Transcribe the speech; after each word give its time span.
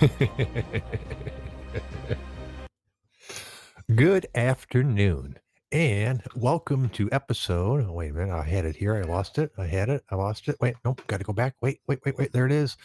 Good 3.94 4.26
afternoon, 4.34 5.38
and 5.72 6.22
welcome 6.34 6.88
to 6.90 7.10
episode. 7.12 7.86
Oh, 7.86 7.92
wait 7.92 8.12
a 8.12 8.14
minute, 8.14 8.34
I 8.34 8.44
had 8.44 8.64
it 8.64 8.76
here. 8.76 8.96
I 8.96 9.02
lost 9.02 9.36
it. 9.36 9.52
I 9.58 9.66
had 9.66 9.90
it. 9.90 10.02
I 10.10 10.14
lost 10.14 10.48
it. 10.48 10.56
Wait, 10.58 10.76
nope. 10.86 11.02
Got 11.06 11.18
to 11.18 11.24
go 11.24 11.34
back. 11.34 11.54
Wait, 11.60 11.80
wait, 11.86 11.98
wait, 12.06 12.16
wait. 12.16 12.32
There 12.32 12.46
it 12.46 12.52
is. 12.52 12.78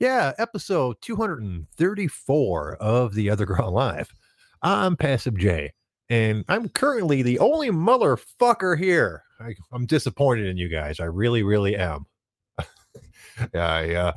Yeah, 0.00 0.32
episode 0.38 0.96
234 1.00 2.76
of 2.76 3.14
the 3.14 3.28
OtherGround 3.28 3.72
Live. 3.72 4.12
I'm 4.60 4.96
Passive 4.96 5.38
J, 5.38 5.72
and 6.10 6.44
I'm 6.48 6.70
currently 6.70 7.22
the 7.22 7.38
only 7.38 7.70
motherfucker 7.70 8.76
here. 8.76 9.22
I, 9.38 9.54
I'm 9.70 9.86
disappointed 9.86 10.46
in 10.46 10.56
you 10.56 10.68
guys. 10.68 10.98
I 10.98 11.04
really, 11.04 11.44
really 11.44 11.76
am. 11.76 12.06
I 13.54 13.94
uh, 13.94 14.12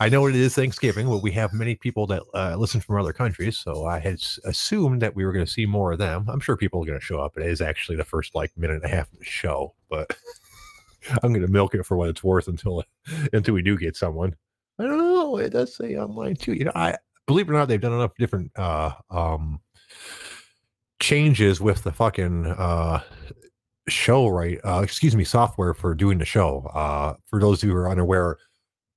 I 0.00 0.08
know 0.08 0.26
it 0.26 0.36
is 0.36 0.54
Thanksgiving, 0.54 1.08
but 1.08 1.22
we 1.22 1.30
have 1.32 1.52
many 1.52 1.74
people 1.74 2.06
that 2.08 2.22
uh, 2.34 2.56
listen 2.56 2.80
from 2.80 3.00
other 3.00 3.12
countries, 3.12 3.58
so 3.58 3.86
I 3.86 3.98
had 3.98 4.22
assumed 4.44 5.02
that 5.02 5.14
we 5.14 5.24
were 5.24 5.32
going 5.32 5.44
to 5.44 5.50
see 5.50 5.66
more 5.66 5.92
of 5.92 5.98
them. 5.98 6.26
I'm 6.28 6.40
sure 6.40 6.56
people 6.56 6.82
are 6.82 6.86
going 6.86 6.98
to 6.98 7.04
show 7.04 7.20
up. 7.20 7.36
It 7.36 7.46
is 7.46 7.60
actually 7.60 7.96
the 7.96 8.04
first 8.04 8.34
like 8.34 8.56
minute 8.56 8.82
and 8.82 8.84
a 8.84 8.88
half 8.88 9.12
of 9.12 9.18
the 9.18 9.24
show, 9.24 9.74
but 9.88 10.16
I'm 11.22 11.32
going 11.32 11.46
to 11.46 11.52
milk 11.52 11.74
it 11.74 11.84
for 11.84 11.96
what 11.96 12.10
it's 12.10 12.24
worth 12.24 12.48
until 12.48 12.82
until 13.32 13.54
we 13.54 13.62
do 13.62 13.76
get 13.76 13.96
someone. 13.96 14.34
I 14.78 14.84
don't 14.84 14.98
know. 14.98 15.38
It 15.38 15.50
does 15.50 15.74
say 15.74 15.96
online 15.96 16.36
too. 16.36 16.52
You 16.52 16.66
know, 16.66 16.72
I 16.74 16.96
believe 17.26 17.48
it 17.48 17.52
or 17.52 17.54
not, 17.54 17.68
they've 17.68 17.80
done 17.80 17.92
enough 17.92 18.12
different 18.18 18.50
uh, 18.56 18.92
um, 19.10 19.60
changes 21.00 21.60
with 21.60 21.82
the 21.82 21.92
fucking 21.92 22.46
uh, 22.46 23.00
show 23.88 24.26
right 24.26 24.58
uh 24.64 24.80
excuse 24.82 25.14
me 25.14 25.22
software 25.22 25.72
for 25.72 25.94
doing 25.94 26.18
the 26.18 26.24
show 26.24 26.68
uh 26.74 27.14
for 27.26 27.38
those 27.38 27.60
who 27.62 27.72
are 27.74 27.88
unaware 27.88 28.36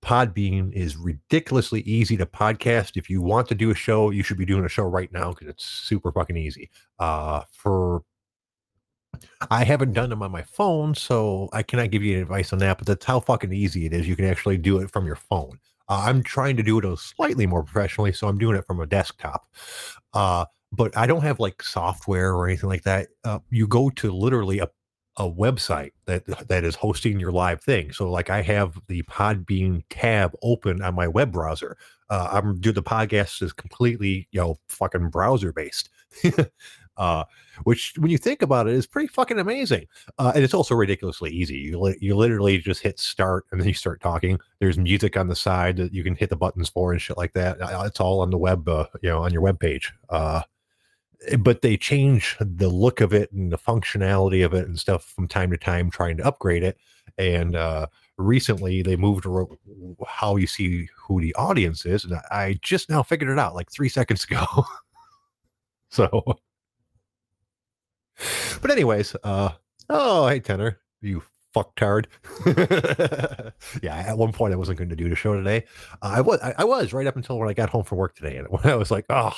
podbean 0.02 0.72
is 0.73 0.97
ridiculously 0.97 1.81
easy 1.81 2.17
to 2.17 2.25
podcast. 2.25 2.95
If 2.95 3.09
you 3.09 3.22
want 3.22 3.47
to 3.50 3.55
do 3.55 3.72
a 3.72 3.75
show 3.75 4.09
you 4.09 4.23
should 4.23 4.38
be 4.38 4.45
doing 4.45 4.66
a 4.66 4.69
show 4.69 4.83
right 4.83 5.11
now 5.11 5.30
because 5.30 5.47
it's 5.47 5.66
super 5.66 6.11
fucking 6.11 6.38
easy. 6.38 6.69
Uh 7.00 7.44
for 7.52 8.03
i 9.50 9.64
haven't 9.64 9.94
done 9.94 10.09
them 10.09 10.22
on 10.22 10.31
my 10.31 10.44
phone 10.44 10.94
so 10.94 11.50
i 11.52 11.64
cannot 11.64 11.89
give 11.89 12.03
you 12.03 12.22
advice 12.22 12.53
on 12.53 12.59
that 12.59 12.77
but 12.77 12.86
that's 12.86 13.05
how 13.05 13.20
fucking 13.20 13.52
easy 13.52 13.86
it 13.86 13.94
is. 13.94 14.08
You 14.08 14.16
can 14.16 14.25
actually 14.25 14.58
do 14.58 14.77
it 14.80 14.92
from 14.92 15.05
your 15.05 15.16
phone. 15.16 15.59
Uh, 15.88 16.03
i'm 16.05 16.23
trying 16.23 16.55
to 16.55 16.64
do 16.64 16.77
it 16.77 16.86
a 16.86 16.95
slightly 16.95 17.45
more 17.47 17.64
professionally 17.64 18.14
so 18.14 18.27
i'm 18.27 18.38
doing 18.38 18.55
it 18.55 18.66
from 18.66 18.80
a 18.80 18.86
desktop. 18.86 19.48
Uh 20.14 20.45
but 20.71 20.95
I 20.95 21.08
don't 21.08 21.23
have 21.23 21.39
like 21.39 21.64
software 21.64 22.33
or 22.33 22.48
anything 22.48 22.70
like 22.70 22.83
that. 22.83 23.08
Uh, 23.23 23.39
you 23.49 23.67
go 23.67 23.89
to 23.92 24.11
literally 24.11 24.59
a 24.59 24.70
a 25.20 25.30
website 25.30 25.92
that 26.06 26.26
that 26.48 26.64
is 26.64 26.76
hosting 26.76 27.20
your 27.20 27.32
live 27.32 27.62
thing. 27.62 27.92
So 27.92 28.10
like 28.10 28.30
I 28.30 28.42
have 28.42 28.80
the 28.88 29.04
Podbean 29.04 29.84
tab 29.90 30.34
open 30.42 30.82
on 30.82 30.96
my 30.96 31.08
web 31.08 31.32
browser. 31.32 31.78
Uh, 32.10 32.30
I'm 32.32 32.60
do 32.60 32.72
the 32.72 32.82
podcast 32.82 33.42
is 33.44 33.54
completely 33.54 34.28
you 34.32 34.40
know 34.40 34.58
fucking 34.70 35.10
browser 35.10 35.52
based. 35.52 35.90
uh, 36.98 37.24
which 37.64 37.94
when 37.98 38.10
you 38.10 38.18
think 38.18 38.42
about 38.42 38.68
it 38.68 38.74
is 38.74 38.88
pretty 38.88 39.08
fucking 39.08 39.40
amazing. 39.40 39.86
Uh, 40.18 40.32
and 40.34 40.44
it's 40.44 40.54
also 40.54 40.74
ridiculously 40.74 41.32
easy. 41.32 41.58
You 41.58 41.80
li- 41.80 41.98
you 42.00 42.16
literally 42.16 42.58
just 42.58 42.82
hit 42.82 42.98
start 42.98 43.46
and 43.52 43.60
then 43.60 43.68
you 43.68 43.74
start 43.74 44.02
talking. 44.02 44.40
There's 44.60 44.78
music 44.78 45.18
on 45.18 45.28
the 45.28 45.36
side 45.36 45.76
that 45.78 45.94
you 45.94 46.04
can 46.04 46.16
hit 46.16 46.30
the 46.30 46.38
buttons 46.38 46.70
for 46.70 46.94
and 46.94 47.02
shit 47.02 47.18
like 47.18 47.34
that. 47.34 47.62
Uh, 47.62 47.84
It's 47.86 48.00
all 48.00 48.22
on 48.22 48.30
the 48.32 48.38
web, 48.38 48.68
uh, 48.70 48.86
you 49.02 49.10
know, 49.10 49.24
on 49.24 49.34
your 49.34 49.42
web 49.42 49.60
page. 49.60 49.92
But 51.40 51.62
they 51.62 51.76
change 51.76 52.38
the 52.40 52.70
look 52.70 53.02
of 53.02 53.14
it 53.14 53.32
and 53.32 53.52
the 53.52 53.58
functionality 53.58 54.46
of 54.46 54.54
it 54.54 54.68
and 54.68 54.80
stuff 54.80 55.04
from 55.04 55.28
time 55.28 55.52
to 55.52 55.58
time 55.58 55.90
trying 55.92 56.18
to 56.18 56.26
upgrade 56.26 56.64
it. 56.64 56.78
And 57.18 57.56
uh 57.56 57.88
recently 58.18 58.82
they 58.82 58.96
moved 58.96 59.26
how 60.08 60.36
you 60.36 60.48
see 60.48 60.88
who 60.96 61.22
the 61.22 61.34
audience 61.36 61.86
is 61.86 62.04
and 62.04 62.20
i 62.32 62.60
just 62.62 62.90
now 62.90 63.02
figured 63.02 63.30
it 63.30 63.40
out 63.40 63.56
like 63.56 63.72
three 63.72 63.90
seconds 63.98 64.26
ago. 64.26 64.46
So 65.90 66.24
but 68.62 68.72
anyways 68.72 69.16
uh 69.24 69.52
oh 69.90 70.28
hey 70.28 70.40
tenor 70.40 70.80
you 71.02 71.24
fucktard. 71.56 72.06
Yeah 73.82 73.96
at 73.98 74.18
one 74.18 74.32
point 74.32 74.54
i 74.54 74.58
wasn't 74.58 74.78
going 74.78 74.90
to 74.90 74.96
do 74.96 75.10
the 75.10 75.16
show 75.16 75.36
today. 75.36 75.66
Uh, 76.02 76.14
i 76.16 76.22
was 76.22 76.40
I, 76.42 76.54
I 76.60 76.64
was 76.66 76.94
right 76.94 77.08
up 77.08 77.16
until 77.16 77.40
when 77.40 77.50
i 77.50 77.54
got 77.54 77.70
home 77.70 77.84
from 77.84 77.98
work 77.98 78.16
today 78.16 78.38
and 78.38 78.48
when 78.50 78.66
i 78.66 78.76
was 78.76 78.92
like 78.92 79.06
oh 79.10 79.34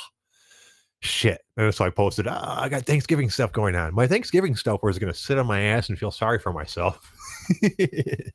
shit. 1.01 1.41
And 1.57 1.73
so 1.73 1.84
I 1.84 1.89
posted, 1.89 2.28
ah, 2.28 2.62
I 2.62 2.69
got 2.69 2.85
Thanksgiving 2.85 3.29
stuff 3.29 3.51
going 3.51 3.75
on. 3.75 3.94
My 3.94 4.07
Thanksgiving 4.07 4.56
stuff 4.56 4.81
was 4.84 4.97
going 5.00 5.12
to 5.12 5.17
sit 5.17 5.38
on 5.38 5.47
my 5.47 5.62
ass 5.62 5.89
and 5.89 5.97
feel 5.97 6.12
sorry 6.12 6.39
for 6.39 6.53
myself. 6.53 7.12
it 7.62 8.34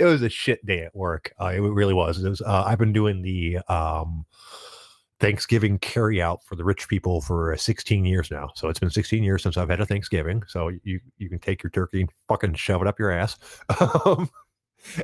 was 0.00 0.22
a 0.22 0.28
shit 0.28 0.64
day 0.64 0.82
at 0.82 0.94
work. 0.94 1.32
Uh, 1.40 1.46
it 1.48 1.58
really 1.58 1.94
was. 1.94 2.22
It 2.22 2.28
was 2.28 2.40
uh, 2.40 2.64
I've 2.66 2.78
been 2.78 2.92
doing 2.92 3.22
the 3.22 3.58
um, 3.68 4.24
Thanksgiving 5.18 5.78
carry 5.78 6.22
out 6.22 6.44
for 6.44 6.54
the 6.54 6.64
rich 6.64 6.88
people 6.88 7.20
for 7.20 7.52
uh, 7.52 7.56
16 7.56 8.04
years 8.04 8.30
now. 8.30 8.50
So 8.54 8.68
it's 8.68 8.78
been 8.78 8.90
16 8.90 9.24
years 9.24 9.42
since 9.42 9.56
I've 9.56 9.70
had 9.70 9.80
a 9.80 9.86
Thanksgiving. 9.86 10.42
So 10.46 10.70
you 10.84 11.00
you 11.18 11.28
can 11.28 11.40
take 11.40 11.62
your 11.62 11.70
turkey 11.70 12.02
and 12.02 12.10
fucking 12.28 12.54
shove 12.54 12.82
it 12.82 12.88
up 12.88 12.98
your 12.98 13.10
ass. 13.10 13.36
Um, 14.06 14.30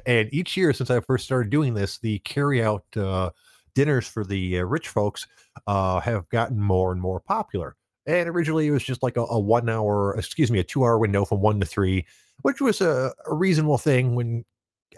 and 0.06 0.32
each 0.32 0.56
year 0.56 0.72
since 0.72 0.90
I 0.90 1.00
first 1.00 1.24
started 1.24 1.50
doing 1.50 1.74
this, 1.74 1.98
the 1.98 2.20
carry 2.20 2.62
out 2.62 2.84
uh, 2.96 3.30
dinners 3.74 4.06
for 4.06 4.24
the 4.24 4.58
uh, 4.58 4.62
rich 4.62 4.88
folks 4.88 5.26
uh, 5.66 6.00
have 6.00 6.28
gotten 6.28 6.60
more 6.60 6.92
and 6.92 7.00
more 7.00 7.20
popular. 7.20 7.76
And 8.06 8.28
originally, 8.28 8.66
it 8.66 8.72
was 8.72 8.82
just 8.82 9.02
like 9.02 9.16
a, 9.16 9.22
a 9.22 9.38
one 9.38 9.68
hour, 9.68 10.16
excuse 10.16 10.50
me, 10.50 10.58
a 10.58 10.64
two 10.64 10.82
hour 10.82 10.98
window 10.98 11.24
from 11.24 11.40
one 11.40 11.60
to 11.60 11.66
three, 11.66 12.06
which 12.42 12.60
was 12.60 12.80
a, 12.80 13.12
a 13.26 13.34
reasonable 13.34 13.78
thing. 13.78 14.14
When 14.14 14.44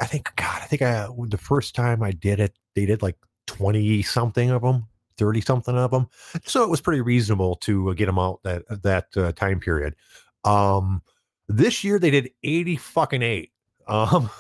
I 0.01 0.07
think, 0.07 0.35
God, 0.37 0.63
I 0.63 0.67
think 0.67 0.83
I 0.83 1.09
the 1.29 1.39
first 1.39 1.75
time 1.75 2.03
I 2.03 2.13
did 2.13 2.41
it, 2.41 2.59
they 2.75 2.87
did 2.87 3.03
like 3.03 3.17
twenty 3.47 4.03
something 4.03 4.51
of 4.51 4.63
them, 4.63 4.87
thirty 5.19 5.43
something 5.43 5.77
of 5.77 5.91
them. 5.91 6.09
So 6.47 6.63
it 6.65 6.71
was 6.71 6.81
pretty 6.81 7.03
reasonable 7.03 7.57
to 7.57 7.91
uh, 7.91 7.93
get 7.93 8.07
them 8.07 8.19
out 8.19 8.41
that 8.45 8.63
that 8.83 9.09
uh, 9.17 9.33
time 9.33 9.61
period. 9.61 9.97
Um, 10.45 11.03
this 11.47 11.85
year 11.85 11.99
they 11.99 12.11
did 12.11 12.31
eighty 12.43 12.77
fucking 12.77 13.23
eight. 13.23 13.53
Um, 13.87 14.31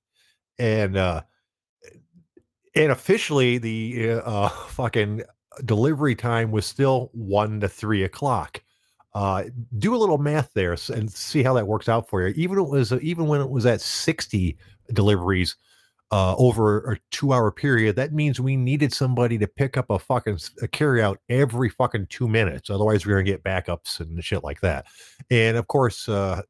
and 0.58 0.96
uh, 0.96 1.22
and 2.74 2.92
officially 2.92 3.58
the 3.58 4.20
uh, 4.24 4.48
fucking 4.68 5.22
delivery 5.64 6.14
time 6.14 6.50
was 6.50 6.66
still 6.66 7.10
one 7.12 7.60
to 7.60 7.68
three 7.68 8.04
o'clock. 8.04 8.62
Uh, 9.14 9.44
do 9.78 9.94
a 9.94 9.98
little 9.98 10.18
math 10.18 10.52
there 10.54 10.76
and 10.94 11.10
see 11.10 11.42
how 11.42 11.54
that 11.54 11.66
works 11.66 11.88
out 11.88 12.08
for 12.08 12.26
you. 12.26 12.34
Even 12.36 12.58
it 12.58 12.68
was 12.68 12.92
even 12.94 13.26
when 13.26 13.40
it 13.40 13.50
was 13.50 13.66
at 13.66 13.80
sixty 13.80 14.56
deliveries 14.92 15.56
uh, 16.10 16.34
over 16.36 16.92
a 16.92 16.98
two-hour 17.10 17.50
period, 17.50 17.96
that 17.96 18.12
means 18.12 18.40
we 18.40 18.56
needed 18.56 18.92
somebody 18.92 19.36
to 19.38 19.46
pick 19.46 19.76
up 19.76 19.90
a 19.90 19.98
fucking 19.98 20.38
a 20.62 20.68
carry 20.68 21.02
out 21.02 21.18
every 21.28 21.68
fucking 21.68 22.06
two 22.10 22.28
minutes. 22.28 22.70
Otherwise, 22.70 23.04
we're 23.04 23.14
gonna 23.14 23.24
get 23.24 23.42
backups 23.42 24.00
and 24.00 24.22
shit 24.22 24.44
like 24.44 24.60
that. 24.60 24.86
And 25.30 25.56
of 25.56 25.66
course, 25.68 26.08
uh, 26.08 26.42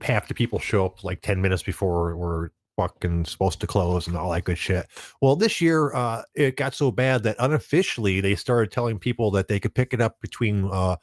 half 0.00 0.28
the 0.28 0.34
people 0.34 0.58
show 0.58 0.86
up 0.86 1.04
like 1.04 1.20
ten 1.20 1.42
minutes 1.42 1.62
before 1.62 2.16
we're 2.16 2.50
fucking 2.76 3.24
supposed 3.24 3.60
to 3.60 3.66
close 3.66 4.06
and 4.06 4.16
all 4.16 4.30
that 4.30 4.44
good 4.44 4.58
shit. 4.58 4.86
Well, 5.20 5.36
this 5.36 5.60
year 5.60 5.94
uh, 5.94 6.22
it 6.34 6.56
got 6.56 6.74
so 6.74 6.90
bad 6.90 7.22
that 7.24 7.36
unofficially 7.38 8.20
they 8.20 8.34
started 8.34 8.72
telling 8.72 8.98
people 8.98 9.30
that 9.32 9.48
they 9.48 9.60
could 9.60 9.74
pick 9.74 9.92
it 9.92 10.00
up 10.00 10.20
between 10.20 10.68
uh, 10.70 10.96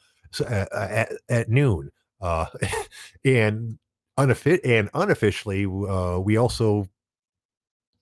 at, 0.48 1.12
at 1.28 1.48
noon, 1.48 1.90
uh, 2.20 2.46
and 3.24 3.78
unoffi- 4.18 4.60
and 4.64 4.90
unofficially 4.94 5.64
uh, 5.64 6.18
we 6.18 6.36
also 6.36 6.86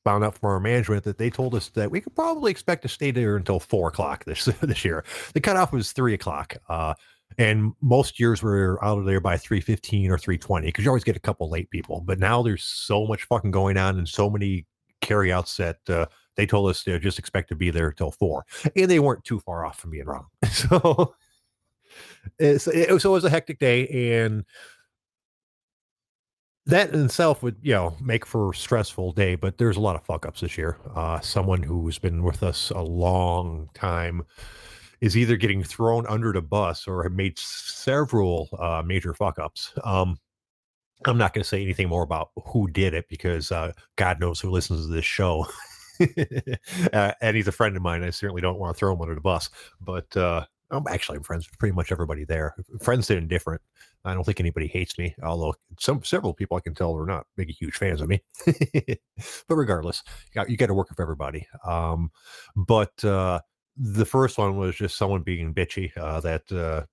found 0.05 0.25
out 0.25 0.39
from 0.39 0.51
our 0.51 0.61
management 0.61 1.05
that 1.05 1.19
they 1.19 1.29
told 1.29 1.55
us 1.55 1.69
that 1.71 1.91
we 1.91 2.01
could 2.01 2.15
probably 2.15 2.51
expect 2.51 2.83
to 2.83 2.89
stay 2.89 3.11
there 3.11 3.37
until 3.37 3.61
four 3.61 3.89
o'clock 3.89 4.25
this 4.25 4.45
this 4.63 4.85
year. 4.85 5.05
The 5.35 5.41
cutoff 5.41 5.73
was 5.73 5.93
three 5.93 6.15
o'clock. 6.15 6.57
Uh, 6.69 6.95
and 7.39 7.73
most 7.81 8.19
years 8.21 8.43
we're 8.43 8.83
out 8.83 8.99
of 8.99 9.05
there 9.07 9.21
by 9.21 9.37
315 9.37 10.11
or 10.11 10.19
320 10.19 10.67
because 10.67 10.85
you 10.85 10.91
always 10.91 11.05
get 11.05 11.17
a 11.17 11.21
couple 11.21 11.49
late 11.49 11.71
people 11.71 12.01
but 12.01 12.19
now 12.19 12.43
there's 12.43 12.65
so 12.65 13.07
much 13.07 13.25
fucking 13.25 13.51
going 13.51 13.77
on 13.77 13.97
and 13.99 14.09
so 14.09 14.29
many 14.29 14.67
carryouts 15.01 15.57
that 15.57 15.79
uh, 15.89 16.05
they 16.37 16.45
told 16.47 16.69
us 16.69 16.83
they 16.83 16.99
just 16.99 17.19
expect 17.19 17.49
to 17.49 17.55
be 17.55 17.71
there 17.71 17.93
till 17.93 18.11
four 18.11 18.45
and 18.77 18.91
they 18.91 18.99
weren't 18.99 19.25
too 19.25 19.39
far 19.41 19.65
off 19.65 19.79
from 19.79 19.91
being 19.91 20.07
wrong. 20.07 20.27
So 20.51 21.15
it, 22.39 22.53
was- 22.91 23.03
so 23.03 23.11
it 23.11 23.13
was 23.15 23.25
a 23.25 23.31
hectic 23.31 23.59
day 23.59 23.87
and 24.23 24.45
that 26.67 26.93
in 26.93 27.05
itself 27.07 27.43
would 27.43 27.57
you 27.63 27.73
know 27.73 27.97
make 28.01 28.27
for 28.27 28.51
a 28.51 28.55
stressful 28.55 29.13
day 29.13 29.35
but 29.35 29.57
there's 29.59 29.77
a 29.77 29.81
lot 29.81 29.97
of 29.97 30.05
fuck 30.05 30.27
ups 30.27 30.41
this 30.41 30.59
year. 30.59 30.77
Uh 30.95 31.19
someone 31.21 31.63
who's 31.63 31.99
been 31.99 32.23
with 32.23 32.43
us 32.43 32.71
a 32.71 32.83
long 32.83 33.71
time 33.75 34.23
is 35.01 35.17
either 35.17 35.37
getting 35.37 35.63
thrown 35.63 36.07
under 36.07 36.33
the 36.33 36.43
bus 36.43 36.87
or 36.87 37.03
have 37.03 37.13
made 37.13 37.39
several 37.39 38.49
uh, 38.59 38.83
major 38.85 39.15
fuck 39.15 39.39
ups. 39.39 39.73
Um, 39.85 40.19
I'm 41.07 41.19
not 41.19 41.33
going 41.33 41.43
to 41.43 41.49
say 41.49 41.63
anything 41.63 41.89
more 41.89 42.03
about 42.03 42.31
who 42.47 42.69
did 42.69 42.95
it 42.95 43.09
because 43.09 43.53
uh, 43.53 43.73
God 43.97 44.21
knows 44.21 44.41
who 44.41 44.51
listens 44.51 44.87
to 44.87 44.93
this 44.93 45.05
show. 45.05 45.47
uh, 46.93 47.13
and 47.21 47.37
he's 47.37 47.49
a 47.49 47.53
friend 47.53 47.77
of 47.77 47.83
mine. 47.83 48.03
I 48.03 48.11
certainly 48.11 48.43
don't 48.43 48.59
want 48.59 48.75
to 48.75 48.79
throw 48.79 48.93
him 48.93 49.01
under 49.01 49.15
the 49.15 49.21
bus, 49.21 49.51
but 49.81 50.17
uh, 50.17 50.45
I'm 50.71 50.87
actually 50.89 51.19
I'm 51.19 51.23
friends 51.23 51.49
with 51.49 51.59
pretty 51.59 51.75
much 51.75 51.93
everybody 51.93 52.25
there. 52.25 52.55
Friends 52.83 53.11
and 53.11 53.19
indifferent. 53.19 53.63
I 54.05 54.15
don't 54.15 54.25
think 54.25 54.41
anybody 54.41 54.67
hates 54.69 54.99
me, 54.99 55.15
although 55.23 55.55
some 55.79 56.03
several 56.05 56.33
people 56.33 56.57
I 56.57 56.61
can 56.61 56.75
tell 56.75 56.97
are 56.97 57.07
not 57.07 57.27
big 57.37 57.51
huge 57.51 57.75
fans 57.75 58.01
of 58.01 58.09
me. 58.09 58.23
but 58.47 59.57
regardless, 59.57 60.03
you 60.07 60.35
got, 60.35 60.51
you 60.51 60.57
got 60.57 60.67
to 60.67 60.75
work 60.75 60.89
with 60.89 61.01
everybody. 61.01 61.47
Um, 61.67 62.11
but 62.57 63.05
uh, 63.05 63.41
the 63.79 64.05
first 64.05 64.39
one 64.39 64.57
was 64.57 64.77
just 64.77 64.97
someone 64.97 65.23
being 65.23 65.55
bitchy. 65.55 65.97
Uh, 65.97 66.21
that 66.21 66.51
uh, 66.53 66.85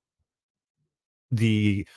the 1.31 1.87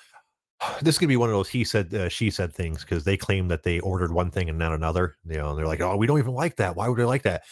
this 0.83 0.99
could 0.99 1.09
be 1.09 1.17
one 1.17 1.29
of 1.29 1.35
those 1.35 1.49
he 1.49 1.65
said 1.65 1.93
uh, 1.95 2.09
she 2.09 2.31
said 2.31 2.55
things 2.55 2.81
because 2.81 3.05
they 3.05 3.17
claim 3.17 3.49
that 3.49 3.63
they 3.63 3.81
ordered 3.81 4.13
one 4.13 4.31
thing 4.31 4.49
and 4.49 4.59
not 4.59 4.73
another. 4.73 5.17
You 5.29 5.37
know, 5.37 5.51
and 5.51 5.59
they're 5.59 5.67
like, 5.67 5.81
oh, 5.81 5.97
we 5.97 6.07
don't 6.07 6.19
even 6.19 6.35
like 6.35 6.57
that. 6.57 6.77
Why 6.77 6.89
would 6.89 6.99
they 6.99 7.05
like 7.05 7.23
that? 7.23 7.43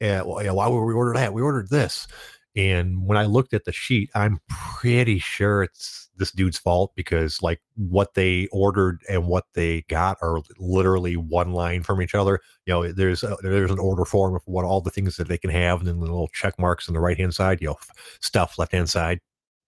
Yeah, 0.00 0.22
well, 0.22 0.42
yeah, 0.42 0.50
why 0.50 0.66
would 0.66 0.80
we 0.80 0.94
order 0.94 1.14
that? 1.14 1.32
We 1.32 1.42
ordered 1.42 1.70
this. 1.70 2.08
And 2.54 3.06
when 3.06 3.16
I 3.16 3.24
looked 3.24 3.54
at 3.54 3.64
the 3.64 3.72
sheet, 3.72 4.10
I'm 4.14 4.40
pretty 4.48 5.18
sure 5.18 5.62
it's 5.62 6.10
this 6.16 6.30
dude's 6.30 6.58
fault 6.58 6.92
because 6.94 7.40
like 7.42 7.60
what 7.76 8.14
they 8.14 8.46
ordered 8.52 9.00
and 9.08 9.26
what 9.26 9.44
they 9.54 9.82
got 9.88 10.18
are 10.20 10.40
literally 10.58 11.16
one 11.16 11.52
line 11.52 11.82
from 11.82 12.02
each 12.02 12.14
other. 12.14 12.40
You 12.66 12.74
know, 12.74 12.92
there's 12.92 13.22
a, 13.22 13.36
there's 13.42 13.70
an 13.70 13.78
order 13.78 14.04
form 14.04 14.34
of 14.34 14.42
what 14.44 14.64
all 14.64 14.82
the 14.82 14.90
things 14.90 15.16
that 15.16 15.28
they 15.28 15.38
can 15.38 15.50
have, 15.50 15.80
and 15.80 15.88
then 15.88 15.98
the 15.98 16.04
little 16.04 16.28
check 16.28 16.58
marks 16.58 16.88
on 16.88 16.94
the 16.94 17.00
right 17.00 17.16
hand 17.16 17.34
side. 17.34 17.60
You 17.60 17.68
know, 17.68 17.78
stuff 18.20 18.58
left 18.58 18.72
hand 18.72 18.90
side, 18.90 19.20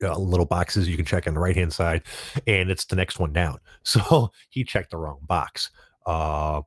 uh, 0.02 0.18
little 0.18 0.46
boxes 0.46 0.88
you 0.88 0.96
can 0.96 1.06
check 1.06 1.26
on 1.26 1.34
the 1.34 1.40
right 1.40 1.56
hand 1.56 1.72
side, 1.72 2.02
and 2.46 2.70
it's 2.70 2.84
the 2.84 2.96
next 2.96 3.18
one 3.18 3.32
down. 3.32 3.58
So 3.84 4.30
he 4.48 4.64
checked 4.64 4.90
the 4.90 4.96
wrong 4.96 5.20
box. 5.22 5.70
Uh, 6.06 6.62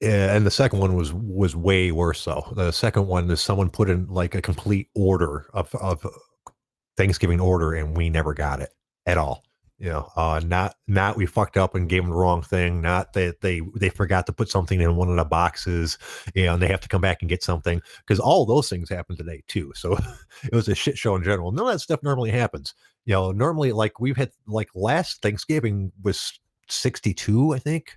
and 0.00 0.46
the 0.46 0.50
second 0.50 0.78
one 0.78 0.94
was 0.94 1.12
was 1.12 1.56
way 1.56 1.90
worse 1.92 2.24
though. 2.24 2.52
The 2.54 2.72
second 2.72 3.06
one 3.06 3.30
is 3.30 3.40
someone 3.40 3.70
put 3.70 3.90
in 3.90 4.06
like 4.06 4.34
a 4.34 4.42
complete 4.42 4.88
order 4.94 5.46
of 5.54 5.74
of 5.74 6.06
Thanksgiving 6.96 7.40
order, 7.40 7.74
and 7.74 7.96
we 7.96 8.10
never 8.10 8.34
got 8.34 8.60
it 8.60 8.70
at 9.06 9.18
all. 9.18 9.44
You 9.78 9.90
know, 9.90 10.10
uh, 10.16 10.40
not 10.44 10.74
not 10.88 11.16
we 11.16 11.24
fucked 11.24 11.56
up 11.56 11.76
and 11.76 11.88
gave 11.88 12.02
them 12.02 12.10
the 12.10 12.16
wrong 12.16 12.42
thing. 12.42 12.80
Not 12.80 13.12
that 13.12 13.40
they 13.40 13.60
they 13.76 13.88
forgot 13.88 14.26
to 14.26 14.32
put 14.32 14.48
something 14.50 14.80
in 14.80 14.96
one 14.96 15.08
of 15.08 15.16
the 15.16 15.24
boxes, 15.24 15.98
you 16.34 16.46
know, 16.46 16.54
and 16.54 16.62
they 16.62 16.66
have 16.66 16.80
to 16.80 16.88
come 16.88 17.00
back 17.00 17.18
and 17.22 17.28
get 17.28 17.44
something 17.44 17.80
because 17.98 18.18
all 18.18 18.44
those 18.44 18.68
things 18.68 18.88
happen 18.88 19.16
today 19.16 19.42
too. 19.46 19.72
So 19.78 19.96
it 20.44 20.52
was 20.52 20.68
a 20.68 20.74
shit 20.74 20.98
show 20.98 21.14
in 21.14 21.22
general. 21.22 21.52
None 21.52 21.66
of 21.66 21.72
that 21.72 21.78
stuff 21.78 22.02
normally 22.02 22.30
happens. 22.30 22.74
You 23.04 23.14
know, 23.14 23.30
normally 23.30 23.70
like 23.70 24.00
we've 24.00 24.16
had 24.16 24.32
like 24.48 24.68
last 24.74 25.22
Thanksgiving 25.22 25.92
was 26.02 26.40
sixty 26.68 27.14
two, 27.14 27.54
I 27.54 27.60
think. 27.60 27.96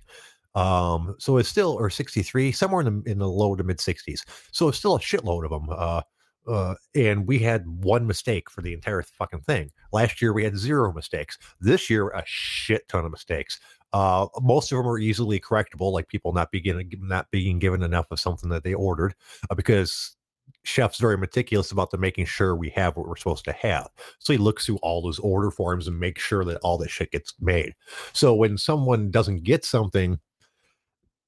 Um, 0.54 1.14
so 1.18 1.38
it's 1.38 1.48
still 1.48 1.72
or 1.72 1.90
63, 1.90 2.52
somewhere 2.52 2.82
in 2.82 3.02
the 3.02 3.10
in 3.10 3.18
the 3.18 3.28
low 3.28 3.54
to 3.54 3.64
mid 3.64 3.78
60s. 3.78 4.20
So 4.52 4.68
it's 4.68 4.78
still 4.78 4.96
a 4.96 5.00
shitload 5.00 5.44
of 5.44 5.50
them. 5.50 5.68
Uh, 5.70 6.02
uh, 6.48 6.74
and 6.94 7.26
we 7.26 7.38
had 7.38 7.66
one 7.66 8.06
mistake 8.06 8.50
for 8.50 8.62
the 8.62 8.72
entire 8.72 9.02
fucking 9.02 9.40
thing. 9.42 9.70
Last 9.92 10.20
year 10.20 10.32
we 10.32 10.44
had 10.44 10.56
zero 10.56 10.92
mistakes. 10.92 11.38
This 11.60 11.88
year 11.88 12.08
a 12.08 12.22
shit 12.26 12.88
ton 12.88 13.04
of 13.04 13.12
mistakes. 13.12 13.60
Uh, 13.92 14.26
most 14.40 14.72
of 14.72 14.78
them 14.78 14.88
are 14.88 14.98
easily 14.98 15.38
correctable, 15.38 15.92
like 15.92 16.08
people 16.08 16.32
not 16.32 16.50
being 16.50 16.90
not 17.00 17.30
being 17.30 17.58
given 17.58 17.82
enough 17.82 18.06
of 18.10 18.18
something 18.18 18.48
that 18.48 18.64
they 18.64 18.74
ordered, 18.74 19.14
uh, 19.50 19.54
because 19.54 20.16
chef's 20.64 20.98
very 20.98 21.18
meticulous 21.18 21.72
about 21.72 21.90
the 21.90 21.98
making 21.98 22.24
sure 22.24 22.56
we 22.56 22.70
have 22.70 22.96
what 22.96 23.06
we're 23.06 23.16
supposed 23.16 23.44
to 23.44 23.52
have. 23.52 23.88
So 24.18 24.32
he 24.32 24.38
looks 24.38 24.66
through 24.66 24.78
all 24.78 25.02
those 25.02 25.18
order 25.18 25.50
forms 25.50 25.86
and 25.88 25.98
makes 25.98 26.22
sure 26.22 26.44
that 26.44 26.58
all 26.62 26.78
this 26.78 26.90
shit 26.90 27.10
gets 27.10 27.34
made. 27.40 27.74
So 28.12 28.34
when 28.34 28.56
someone 28.56 29.10
doesn't 29.10 29.42
get 29.42 29.64
something 29.64 30.18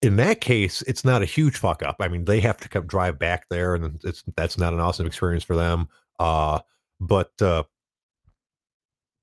in 0.04 0.16
that 0.16 0.42
case, 0.42 0.82
it's 0.82 1.02
not 1.02 1.22
a 1.22 1.24
huge 1.24 1.56
fuck 1.56 1.82
up. 1.82 1.96
I 1.98 2.08
mean, 2.08 2.26
they 2.26 2.38
have 2.40 2.58
to 2.58 2.68
come 2.68 2.86
drive 2.86 3.18
back 3.18 3.46
there, 3.48 3.74
and 3.74 3.98
it's 4.04 4.22
that's 4.36 4.58
not 4.58 4.74
an 4.74 4.80
awesome 4.80 5.06
experience 5.06 5.44
for 5.44 5.56
them. 5.56 5.88
Uh, 6.20 6.60
but 7.00 7.30
uh, 7.40 7.62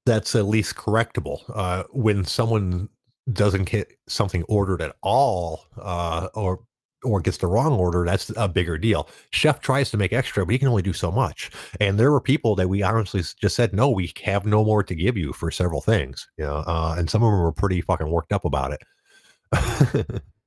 that's 0.07 0.33
at 0.35 0.47
least 0.47 0.75
correctable. 0.75 1.43
Uh, 1.53 1.83
when 1.91 2.25
someone 2.25 2.89
doesn't 3.31 3.65
get 3.69 3.91
something 4.07 4.41
ordered 4.43 4.81
at 4.81 4.95
all, 5.03 5.65
uh, 5.79 6.29
or 6.33 6.61
or 7.03 7.21
gets 7.21 7.37
the 7.37 7.47
wrong 7.47 7.73
order, 7.73 8.03
that's 8.03 8.31
a 8.35 8.47
bigger 8.47 8.79
deal. 8.79 9.07
Chef 9.29 9.59
tries 9.59 9.91
to 9.91 9.97
make 9.97 10.13
extra, 10.13 10.43
but 10.45 10.51
he 10.51 10.59
can 10.59 10.67
only 10.67 10.81
do 10.81 10.93
so 10.93 11.11
much. 11.11 11.51
And 11.79 11.99
there 11.99 12.11
were 12.11 12.21
people 12.21 12.55
that 12.55 12.69
we 12.69 12.81
honestly 12.81 13.21
just 13.39 13.55
said, 13.55 13.73
no, 13.73 13.89
we 13.89 14.13
have 14.23 14.45
no 14.45 14.63
more 14.63 14.83
to 14.83 14.95
give 14.95 15.15
you 15.17 15.33
for 15.33 15.51
several 15.51 15.81
things. 15.81 16.27
You 16.37 16.45
know, 16.45 16.57
uh, 16.67 16.95
and 16.97 17.09
some 17.09 17.23
of 17.23 17.31
them 17.31 17.39
were 17.39 17.51
pretty 17.51 17.81
fucking 17.81 18.09
worked 18.09 18.33
up 18.33 18.45
about 18.45 18.73
it. 18.73 20.21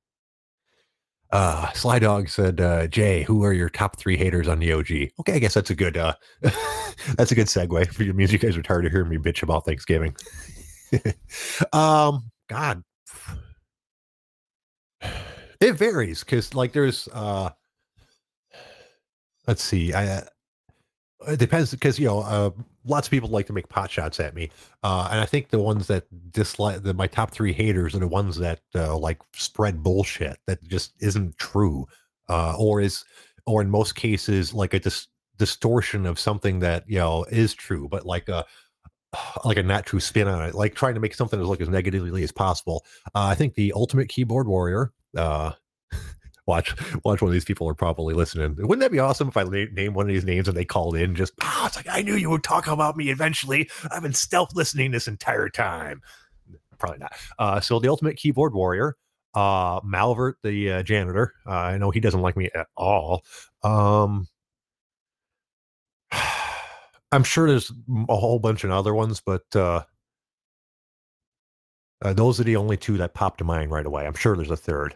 Uh, 1.35 1.69
Sly 1.73 1.99
Dog 1.99 2.29
said, 2.29 2.61
uh, 2.61 2.87
Jay, 2.87 3.23
who 3.23 3.43
are 3.43 3.51
your 3.51 3.67
top 3.67 3.99
three 3.99 4.15
haters 4.15 4.47
on 4.47 4.59
the 4.59 4.71
OG? 4.71 5.11
Okay, 5.19 5.33
I 5.33 5.39
guess 5.39 5.53
that's 5.53 5.69
a 5.69 5.75
good 5.75 5.97
uh, 5.97 6.13
that's 7.17 7.33
a 7.33 7.35
good 7.35 7.47
segue. 7.47 7.93
For 7.93 8.03
you 8.03 8.13
means 8.13 8.31
you 8.31 8.39
guys 8.39 8.55
are 8.55 8.61
tired 8.61 8.85
of 8.85 8.93
hearing 8.93 9.09
me 9.09 9.17
bitch 9.17 9.43
about 9.43 9.65
Thanksgiving. 9.65 10.15
um, 11.73 12.31
God, 12.47 12.83
it 15.59 15.73
varies 15.73 16.23
because 16.23 16.53
like 16.53 16.71
there's 16.71 17.09
uh, 17.11 17.49
let's 19.45 19.61
see, 19.61 19.93
I 19.93 20.23
it 21.27 21.37
depends 21.37 21.71
because 21.71 21.99
you 21.99 22.05
know 22.05 22.21
uh, 22.21 22.51
lots 22.85 23.07
of 23.07 23.11
people 23.11 23.29
like 23.29 23.47
to 23.47 23.53
make 23.53 23.67
pot 23.69 23.91
shots 23.91 24.19
at 24.19 24.35
me, 24.35 24.49
uh, 24.83 25.09
and 25.11 25.19
I 25.19 25.25
think 25.25 25.49
the 25.49 25.59
ones 25.59 25.87
that 25.87 26.05
dislike 26.31 26.83
the, 26.83 26.93
my 26.93 27.07
top 27.07 27.31
three 27.31 27.53
haters 27.53 27.95
are 27.95 27.99
the 27.99 28.07
ones 28.07 28.37
that 28.37 28.61
uh, 28.75 28.97
like 28.97 29.19
spread 29.33 29.83
bullshit 29.83 30.37
that 30.47 30.63
just 30.63 30.93
isn't 30.99 31.37
true, 31.37 31.87
uh, 32.29 32.55
or 32.57 32.81
is 32.81 33.03
or 33.45 33.61
in 33.61 33.69
most 33.69 33.95
cases 33.95 34.53
like 34.53 34.73
a 34.73 34.79
dis- 34.79 35.07
distortion 35.37 36.05
of 36.05 36.19
something 36.19 36.59
that 36.59 36.83
you 36.87 36.97
know 36.97 37.25
is 37.25 37.53
true, 37.53 37.87
but 37.89 38.05
like 38.05 38.29
a 38.29 38.45
like 39.45 39.57
a 39.57 39.63
not 39.63 39.85
true 39.85 39.99
spin 39.99 40.27
on 40.27 40.43
it, 40.43 40.55
like 40.55 40.75
trying 40.75 40.93
to 40.93 40.99
make 40.99 41.13
something 41.13 41.39
as 41.39 41.47
look 41.47 41.61
as 41.61 41.69
negatively 41.69 42.23
as 42.23 42.31
possible. 42.31 42.85
Uh, 43.07 43.25
I 43.25 43.35
think 43.35 43.55
the 43.55 43.73
ultimate 43.73 44.09
keyboard 44.09 44.47
warrior, 44.47 44.91
uh, 45.17 45.51
watch 46.47 46.75
watch 47.03 47.21
one 47.21 47.29
of 47.29 47.33
these 47.33 47.45
people 47.45 47.67
are 47.67 47.73
probably 47.73 48.13
listening. 48.13 48.55
Wouldn't 48.57 48.81
that 48.81 48.91
be 48.91 48.99
awesome 48.99 49.27
if 49.27 49.37
I 49.37 49.43
name 49.43 49.93
one 49.93 50.07
of 50.07 50.13
these 50.13 50.25
names 50.25 50.47
and 50.47 50.55
they 50.55 50.65
called 50.65 50.95
in? 50.95 51.15
Just 51.15 51.33
oh, 51.41 51.63
it's 51.65 51.75
like 51.75 51.87
I 51.89 52.01
knew 52.01 52.15
you 52.15 52.29
would 52.29 52.43
talk 52.43 52.67
about 52.67 52.97
me 52.97 53.09
eventually. 53.09 53.69
I've 53.91 54.03
been 54.03 54.13
stealth 54.13 54.55
listening 54.55 54.91
this 54.91 55.07
entire 55.07 55.49
time. 55.49 56.01
Probably 56.77 56.99
not. 56.99 57.13
Uh, 57.39 57.59
so 57.61 57.79
the 57.79 57.89
ultimate 57.89 58.17
keyboard 58.17 58.53
warrior, 58.53 58.97
uh, 59.33 59.79
Malvert 59.81 60.35
the 60.43 60.71
uh, 60.71 60.83
janitor. 60.83 61.33
Uh, 61.45 61.51
I 61.51 61.77
know 61.77 61.91
he 61.91 61.99
doesn't 61.99 62.21
like 62.21 62.37
me 62.37 62.49
at 62.53 62.67
all. 62.75 63.23
Um, 63.63 64.27
I'm 67.11 67.23
sure 67.23 67.47
there's 67.47 67.71
a 68.09 68.15
whole 68.15 68.39
bunch 68.39 68.63
of 68.63 68.71
other 68.71 68.93
ones, 68.93 69.21
but 69.25 69.43
uh, 69.55 69.83
uh, 72.01 72.13
those 72.13 72.39
are 72.39 72.43
the 72.43 72.57
only 72.57 72.77
two 72.77 72.97
that 72.97 73.13
popped 73.13 73.37
to 73.37 73.43
mind 73.43 73.71
right 73.71 73.85
away. 73.85 74.05
I'm 74.05 74.15
sure 74.15 74.35
there's 74.35 74.51
a 74.51 74.57
third. 74.57 74.95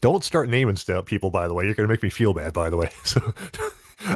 Don't 0.00 0.24
start 0.24 0.48
naming 0.48 0.76
stuff, 0.76 1.06
people. 1.06 1.30
By 1.30 1.48
the 1.48 1.54
way, 1.54 1.64
you're 1.64 1.74
going 1.74 1.88
to 1.88 1.92
make 1.92 2.02
me 2.02 2.10
feel 2.10 2.34
bad. 2.34 2.52
By 2.52 2.70
the 2.70 2.76
way, 2.76 2.90
so 3.04 3.34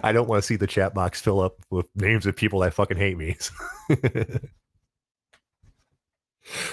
I 0.03 0.13
don't 0.13 0.29
want 0.29 0.43
to 0.43 0.47
see 0.47 0.57
the 0.57 0.67
chat 0.67 0.95
box 0.95 1.21
fill 1.21 1.41
up 1.41 1.57
with 1.71 1.89
names 1.95 2.27
of 2.27 2.37
people 2.37 2.61
that 2.61 2.75
fucking 2.75 2.97
hate 2.97 3.19
me. 3.19 3.37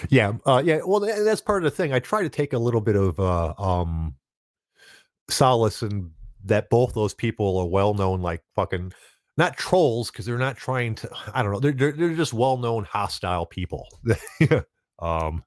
yeah, 0.09 0.33
uh, 0.45 0.61
yeah. 0.63 0.81
Well, 0.85 0.99
that's 0.99 1.41
part 1.41 1.63
of 1.63 1.71
the 1.71 1.75
thing. 1.75 1.93
I 1.93 1.99
try 1.99 2.23
to 2.23 2.29
take 2.29 2.53
a 2.53 2.59
little 2.59 2.81
bit 2.81 2.95
of 2.95 3.19
uh, 3.19 3.53
um, 3.57 4.15
solace 5.29 5.81
in 5.81 6.11
that 6.45 6.69
both 6.69 6.93
those 6.93 7.13
people 7.13 7.57
are 7.57 7.67
well 7.67 7.93
known, 7.93 8.21
like 8.21 8.41
fucking 8.55 8.93
not 9.37 9.57
trolls 9.57 10.11
because 10.11 10.25
they're 10.25 10.37
not 10.37 10.57
trying 10.57 10.95
to. 10.95 11.09
I 11.33 11.41
don't 11.41 11.51
know. 11.51 11.59
They're 11.59 11.71
they're, 11.71 11.91
they're 11.91 12.15
just 12.15 12.33
well 12.33 12.57
known 12.57 12.83
hostile 12.83 13.45
people. 13.45 13.87
um, 14.99 15.43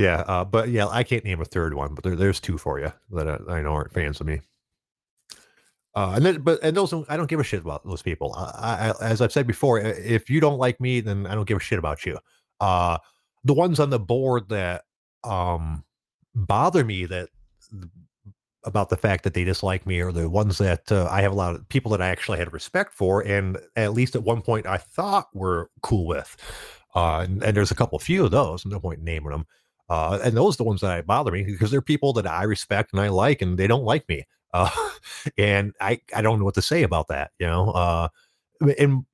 yeah, 0.00 0.24
uh, 0.26 0.44
but 0.44 0.70
yeah, 0.70 0.86
I 0.88 1.02
can't 1.02 1.24
name 1.24 1.40
a 1.40 1.44
third 1.44 1.74
one, 1.74 1.94
but 1.94 2.04
there, 2.04 2.16
there's 2.16 2.40
two 2.40 2.56
for 2.56 2.80
you 2.80 2.92
that 3.10 3.28
I, 3.28 3.58
I 3.58 3.62
know 3.62 3.72
aren't 3.72 3.92
fans 3.92 4.20
of 4.20 4.26
me. 4.26 4.40
Uh, 5.94 6.12
and 6.14 6.24
then, 6.24 6.40
but 6.40 6.58
and 6.62 6.76
those 6.76 6.94
I 7.08 7.16
don't 7.16 7.28
give 7.28 7.40
a 7.40 7.44
shit 7.44 7.60
about 7.60 7.84
those 7.84 8.00
people. 8.00 8.32
I, 8.34 8.94
I, 9.00 9.04
as 9.04 9.20
I've 9.20 9.32
said 9.32 9.46
before, 9.46 9.78
if 9.80 10.30
you 10.30 10.40
don't 10.40 10.58
like 10.58 10.80
me, 10.80 11.00
then 11.00 11.26
I 11.26 11.34
don't 11.34 11.46
give 11.46 11.58
a 11.58 11.60
shit 11.60 11.78
about 11.78 12.06
you. 12.06 12.18
Uh, 12.60 12.96
the 13.44 13.52
ones 13.52 13.78
on 13.78 13.90
the 13.90 13.98
board 13.98 14.48
that 14.48 14.84
um 15.24 15.84
bother 16.34 16.82
me 16.82 17.04
that 17.04 17.28
about 18.64 18.88
the 18.88 18.96
fact 18.96 19.24
that 19.24 19.34
they 19.34 19.44
dislike 19.44 19.86
me 19.86 20.00
are 20.00 20.12
the 20.12 20.30
ones 20.30 20.58
that 20.58 20.90
uh, 20.90 21.08
I 21.10 21.20
have 21.22 21.32
a 21.32 21.34
lot 21.34 21.54
of 21.54 21.68
people 21.68 21.90
that 21.90 22.00
I 22.00 22.08
actually 22.08 22.38
had 22.38 22.52
respect 22.52 22.94
for, 22.94 23.20
and 23.26 23.58
at 23.76 23.92
least 23.92 24.14
at 24.14 24.22
one 24.22 24.40
point 24.40 24.66
I 24.66 24.78
thought 24.78 25.28
were 25.34 25.70
cool 25.82 26.06
with. 26.06 26.36
Uh, 26.94 27.26
and, 27.28 27.42
and 27.42 27.56
there's 27.56 27.70
a 27.70 27.76
couple 27.76 27.98
few 27.98 28.24
of 28.24 28.30
those. 28.30 28.64
No 28.64 28.80
point 28.80 29.00
in 29.00 29.04
naming 29.04 29.30
them. 29.30 29.46
Uh, 29.90 30.20
and 30.22 30.36
those 30.36 30.54
are 30.54 30.58
the 30.58 30.64
ones 30.64 30.80
that 30.80 31.06
bother 31.06 31.32
me 31.32 31.42
because 31.42 31.70
they're 31.70 31.82
people 31.82 32.12
that 32.12 32.26
I 32.26 32.44
respect 32.44 32.92
and 32.92 33.00
I 33.00 33.08
like, 33.08 33.42
and 33.42 33.58
they 33.58 33.66
don't 33.66 33.84
like 33.84 34.08
me. 34.08 34.24
Uh, 34.52 34.68
and 35.38 35.72
I, 35.80 36.00
I 36.12 36.22
don't 36.22 36.40
know 36.40 36.44
what 36.44 36.56
to 36.56 36.62
say 36.62 36.82
about 36.82 37.06
that, 37.06 37.30
you 37.38 37.46
know. 37.46 37.70
Uh, 37.70 38.08
and 38.80 39.04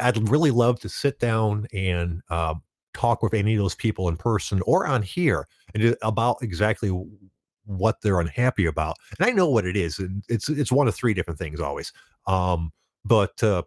I'd 0.00 0.30
really 0.30 0.50
love 0.50 0.80
to 0.80 0.88
sit 0.88 1.18
down 1.18 1.66
and 1.70 2.22
uh, 2.30 2.54
talk 2.94 3.22
with 3.22 3.34
any 3.34 3.52
of 3.52 3.58
those 3.58 3.74
people 3.74 4.08
in 4.08 4.16
person 4.16 4.62
or 4.64 4.86
on 4.86 5.02
here 5.02 5.46
and 5.74 5.94
about 6.00 6.38
exactly 6.40 6.88
what 7.66 8.00
they're 8.00 8.20
unhappy 8.20 8.64
about. 8.64 8.96
And 9.18 9.28
I 9.28 9.32
know 9.32 9.50
what 9.50 9.66
it 9.66 9.76
is. 9.76 9.98
And 9.98 10.24
it's 10.30 10.48
it's 10.48 10.72
one 10.72 10.88
of 10.88 10.94
three 10.94 11.12
different 11.12 11.38
things 11.38 11.60
always. 11.60 11.92
Um, 12.26 12.72
but 13.04 13.42
uh, 13.42 13.64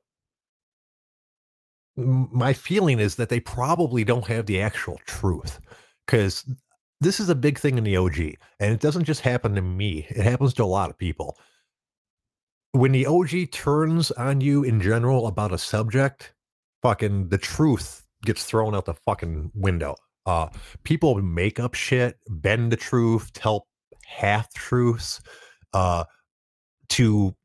my 1.96 2.54
feeling 2.54 3.00
is 3.00 3.16
that 3.16 3.30
they 3.30 3.40
probably 3.40 4.04
don't 4.04 4.28
have 4.28 4.46
the 4.46 4.62
actual 4.62 5.00
truth 5.06 5.60
because 6.10 6.44
this 7.02 7.20
is 7.20 7.30
a 7.30 7.36
big 7.36 7.60
thing 7.60 7.78
in 7.78 7.84
the 7.84 7.96
OG, 7.96 8.18
and 8.60 8.74
it 8.74 8.80
doesn't 8.80 9.04
just 9.04 9.22
happen 9.22 9.54
to 9.54 9.62
me. 9.62 10.08
It 10.10 10.24
happens 10.24 10.56
to 10.56 10.64
a 10.64 10.66
lot 10.66 10.90
of 10.90 10.98
people. 10.98 11.38
When 12.72 12.92
the 12.92 13.06
OG 13.06 13.52
turns 13.52 14.10
on 14.12 14.42
you 14.42 14.64
in 14.64 14.82
general 14.82 15.28
about 15.28 15.54
a 15.54 15.58
subject, 15.60 16.34
fucking 16.82 17.30
the 17.30 17.38
truth 17.38 18.08
gets 18.26 18.44
thrown 18.44 18.74
out 18.74 18.86
the 18.86 18.96
fucking 18.96 19.52
window. 19.54 19.96
Uh, 20.26 20.48
people 20.84 21.22
make 21.22 21.60
up 21.60 21.76
shit, 21.76 22.18
bend 22.28 22.72
the 22.72 22.78
truth, 22.78 23.32
tell 23.34 23.68
half 24.06 24.52
truths, 24.56 25.22
uh, 25.74 26.04
to 26.90 27.36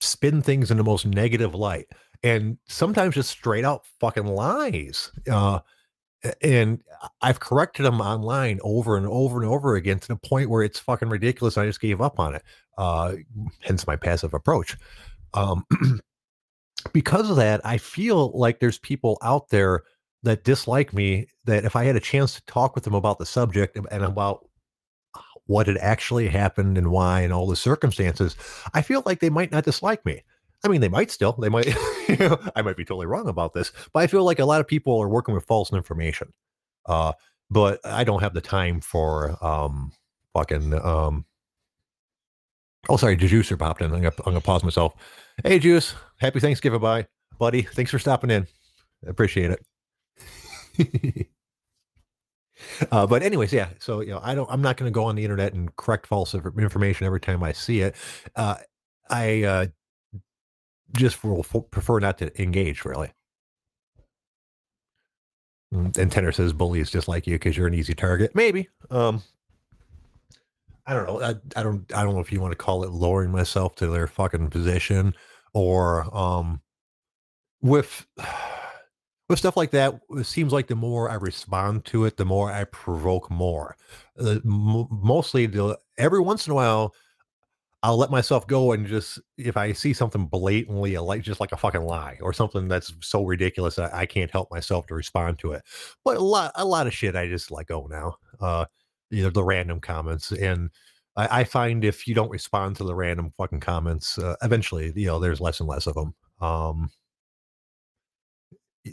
spin 0.00 0.40
things 0.40 0.70
in 0.70 0.78
the 0.78 0.84
most 0.84 1.04
negative 1.04 1.54
light, 1.54 1.86
and 2.22 2.56
sometimes 2.66 3.14
just 3.14 3.28
straight 3.28 3.64
out 3.66 3.84
fucking 4.00 4.26
lies. 4.26 5.12
Uh, 5.30 5.60
and 6.42 6.82
I've 7.22 7.40
corrected 7.40 7.86
them 7.86 8.00
online 8.00 8.60
over 8.62 8.96
and 8.96 9.06
over 9.06 9.40
and 9.40 9.50
over 9.50 9.76
again 9.76 9.98
to 10.00 10.08
the 10.08 10.16
point 10.16 10.50
where 10.50 10.62
it's 10.62 10.78
fucking 10.78 11.08
ridiculous. 11.08 11.56
I 11.56 11.66
just 11.66 11.80
gave 11.80 12.00
up 12.00 12.18
on 12.18 12.34
it. 12.34 12.42
Uh, 12.76 13.16
hence 13.60 13.86
my 13.86 13.96
passive 13.96 14.34
approach. 14.34 14.76
Um, 15.34 15.64
because 16.92 17.30
of 17.30 17.36
that, 17.36 17.60
I 17.64 17.78
feel 17.78 18.30
like 18.38 18.60
there's 18.60 18.78
people 18.78 19.18
out 19.22 19.48
there 19.50 19.82
that 20.22 20.44
dislike 20.44 20.92
me 20.92 21.26
that 21.44 21.64
if 21.64 21.76
I 21.76 21.84
had 21.84 21.96
a 21.96 22.00
chance 22.00 22.34
to 22.34 22.44
talk 22.46 22.74
with 22.74 22.84
them 22.84 22.94
about 22.94 23.18
the 23.18 23.26
subject 23.26 23.76
and 23.76 24.04
about 24.04 24.46
what 25.46 25.66
had 25.66 25.78
actually 25.78 26.28
happened 26.28 26.78
and 26.78 26.90
why 26.90 27.22
and 27.22 27.32
all 27.32 27.46
the 27.46 27.56
circumstances, 27.56 28.36
I 28.74 28.82
feel 28.82 29.02
like 29.06 29.20
they 29.20 29.30
might 29.30 29.50
not 29.50 29.64
dislike 29.64 30.04
me. 30.04 30.22
I 30.64 30.68
mean, 30.68 30.80
they 30.80 30.88
might 30.88 31.10
still. 31.10 31.32
They 31.32 31.48
might. 31.48 31.74
You 32.10 32.16
know, 32.16 32.40
I 32.56 32.62
might 32.62 32.76
be 32.76 32.84
totally 32.84 33.06
wrong 33.06 33.28
about 33.28 33.52
this, 33.52 33.70
but 33.92 34.02
I 34.02 34.08
feel 34.08 34.24
like 34.24 34.40
a 34.40 34.44
lot 34.44 34.60
of 34.60 34.66
people 34.66 35.00
are 35.00 35.08
working 35.08 35.32
with 35.32 35.44
false 35.44 35.72
information. 35.72 36.32
Uh, 36.86 37.12
but 37.50 37.78
I 37.84 38.02
don't 38.02 38.20
have 38.20 38.34
the 38.34 38.40
time 38.40 38.80
for 38.80 39.38
um, 39.44 39.92
fucking. 40.34 40.74
Um, 40.74 41.24
oh, 42.88 42.96
sorry, 42.96 43.16
juicer 43.16 43.56
popped 43.56 43.80
in. 43.80 43.94
I'm 43.94 44.02
gonna, 44.02 44.14
I'm 44.18 44.32
gonna 44.32 44.40
pause 44.40 44.64
myself. 44.64 44.94
Hey, 45.44 45.60
Juice. 45.60 45.94
Happy 46.18 46.40
Thanksgiving, 46.40 46.80
bye, 46.80 47.06
buddy. 47.38 47.62
Thanks 47.62 47.92
for 47.92 48.00
stopping 48.00 48.30
in. 48.30 48.46
Appreciate 49.06 49.56
it. 50.76 51.26
uh, 52.90 53.06
but 53.06 53.22
anyways, 53.22 53.52
yeah. 53.52 53.68
So 53.78 54.00
you 54.00 54.10
know, 54.10 54.20
I 54.22 54.34
don't. 54.34 54.50
I'm 54.50 54.62
not 54.62 54.76
going 54.76 54.90
to 54.90 54.94
go 54.94 55.04
on 55.04 55.14
the 55.14 55.22
internet 55.22 55.54
and 55.54 55.74
correct 55.76 56.06
false 56.06 56.34
information 56.34 57.06
every 57.06 57.20
time 57.20 57.42
I 57.42 57.52
see 57.52 57.80
it. 57.80 57.94
Uh, 58.36 58.56
I 59.08 59.42
uh, 59.44 59.66
just 60.92 61.22
will 61.24 61.42
prefer 61.42 62.00
not 62.00 62.18
to 62.18 62.42
engage 62.42 62.84
really. 62.84 63.12
Mm, 65.74 65.96
and 65.96 66.10
Tenor 66.10 66.32
says 66.32 66.52
bullies 66.52 66.90
just 66.90 67.08
like 67.08 67.26
you 67.26 67.36
because 67.36 67.56
you're 67.56 67.66
an 67.66 67.74
easy 67.74 67.94
target. 67.94 68.34
Maybe. 68.34 68.68
Um, 68.90 69.22
I 70.86 70.94
don't 70.94 71.06
know. 71.06 71.22
I, 71.22 71.60
I 71.60 71.62
don't. 71.62 71.92
I 71.94 72.02
don't 72.02 72.14
know 72.14 72.20
if 72.20 72.32
you 72.32 72.40
want 72.40 72.52
to 72.52 72.56
call 72.56 72.82
it 72.82 72.90
lowering 72.90 73.30
myself 73.30 73.76
to 73.76 73.86
their 73.86 74.06
fucking 74.06 74.50
position 74.50 75.14
or 75.52 76.14
um, 76.16 76.60
with 77.60 78.06
with 79.28 79.38
stuff 79.38 79.56
like 79.56 79.70
that. 79.70 80.00
It 80.10 80.26
seems 80.26 80.52
like 80.52 80.66
the 80.66 80.74
more 80.74 81.08
I 81.08 81.14
respond 81.14 81.84
to 81.86 82.04
it, 82.04 82.16
the 82.16 82.24
more 82.24 82.50
I 82.50 82.64
provoke 82.64 83.30
more. 83.30 83.76
Uh, 84.18 84.40
m- 84.44 84.88
mostly, 84.90 85.46
the, 85.46 85.78
every 85.96 86.20
once 86.20 86.48
in 86.48 86.50
a 86.50 86.56
while, 86.56 86.94
I'll 87.82 87.96
let 87.96 88.10
myself 88.10 88.46
go 88.46 88.72
and 88.72 88.86
just 88.86 89.18
if 89.38 89.56
I 89.56 89.72
see 89.72 89.92
something 89.92 90.26
blatantly 90.26 90.96
like 90.98 91.22
just 91.22 91.40
like 91.40 91.52
a 91.52 91.56
fucking 91.56 91.82
lie 91.82 92.18
or 92.20 92.32
something 92.32 92.68
that's 92.68 92.92
so 93.00 93.24
ridiculous 93.24 93.78
I, 93.78 93.90
I 94.00 94.06
can't 94.06 94.30
help 94.30 94.50
myself 94.50 94.86
to 94.88 94.94
respond 94.94 95.38
to 95.40 95.52
it. 95.52 95.62
But 96.04 96.18
a 96.18 96.20
lot 96.20 96.52
a 96.56 96.64
lot 96.64 96.86
of 96.86 96.94
shit 96.94 97.16
I 97.16 97.26
just 97.28 97.50
let 97.50 97.66
go 97.66 97.86
now. 97.90 98.16
Uh 98.40 98.66
you 99.10 99.22
know 99.22 99.30
the 99.30 99.44
random 99.44 99.80
comments 99.80 100.30
and 100.32 100.70
I, 101.16 101.40
I 101.40 101.44
find 101.44 101.84
if 101.84 102.06
you 102.06 102.14
don't 102.14 102.30
respond 102.30 102.76
to 102.76 102.84
the 102.84 102.94
random 102.94 103.32
fucking 103.38 103.60
comments, 103.60 104.18
uh, 104.18 104.36
eventually 104.42 104.92
you 104.94 105.06
know 105.06 105.18
there's 105.18 105.40
less 105.40 105.60
and 105.60 105.68
less 105.68 105.86
of 105.86 105.94
them. 105.94 106.14
Um 106.40 106.90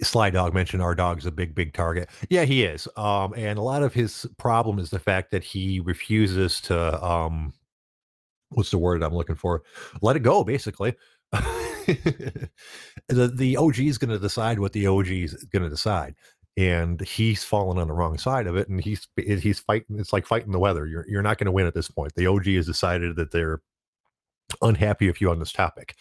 Sly 0.01 0.29
Dog 0.29 0.53
mentioned 0.53 0.83
our 0.83 0.95
dog's 0.95 1.25
a 1.25 1.31
big, 1.31 1.55
big 1.55 1.73
target. 1.73 2.09
Yeah, 2.29 2.43
he 2.43 2.63
is. 2.63 2.89
Um, 2.97 3.33
and 3.37 3.57
a 3.57 3.61
lot 3.61 3.83
of 3.83 3.93
his 3.93 4.25
problem 4.37 4.79
is 4.79 4.89
the 4.89 4.99
fact 4.99 5.31
that 5.31 5.45
he 5.45 5.79
refuses 5.79 6.59
to 6.61 7.03
um 7.03 7.53
what's 8.49 8.71
the 8.71 8.77
word 8.77 9.03
I'm 9.03 9.13
looking 9.13 9.35
for? 9.35 9.63
Let 10.01 10.15
it 10.15 10.23
go, 10.23 10.43
basically. 10.43 10.95
the 11.31 12.49
the 13.07 13.57
OG 13.57 13.79
is 13.79 13.97
going 13.97 14.11
to 14.11 14.19
decide 14.19 14.59
what 14.59 14.73
the 14.73 14.87
OG 14.87 15.07
is 15.07 15.33
going 15.51 15.63
to 15.63 15.69
decide, 15.69 16.15
and 16.55 17.01
he's 17.01 17.43
fallen 17.43 17.77
on 17.77 17.87
the 17.87 17.93
wrong 17.93 18.17
side 18.17 18.47
of 18.47 18.55
it, 18.55 18.69
and 18.69 18.81
he's 18.81 19.07
he's 19.15 19.59
fighting. 19.59 19.99
It's 19.99 20.13
like 20.13 20.25
fighting 20.25 20.51
the 20.51 20.59
weather. 20.59 20.85
You're 20.85 21.05
you're 21.07 21.21
not 21.21 21.37
going 21.37 21.45
to 21.45 21.51
win 21.51 21.67
at 21.67 21.73
this 21.73 21.89
point. 21.89 22.13
The 22.15 22.27
OG 22.27 22.45
has 22.47 22.65
decided 22.65 23.15
that 23.17 23.31
they're 23.31 23.61
unhappy 24.61 25.07
with 25.07 25.19
you 25.19 25.29
on 25.29 25.39
this 25.39 25.51
topic. 25.51 25.95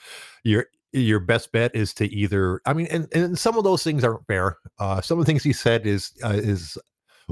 Your 0.44 0.66
your 0.92 1.20
best 1.20 1.52
bet 1.52 1.74
is 1.74 1.92
to 1.94 2.06
either. 2.06 2.60
I 2.64 2.72
mean, 2.72 2.86
and 2.90 3.08
and 3.12 3.38
some 3.38 3.58
of 3.58 3.64
those 3.64 3.82
things 3.82 4.04
aren't 4.04 4.26
fair. 4.26 4.58
Uh, 4.78 5.00
some 5.00 5.18
of 5.18 5.26
the 5.26 5.30
things 5.30 5.42
he 5.42 5.52
said 5.52 5.86
is 5.86 6.12
uh, 6.24 6.28
is 6.30 6.78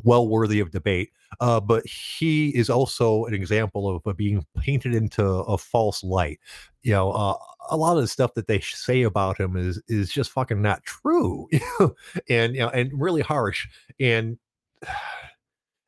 well 0.03 0.29
worthy 0.29 0.61
of 0.61 0.71
debate. 0.71 1.11
Uh, 1.41 1.61
but 1.61 1.85
he 1.87 2.51
is 2.51 2.71
also 2.71 3.25
an 3.25 3.35
example 3.35 3.89
of, 3.89 4.03
of, 4.07 4.17
being 4.17 4.45
painted 4.61 4.95
into 4.95 5.25
a 5.25 5.59
false 5.59 6.03
light. 6.05 6.39
You 6.83 6.93
know, 6.93 7.13
uh, 7.13 7.37
a 7.71 7.77
lot 7.77 7.97
of 7.97 8.03
the 8.03 8.09
stuff 8.09 8.35
that 8.35 8.47
they 8.47 8.61
say 8.61 9.03
about 9.03 9.39
him 9.39 9.57
is 9.57 9.81
is 9.89 10.11
just 10.11 10.31
fucking 10.31 10.63
not 10.63 10.85
true, 10.85 11.49
and 12.29 12.55
you 12.55 12.61
know, 12.61 12.69
and 12.69 12.91
really 12.95 13.23
harsh. 13.23 13.67
And 13.99 14.39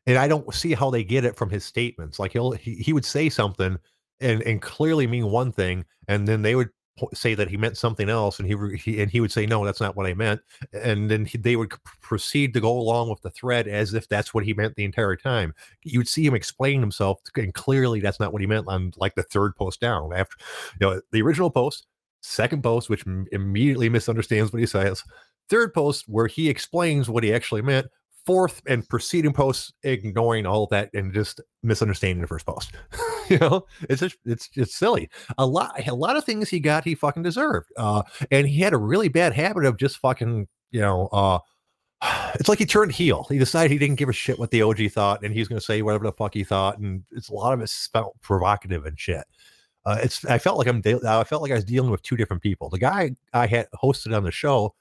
and 0.07 0.19
I 0.19 0.29
don't 0.29 0.53
see 0.55 0.73
how 0.73 0.91
they 0.91 1.05
get 1.05 1.25
it 1.25 1.37
from 1.37 1.51
his 1.51 1.65
statements. 1.65 2.19
Like 2.19 2.33
he'll 2.33 2.53
he, 2.53 2.75
he 2.77 2.93
would 2.93 3.05
say 3.05 3.29
something 3.29 3.79
and 4.21 4.43
and 4.43 4.63
clearly 4.63 5.07
mean 5.07 5.31
one 5.31 5.53
thing, 5.53 5.85
and 6.09 6.27
then 6.27 6.43
they 6.43 6.55
would 6.55 6.71
say 7.13 7.35
that 7.35 7.49
he 7.49 7.57
meant 7.57 7.77
something 7.77 8.09
else 8.09 8.39
and 8.39 8.49
he, 8.49 8.77
he 8.79 9.03
and 9.03 9.11
he 9.11 9.21
would 9.21 9.31
say 9.31 9.45
no 9.45 9.65
that's 9.65 9.81
not 9.81 9.97
what 9.97 10.07
i 10.07 10.15
meant 10.15 10.41
and 10.73 11.11
then 11.11 11.27
he, 11.27 11.37
they 11.37 11.57
would 11.57 11.73
proceed 12.01 12.55
to 12.55 12.61
go 12.61 12.71
along 12.71 13.11
with 13.11 13.21
the 13.23 13.31
thread 13.31 13.69
as 13.69 13.95
if 13.95 14.09
that's 14.09 14.33
what 14.33 14.45
he 14.45 14.55
meant 14.55 14.75
the 14.77 14.85
entire 14.85 15.17
time. 15.17 15.55
You 15.83 16.01
would 16.01 16.09
see 16.09 16.25
him 16.25 16.35
explain 16.35 16.81
himself 16.81 17.21
and 17.37 17.53
clearly 17.53 18.01
that's 18.01 18.21
not 18.21 18.33
what 18.33 18.41
he 18.41 18.47
meant 18.47 18.69
on 18.69 18.93
like 18.97 19.15
the 19.15 19.23
third 19.23 19.57
post 19.57 19.81
down 19.81 20.13
after 20.15 20.37
you 20.81 20.87
know 20.87 21.01
the 21.13 21.23
original 21.23 21.51
post 21.51 21.87
second 22.23 22.63
post 22.63 22.89
which 22.89 23.07
m- 23.07 23.27
immediately 23.33 23.89
misunderstands 23.89 24.53
what 24.53 24.61
he 24.61 24.67
says 24.67 25.03
third 25.49 25.73
post 25.75 26.05
where 26.09 26.27
he 26.27 26.49
explains 26.49 27.09
what 27.09 27.25
he 27.25 27.33
actually 27.33 27.63
meant 27.63 27.87
fourth 28.27 28.61
and 28.67 28.87
preceding 28.89 29.33
posts 29.33 29.73
ignoring 29.85 30.45
all 30.45 30.67
that 30.67 30.91
and 30.93 31.15
just 31.15 31.41
misunderstanding 31.63 32.21
the 32.21 32.27
first 32.27 32.45
post. 32.45 32.73
you 33.31 33.39
know, 33.39 33.65
it's 33.89 34.01
just 34.01 34.17
it's 34.25 34.51
it's 34.55 34.77
silly. 34.77 35.09
A 35.39 35.47
lot 35.47 35.87
a 35.87 35.95
lot 35.95 36.17
of 36.17 36.25
things 36.25 36.49
he 36.49 36.61
got 36.61 36.85
he 36.85 36.95
fucking 36.95 37.23
deserved. 37.23 37.69
Uh 37.77 38.03
and 38.31 38.49
he 38.49 38.61
had 38.61 38.73
a 38.73 38.79
really 38.79 39.09
bad 39.09 39.33
habit 39.33 39.65
of 39.65 39.77
just 39.79 39.99
fucking, 39.99 40.49
you 40.73 40.81
know, 40.81 41.09
uh 41.13 41.39
it's 42.35 42.49
like 42.49 42.59
he 42.59 42.67
turned 42.67 42.93
heel. 42.93 43.27
He 43.31 43.39
decided 43.39 43.71
he 43.71 43.79
didn't 43.79 43.97
give 43.97 44.09
a 44.09 44.13
shit 44.13 44.39
what 44.39 44.51
the 44.51 44.63
OG 44.63 44.91
thought, 44.91 45.23
and 45.23 45.33
he's 45.33 45.49
going 45.49 45.59
to 45.59 45.65
say 45.65 45.81
whatever 45.83 46.05
the 46.05 46.13
fuck 46.13 46.35
he 46.35 46.45
thought, 46.45 46.79
and 46.79 47.05
it's 47.13 47.31
a 47.31 47.35
lot 47.35 47.55
of 47.55 47.61
it 47.61 47.71
felt 47.93 48.21
provocative 48.21 48.85
and 48.85 48.99
shit. 48.99 49.25
Uh, 49.87 49.99
it's 50.03 50.25
I 50.25 50.39
felt 50.39 50.59
like 50.59 50.67
I'm 50.67 50.83
now 50.85 51.21
I 51.21 51.25
felt 51.25 51.43
like 51.43 51.53
I 51.53 51.55
was 51.55 51.65
dealing 51.65 51.91
with 51.91 52.03
two 52.03 52.17
different 52.17 52.43
people. 52.43 52.69
The 52.69 52.79
guy 52.79 53.13
I 53.33 53.47
had 53.47 53.69
hosted 53.83 54.15
on 54.15 54.25
the 54.25 54.33
show 54.33 54.75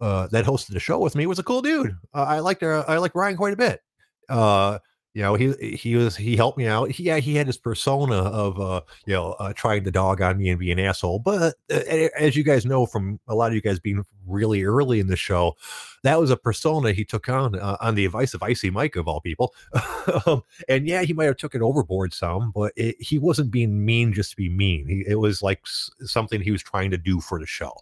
uh, 0.00 0.26
that 0.28 0.44
hosted 0.44 0.72
the 0.72 0.80
show 0.80 0.98
with 0.98 1.14
me 1.14 1.26
was 1.26 1.38
a 1.38 1.42
cool 1.42 1.62
dude. 1.62 1.96
Uh, 2.14 2.22
I 2.22 2.38
liked 2.40 2.62
uh, 2.62 2.84
I 2.86 2.98
like 2.98 3.14
Ryan 3.14 3.36
quite 3.36 3.52
a 3.52 3.56
bit. 3.56 3.80
Uh, 4.28 4.78
you 5.14 5.22
know, 5.22 5.34
he 5.34 5.52
he 5.74 5.96
was 5.96 6.16
he 6.16 6.36
helped 6.36 6.58
me 6.58 6.68
out. 6.68 6.92
He, 6.92 7.02
yeah, 7.02 7.16
he 7.16 7.34
had 7.34 7.48
his 7.48 7.56
persona 7.56 8.14
of 8.14 8.60
uh, 8.60 8.82
you 9.04 9.14
know, 9.14 9.32
uh, 9.40 9.52
trying 9.52 9.82
to 9.82 9.90
dog 9.90 10.20
on 10.20 10.38
me 10.38 10.50
and 10.50 10.60
be 10.60 10.70
an 10.70 10.78
asshole. 10.78 11.18
But 11.18 11.56
uh, 11.72 12.08
as 12.16 12.36
you 12.36 12.44
guys 12.44 12.64
know 12.64 12.86
from 12.86 13.18
a 13.26 13.34
lot 13.34 13.48
of 13.48 13.54
you 13.54 13.60
guys 13.60 13.80
being 13.80 14.04
really 14.26 14.62
early 14.62 15.00
in 15.00 15.08
the 15.08 15.16
show, 15.16 15.56
that 16.04 16.20
was 16.20 16.30
a 16.30 16.36
persona 16.36 16.92
he 16.92 17.04
took 17.04 17.28
on 17.28 17.58
uh, 17.58 17.78
on 17.80 17.96
the 17.96 18.04
advice 18.04 18.32
of 18.32 18.44
Icy 18.44 18.70
Mike 18.70 18.94
of 18.94 19.08
all 19.08 19.20
people. 19.20 19.54
um, 20.26 20.42
and 20.68 20.86
yeah, 20.86 21.02
he 21.02 21.14
might 21.14 21.24
have 21.24 21.36
took 21.36 21.56
it 21.56 21.62
overboard 21.62 22.12
some, 22.12 22.52
but 22.54 22.72
it, 22.76 22.94
he 23.00 23.18
wasn't 23.18 23.50
being 23.50 23.84
mean 23.84 24.12
just 24.12 24.30
to 24.30 24.36
be 24.36 24.48
mean. 24.48 24.86
He, 24.86 25.04
it 25.04 25.16
was 25.16 25.42
like 25.42 25.62
s- 25.66 25.90
something 26.02 26.40
he 26.40 26.52
was 26.52 26.62
trying 26.62 26.92
to 26.92 26.98
do 26.98 27.20
for 27.20 27.40
the 27.40 27.46
show. 27.46 27.72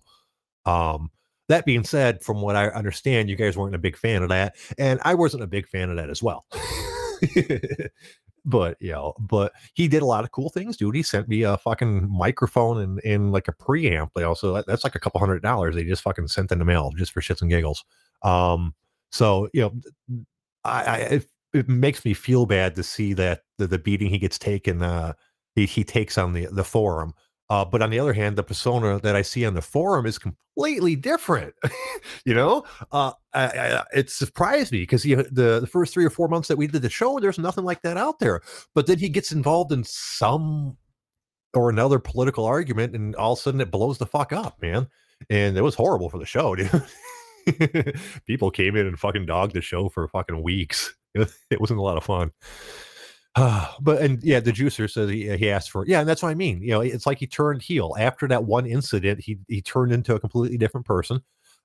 Um, 0.64 1.10
that 1.48 1.64
being 1.64 1.84
said, 1.84 2.22
from 2.22 2.40
what 2.40 2.56
I 2.56 2.68
understand, 2.68 3.30
you 3.30 3.36
guys 3.36 3.56
weren't 3.56 3.74
a 3.74 3.78
big 3.78 3.96
fan 3.96 4.22
of 4.22 4.28
that, 4.30 4.56
and 4.78 5.00
I 5.04 5.14
wasn't 5.14 5.42
a 5.42 5.46
big 5.46 5.68
fan 5.68 5.90
of 5.90 5.96
that 5.96 6.10
as 6.10 6.22
well. 6.22 6.46
but 8.44 8.76
you 8.80 8.92
know, 8.92 9.14
but 9.18 9.52
he 9.74 9.88
did 9.88 10.02
a 10.02 10.06
lot 10.06 10.24
of 10.24 10.30
cool 10.30 10.50
things, 10.50 10.76
dude. 10.76 10.94
He 10.94 11.02
sent 11.02 11.28
me 11.28 11.42
a 11.42 11.58
fucking 11.58 12.08
microphone 12.10 12.80
and, 12.80 13.00
and 13.04 13.32
like 13.32 13.48
a 13.48 13.52
preamp. 13.52 14.10
They 14.14 14.22
also 14.22 14.62
that's 14.66 14.84
like 14.84 14.94
a 14.94 15.00
couple 15.00 15.20
hundred 15.20 15.42
dollars. 15.42 15.74
They 15.74 15.84
just 15.84 16.02
fucking 16.02 16.28
sent 16.28 16.52
in 16.52 16.58
the 16.58 16.64
mail 16.64 16.92
just 16.96 17.12
for 17.12 17.20
shits 17.20 17.42
and 17.42 17.50
giggles. 17.50 17.84
Um, 18.22 18.74
so 19.10 19.48
you 19.52 19.62
know, 19.62 20.24
I, 20.64 20.80
I 20.80 21.20
it 21.52 21.68
makes 21.68 22.04
me 22.04 22.14
feel 22.14 22.46
bad 22.46 22.74
to 22.76 22.82
see 22.82 23.12
that 23.14 23.42
the, 23.58 23.66
the 23.66 23.78
beating 23.78 24.10
he 24.10 24.18
gets 24.18 24.38
taken 24.38 24.82
uh 24.82 25.12
he, 25.54 25.66
he 25.66 25.84
takes 25.84 26.18
on 26.18 26.32
the 26.32 26.46
the 26.52 26.64
forum 26.64 27.14
uh, 27.48 27.64
but 27.64 27.82
on 27.82 27.90
the 27.90 27.98
other 27.98 28.12
hand, 28.12 28.36
the 28.36 28.42
persona 28.42 29.00
that 29.00 29.14
I 29.14 29.22
see 29.22 29.44
on 29.46 29.54
the 29.54 29.62
forum 29.62 30.06
is 30.06 30.18
completely 30.18 30.96
different. 30.96 31.54
you 32.24 32.34
know, 32.34 32.64
uh, 32.90 33.12
I, 33.32 33.44
I, 33.44 33.84
it 33.94 34.10
surprised 34.10 34.72
me 34.72 34.80
because 34.80 35.04
the 35.04 35.28
the 35.60 35.68
first 35.70 35.94
three 35.94 36.04
or 36.04 36.10
four 36.10 36.28
months 36.28 36.48
that 36.48 36.56
we 36.56 36.66
did 36.66 36.82
the 36.82 36.90
show, 36.90 37.20
there's 37.20 37.38
nothing 37.38 37.64
like 37.64 37.82
that 37.82 37.96
out 37.96 38.18
there. 38.18 38.40
But 38.74 38.86
then 38.86 38.98
he 38.98 39.08
gets 39.08 39.32
involved 39.32 39.72
in 39.72 39.84
some 39.84 40.76
or 41.54 41.70
another 41.70 41.98
political 41.98 42.44
argument, 42.44 42.94
and 42.94 43.14
all 43.16 43.32
of 43.32 43.38
a 43.38 43.42
sudden 43.42 43.60
it 43.60 43.70
blows 43.70 43.98
the 43.98 44.06
fuck 44.06 44.32
up, 44.32 44.60
man. 44.60 44.88
And 45.30 45.56
it 45.56 45.62
was 45.62 45.74
horrible 45.74 46.10
for 46.10 46.18
the 46.18 46.26
show, 46.26 46.54
dude. 46.56 47.96
People 48.26 48.50
came 48.50 48.76
in 48.76 48.86
and 48.86 48.98
fucking 48.98 49.26
dogged 49.26 49.54
the 49.54 49.60
show 49.60 49.88
for 49.88 50.08
fucking 50.08 50.42
weeks. 50.42 50.94
It 51.50 51.60
wasn't 51.62 51.78
a 51.78 51.82
lot 51.82 51.96
of 51.96 52.04
fun. 52.04 52.30
but 53.80 54.00
and 54.00 54.22
yeah, 54.22 54.40
the 54.40 54.52
juicer 54.52 54.90
says 54.90 55.10
he, 55.10 55.36
he 55.36 55.50
asked 55.50 55.70
for 55.70 55.84
yeah, 55.86 56.00
and 56.00 56.08
that's 56.08 56.22
what 56.22 56.30
I 56.30 56.34
mean. 56.34 56.62
You 56.62 56.70
know, 56.70 56.80
it's 56.80 57.06
like 57.06 57.18
he 57.18 57.26
turned 57.26 57.62
heel 57.62 57.94
after 57.98 58.26
that 58.28 58.44
one 58.44 58.66
incident. 58.66 59.20
He 59.20 59.38
he 59.48 59.60
turned 59.60 59.92
into 59.92 60.14
a 60.14 60.20
completely 60.20 60.56
different 60.56 60.86
person. 60.86 61.20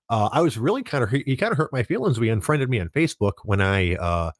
Uh, 0.09 0.27
I 0.33 0.41
was 0.41 0.57
really 0.57 0.83
kind 0.83 1.03
of 1.03 1.09
he 1.09 1.37
kind 1.37 1.51
of 1.51 1.57
hurt 1.57 1.71
my 1.71 1.83
feelings. 1.83 2.19
We 2.19 2.29
unfriended 2.29 2.69
me 2.69 2.81
on 2.81 2.89
Facebook 2.89 3.33
when 3.45 3.61
I 3.61 3.95
uh, 3.95 4.31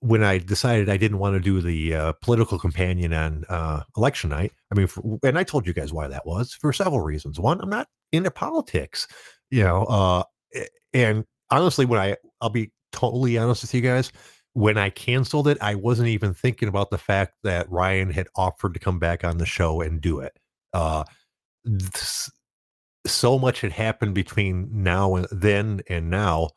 when 0.00 0.24
I 0.24 0.38
decided 0.38 0.88
I 0.88 0.96
didn't 0.96 1.18
want 1.18 1.34
to 1.34 1.40
do 1.40 1.60
the 1.60 1.94
uh, 1.94 2.12
political 2.20 2.58
companion 2.58 3.14
on 3.14 3.44
uh, 3.48 3.84
election 3.96 4.30
night. 4.30 4.52
I 4.72 4.74
mean, 4.74 4.88
for, 4.88 5.18
and 5.22 5.38
I 5.38 5.44
told 5.44 5.68
you 5.68 5.72
guys 5.72 5.92
why 5.92 6.08
that 6.08 6.26
was 6.26 6.52
for 6.52 6.72
several 6.72 7.00
reasons. 7.00 7.38
One, 7.38 7.60
I'm 7.60 7.70
not 7.70 7.86
into 8.10 8.32
politics, 8.32 9.06
you 9.50 9.62
know, 9.62 9.84
uh, 9.84 10.24
and 10.92 11.24
honestly, 11.50 11.84
when 11.84 12.00
I 12.00 12.16
I'll 12.40 12.50
be 12.50 12.72
totally 12.90 13.38
honest 13.38 13.62
with 13.62 13.74
you 13.74 13.80
guys 13.80 14.10
when 14.54 14.78
I 14.78 14.88
canceled 14.88 15.48
it, 15.48 15.58
I 15.60 15.74
wasn't 15.74 16.08
even 16.08 16.32
thinking 16.32 16.68
about 16.68 16.90
the 16.90 16.98
fact 16.98 17.34
that 17.42 17.70
Ryan 17.70 18.10
had 18.10 18.28
offered 18.36 18.74
to 18.74 18.80
come 18.80 18.98
back 18.98 19.24
on 19.24 19.38
the 19.38 19.46
show 19.46 19.80
and 19.80 20.00
do 20.00 20.20
it. 20.20 20.38
Uh, 20.72 21.04
this, 21.64 22.30
so 23.06 23.38
much 23.38 23.60
had 23.60 23.72
happened 23.72 24.14
between 24.14 24.68
now 24.70 25.16
and 25.16 25.26
then 25.30 25.82
and 25.88 26.08
now. 26.08 26.50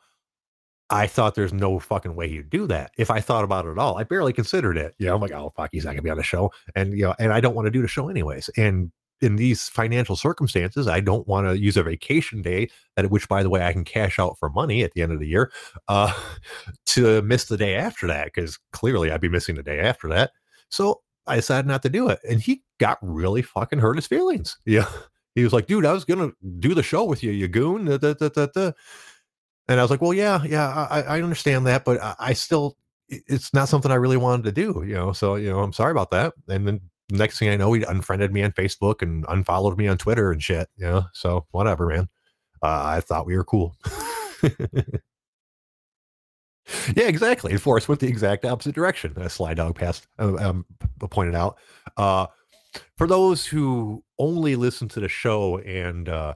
I 0.90 1.06
thought 1.06 1.34
there's 1.34 1.52
no 1.52 1.78
fucking 1.78 2.14
way 2.14 2.28
he'd 2.30 2.48
do 2.48 2.66
that. 2.68 2.92
If 2.96 3.10
I 3.10 3.20
thought 3.20 3.44
about 3.44 3.66
it 3.66 3.72
at 3.72 3.78
all, 3.78 3.98
I 3.98 4.04
barely 4.04 4.32
considered 4.32 4.78
it. 4.78 4.94
You 4.98 5.06
know, 5.06 5.16
I'm 5.16 5.20
like, 5.20 5.32
oh 5.32 5.52
fuck, 5.54 5.70
he's 5.72 5.84
not 5.84 5.90
gonna 5.90 6.02
be 6.02 6.08
on 6.10 6.16
the 6.16 6.22
show, 6.22 6.50
and 6.74 6.96
you 6.96 7.04
know, 7.04 7.14
and 7.18 7.32
I 7.32 7.40
don't 7.40 7.54
want 7.54 7.66
to 7.66 7.70
do 7.70 7.82
the 7.82 7.88
show 7.88 8.08
anyways. 8.08 8.48
And 8.56 8.90
in 9.20 9.36
these 9.36 9.68
financial 9.68 10.16
circumstances, 10.16 10.86
I 10.86 11.00
don't 11.00 11.26
want 11.26 11.46
to 11.48 11.58
use 11.58 11.76
a 11.76 11.82
vacation 11.82 12.42
day, 12.42 12.70
at 12.96 13.10
which, 13.10 13.28
by 13.28 13.42
the 13.42 13.50
way, 13.50 13.64
I 13.64 13.72
can 13.72 13.84
cash 13.84 14.18
out 14.18 14.38
for 14.38 14.48
money 14.50 14.82
at 14.82 14.92
the 14.92 15.02
end 15.02 15.12
of 15.12 15.20
the 15.20 15.26
year, 15.26 15.52
uh, 15.88 16.12
to 16.86 17.22
miss 17.22 17.46
the 17.46 17.56
day 17.56 17.74
after 17.76 18.06
that 18.06 18.26
because 18.26 18.58
clearly 18.72 19.10
I'd 19.10 19.20
be 19.20 19.28
missing 19.28 19.56
the 19.56 19.62
day 19.62 19.80
after 19.80 20.08
that. 20.08 20.32
So 20.68 21.02
I 21.26 21.36
decided 21.36 21.66
not 21.66 21.82
to 21.82 21.88
do 21.88 22.08
it, 22.08 22.20
and 22.28 22.40
he 22.40 22.62
got 22.78 22.98
really 23.02 23.42
fucking 23.42 23.78
hurt 23.78 23.96
his 23.96 24.06
feelings. 24.06 24.56
Yeah, 24.66 24.88
he 25.34 25.44
was 25.44 25.52
like, 25.52 25.66
"Dude, 25.66 25.86
I 25.86 25.92
was 25.92 26.04
gonna 26.04 26.32
do 26.58 26.74
the 26.74 26.82
show 26.82 27.04
with 27.04 27.22
you, 27.22 27.30
you 27.30 27.48
goon." 27.48 27.84
Da, 27.84 27.96
da, 27.96 28.28
da, 28.28 28.72
and 29.68 29.78
I 29.78 29.82
was 29.82 29.90
like, 29.90 30.00
"Well, 30.00 30.14
yeah, 30.14 30.42
yeah, 30.44 30.86
I, 30.90 31.02
I 31.02 31.22
understand 31.22 31.66
that, 31.66 31.84
but 31.84 32.02
I, 32.02 32.14
I 32.18 32.32
still." 32.32 32.76
It's 33.10 33.54
not 33.54 33.70
something 33.70 33.90
I 33.90 33.94
really 33.94 34.18
wanted 34.18 34.44
to 34.44 34.52
do, 34.52 34.84
you 34.86 34.92
know. 34.92 35.12
So, 35.12 35.36
you 35.36 35.48
know, 35.48 35.60
I'm 35.60 35.72
sorry 35.72 35.92
about 35.92 36.10
that. 36.10 36.34
And 36.46 36.68
then 36.68 36.78
next 37.10 37.38
thing 37.38 37.48
I 37.48 37.56
know, 37.56 37.72
he 37.72 37.82
unfriended 37.82 38.32
me 38.32 38.42
on 38.42 38.52
Facebook 38.52 39.02
and 39.02 39.24
unfollowed 39.28 39.78
me 39.78 39.88
on 39.88 39.98
Twitter 39.98 40.30
and 40.32 40.42
shit. 40.42 40.68
You 40.76 40.86
know, 40.86 41.04
so 41.12 41.46
whatever, 41.50 41.86
man. 41.86 42.08
Uh, 42.62 42.82
I 42.84 43.00
thought 43.00 43.26
we 43.26 43.36
were 43.36 43.44
cool. 43.44 43.76
yeah, 44.42 44.52
exactly. 46.96 47.52
And 47.52 47.62
Forrest 47.62 47.88
went 47.88 48.00
the 48.00 48.08
exact 48.08 48.44
opposite 48.44 48.74
direction. 48.74 49.14
As 49.16 49.34
Sly 49.34 49.54
Dog 49.54 49.76
passed 49.76 50.06
uh, 50.18 50.34
um, 50.36 50.66
pointed 51.10 51.34
out. 51.34 51.58
Uh, 51.96 52.26
for 52.96 53.06
those 53.06 53.46
who 53.46 54.04
only 54.18 54.56
listen 54.56 54.88
to 54.88 55.00
the 55.00 55.08
show 55.08 55.58
and 55.58 56.08
uh, 56.08 56.34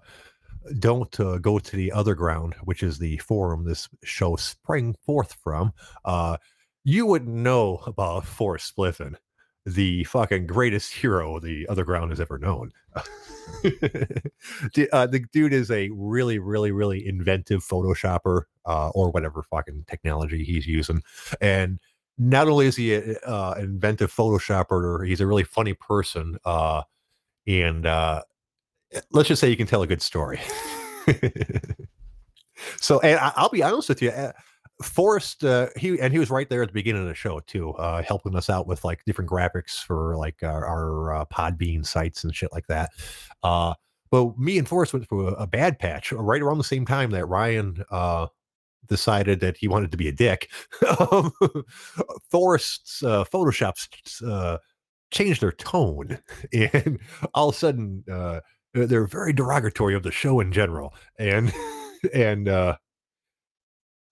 don't 0.78 1.18
uh, 1.20 1.38
go 1.38 1.58
to 1.58 1.76
the 1.76 1.92
other 1.92 2.14
ground, 2.14 2.54
which 2.62 2.82
is 2.82 2.98
the 2.98 3.18
forum 3.18 3.64
this 3.64 3.88
show 4.04 4.36
sprang 4.36 4.94
forth 5.04 5.34
from, 5.42 5.72
uh, 6.04 6.36
you 6.84 7.06
wouldn't 7.06 7.34
know 7.34 7.82
about 7.86 8.24
Forrest 8.24 8.74
Spliffin 8.74 9.16
the 9.64 10.04
fucking 10.04 10.46
greatest 10.46 10.92
hero 10.92 11.38
the 11.38 11.66
other 11.68 11.84
ground 11.84 12.10
has 12.10 12.20
ever 12.20 12.38
known. 12.38 12.72
uh, 12.96 13.02
the 13.64 15.24
dude 15.32 15.52
is 15.52 15.70
a 15.70 15.90
really, 15.90 16.38
really, 16.38 16.72
really 16.72 17.06
inventive 17.06 17.62
photoshopper 17.62 18.42
uh, 18.66 18.88
or 18.90 19.10
whatever 19.10 19.42
fucking 19.44 19.84
technology 19.88 20.44
he's 20.44 20.66
using. 20.66 21.02
And 21.40 21.78
not 22.18 22.48
only 22.48 22.66
is 22.66 22.76
he 22.76 22.94
an 22.94 23.16
uh, 23.24 23.54
inventive 23.58 24.12
photoshopper, 24.12 25.06
he's 25.06 25.20
a 25.20 25.26
really 25.26 25.44
funny 25.44 25.74
person. 25.74 26.38
Uh, 26.44 26.82
and 27.46 27.86
uh, 27.86 28.22
let's 29.12 29.28
just 29.28 29.40
say 29.40 29.48
you 29.48 29.56
can 29.56 29.66
tell 29.66 29.82
a 29.82 29.86
good 29.86 30.02
story. 30.02 30.40
so, 32.80 33.00
and 33.00 33.18
I, 33.18 33.42
will 33.42 33.48
be 33.48 33.62
honest 33.62 33.88
with 33.88 34.02
you. 34.02 34.12
Forrest, 34.82 35.44
uh, 35.44 35.68
he 35.76 35.98
and 36.00 36.12
he 36.12 36.18
was 36.18 36.30
right 36.30 36.48
there 36.48 36.62
at 36.62 36.68
the 36.68 36.74
beginning 36.74 37.02
of 37.02 37.08
the 37.08 37.14
show 37.14 37.40
too, 37.40 37.70
uh, 37.74 38.02
helping 38.02 38.36
us 38.36 38.50
out 38.50 38.66
with 38.66 38.84
like 38.84 39.04
different 39.04 39.30
graphics 39.30 39.82
for 39.82 40.16
like 40.16 40.42
our, 40.42 40.64
our 40.66 41.14
uh, 41.14 41.24
Podbean 41.26 41.86
sites 41.86 42.24
and 42.24 42.34
shit 42.34 42.52
like 42.52 42.66
that. 42.66 42.90
Uh, 43.42 43.74
but 44.10 44.38
me 44.38 44.58
and 44.58 44.68
Forrest 44.68 44.92
went 44.92 45.08
through 45.08 45.28
a, 45.28 45.32
a, 45.32 45.46
bad 45.46 45.78
patch 45.78 46.12
right 46.12 46.42
around 46.42 46.58
the 46.58 46.64
same 46.64 46.84
time 46.84 47.10
that 47.12 47.26
Ryan 47.26 47.82
uh, 47.90 48.26
decided 48.86 49.40
that 49.40 49.56
he 49.56 49.68
wanted 49.68 49.90
to 49.90 49.96
be 49.96 50.08
a 50.08 50.12
dick. 50.12 50.50
Um, 51.00 51.32
Forrest's 52.30 53.02
uh, 53.02 53.24
Photoshops 53.24 54.22
uh, 54.26 54.58
changed 55.10 55.40
their 55.40 55.52
tone, 55.52 56.18
and 56.52 57.00
all 57.34 57.48
of 57.48 57.54
a 57.54 57.58
sudden 57.58 58.04
uh, 58.10 58.40
they're 58.74 59.06
very 59.06 59.32
derogatory 59.32 59.94
of 59.94 60.02
the 60.02 60.10
show 60.10 60.40
in 60.40 60.52
general, 60.52 60.94
and 61.18 61.52
and 62.14 62.48
uh, 62.48 62.76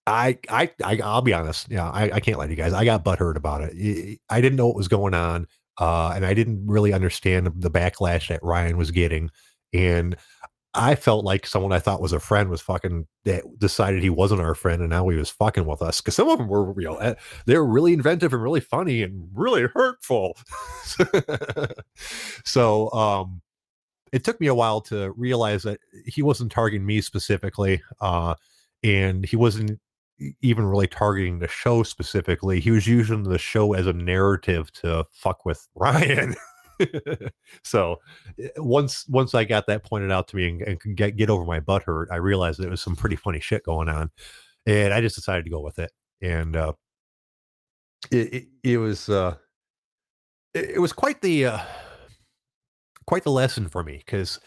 I, 0.07 0.39
I, 0.49 0.71
I, 0.83 0.95
will 0.95 1.21
be 1.21 1.33
honest. 1.33 1.67
Yeah, 1.69 1.89
I, 1.89 2.11
I 2.11 2.19
can't 2.19 2.37
lie 2.37 2.47
to 2.47 2.51
you 2.51 2.57
guys. 2.57 2.73
I 2.73 2.85
got 2.85 3.05
butthurt 3.05 3.35
about 3.35 3.61
it. 3.63 4.19
I 4.29 4.41
didn't 4.41 4.57
know 4.57 4.67
what 4.67 4.75
was 4.75 4.87
going 4.87 5.13
on, 5.13 5.47
uh, 5.79 6.13
and 6.15 6.25
I 6.25 6.33
didn't 6.33 6.65
really 6.65 6.93
understand 6.93 7.51
the 7.55 7.71
backlash 7.71 8.29
that 8.29 8.43
Ryan 8.43 8.77
was 8.77 8.91
getting. 8.91 9.29
And 9.73 10.15
I 10.73 10.95
felt 10.95 11.23
like 11.23 11.45
someone 11.45 11.71
I 11.71 11.79
thought 11.79 12.01
was 12.01 12.13
a 12.13 12.19
friend 12.19 12.49
was 12.49 12.61
fucking 12.61 13.05
that 13.25 13.43
decided 13.59 14.01
he 14.01 14.09
wasn't 14.09 14.41
our 14.41 14.55
friend, 14.55 14.81
and 14.81 14.89
now 14.89 15.07
he 15.09 15.17
was 15.17 15.29
fucking 15.29 15.65
with 15.65 15.81
us. 15.81 16.01
Because 16.01 16.15
some 16.15 16.29
of 16.29 16.39
them 16.39 16.47
were, 16.47 16.73
you 16.81 16.87
know, 16.87 16.97
eh, 16.97 17.13
they 17.45 17.55
were 17.57 17.65
really 17.65 17.93
inventive 17.93 18.33
and 18.33 18.41
really 18.41 18.59
funny 18.59 19.03
and 19.03 19.29
really 19.33 19.67
hurtful. 19.73 20.35
so, 22.45 22.91
um, 22.91 23.41
it 24.11 24.23
took 24.23 24.41
me 24.41 24.47
a 24.47 24.55
while 24.55 24.81
to 24.81 25.11
realize 25.11 25.63
that 25.63 25.79
he 26.05 26.21
wasn't 26.21 26.51
targeting 26.51 26.85
me 26.85 27.01
specifically. 27.01 27.81
Uh, 28.01 28.35
and 28.83 29.25
he 29.25 29.35
wasn't 29.35 29.79
even 30.41 30.65
really 30.65 30.87
targeting 30.87 31.39
the 31.39 31.47
show 31.47 31.83
specifically. 31.83 32.59
He 32.59 32.71
was 32.71 32.87
using 32.87 33.23
the 33.23 33.37
show 33.37 33.73
as 33.73 33.87
a 33.87 33.93
narrative 33.93 34.71
to 34.73 35.05
fuck 35.11 35.45
with 35.45 35.67
Ryan. 35.75 36.35
so 37.63 37.97
eh, 38.39 38.49
once 38.57 39.07
once 39.07 39.35
I 39.35 39.43
got 39.43 39.67
that 39.67 39.83
pointed 39.83 40.11
out 40.11 40.27
to 40.29 40.35
me 40.35 40.49
and, 40.49 40.61
and 40.61 40.95
get 40.95 41.15
get 41.15 41.29
over 41.29 41.45
my 41.45 41.59
butt 41.59 41.83
hurt, 41.83 42.09
I 42.11 42.17
realized 42.17 42.59
there 42.59 42.69
was 42.69 42.81
some 42.81 42.95
pretty 42.95 43.15
funny 43.15 43.39
shit 43.39 43.63
going 43.63 43.89
on, 43.89 44.09
and 44.65 44.93
I 44.93 45.01
just 45.01 45.15
decided 45.15 45.45
to 45.45 45.51
go 45.51 45.59
with 45.59 45.79
it. 45.79 45.91
And 46.21 46.55
uh, 46.55 46.73
it, 48.11 48.33
it, 48.33 48.47
it 48.63 48.77
was 48.77 49.09
uh, 49.09 49.35
it, 50.53 50.71
it 50.71 50.79
was 50.79 50.93
quite 50.93 51.21
the 51.21 51.45
uh, 51.47 51.59
quite 53.05 53.23
the 53.23 53.31
lesson 53.31 53.67
for 53.67 53.83
me 53.83 53.97
because 53.97 54.39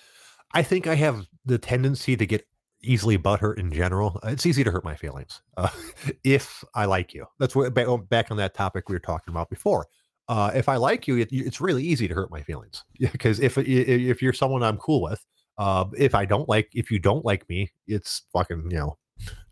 I 0.52 0.62
think 0.62 0.86
I 0.86 0.94
have 0.94 1.26
the 1.44 1.58
tendency 1.58 2.16
to 2.16 2.26
get 2.26 2.46
easily 2.84 3.18
butthurt 3.18 3.58
in 3.58 3.72
general. 3.72 4.20
Uh, 4.22 4.28
it's 4.28 4.46
easy 4.46 4.64
to 4.64 4.70
hurt 4.70 4.84
my 4.84 4.94
feelings 4.94 5.42
uh, 5.56 5.68
if 6.24 6.64
I 6.74 6.84
like 6.84 7.14
you. 7.14 7.26
That's 7.38 7.54
what 7.54 7.76
oh, 7.78 7.98
back 7.98 8.30
on 8.30 8.36
that 8.38 8.54
topic 8.54 8.88
we 8.88 8.94
were 8.94 9.00
talking 9.00 9.32
about 9.32 9.50
before. 9.50 9.86
Uh, 10.28 10.50
if 10.54 10.68
I 10.68 10.76
like 10.76 11.06
you, 11.06 11.18
it, 11.18 11.28
it's 11.30 11.60
really 11.60 11.84
easy 11.84 12.08
to 12.08 12.14
hurt 12.14 12.30
my 12.30 12.42
feelings 12.42 12.84
because 12.98 13.40
if 13.40 13.58
if 13.58 14.22
you're 14.22 14.32
someone 14.32 14.62
I'm 14.62 14.78
cool 14.78 15.02
with, 15.02 15.24
uh, 15.58 15.84
if 15.96 16.14
I 16.14 16.24
don't 16.24 16.48
like 16.48 16.70
if 16.72 16.90
you 16.90 16.98
don't 16.98 17.24
like 17.24 17.48
me, 17.48 17.70
it's 17.86 18.22
fucking 18.32 18.70
you 18.70 18.78
know 18.78 18.98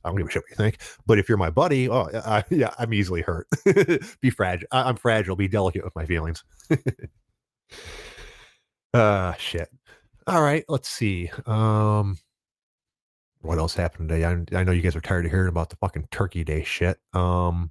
I 0.04 0.08
don't 0.08 0.16
give 0.16 0.26
a 0.26 0.30
shit 0.30 0.42
what 0.42 0.50
you 0.50 0.56
think. 0.56 0.78
But 1.06 1.18
if 1.18 1.28
you're 1.28 1.38
my 1.38 1.50
buddy, 1.50 1.88
oh 1.88 2.08
I, 2.24 2.44
yeah, 2.50 2.74
I'm 2.78 2.94
easily 2.94 3.22
hurt. 3.22 3.48
be 4.20 4.30
fragile. 4.30 4.68
I, 4.72 4.88
am 4.88 4.96
fragile. 4.96 5.36
Be 5.36 5.48
delicate 5.48 5.84
with 5.84 5.94
my 5.94 6.06
feelings. 6.06 6.42
uh 8.94 9.34
shit. 9.34 9.68
All 10.26 10.42
right, 10.42 10.64
let's 10.68 10.88
see. 10.88 11.30
Um 11.46 12.18
what 13.42 13.58
else 13.58 13.74
happened 13.74 14.08
today? 14.08 14.24
I, 14.24 14.42
I 14.58 14.64
know 14.64 14.72
you 14.72 14.82
guys 14.82 14.96
are 14.96 15.00
tired 15.00 15.26
of 15.26 15.32
hearing 15.32 15.48
about 15.48 15.70
the 15.70 15.76
fucking 15.76 16.08
Turkey 16.10 16.44
Day 16.44 16.64
shit. 16.64 16.98
Um. 17.12 17.70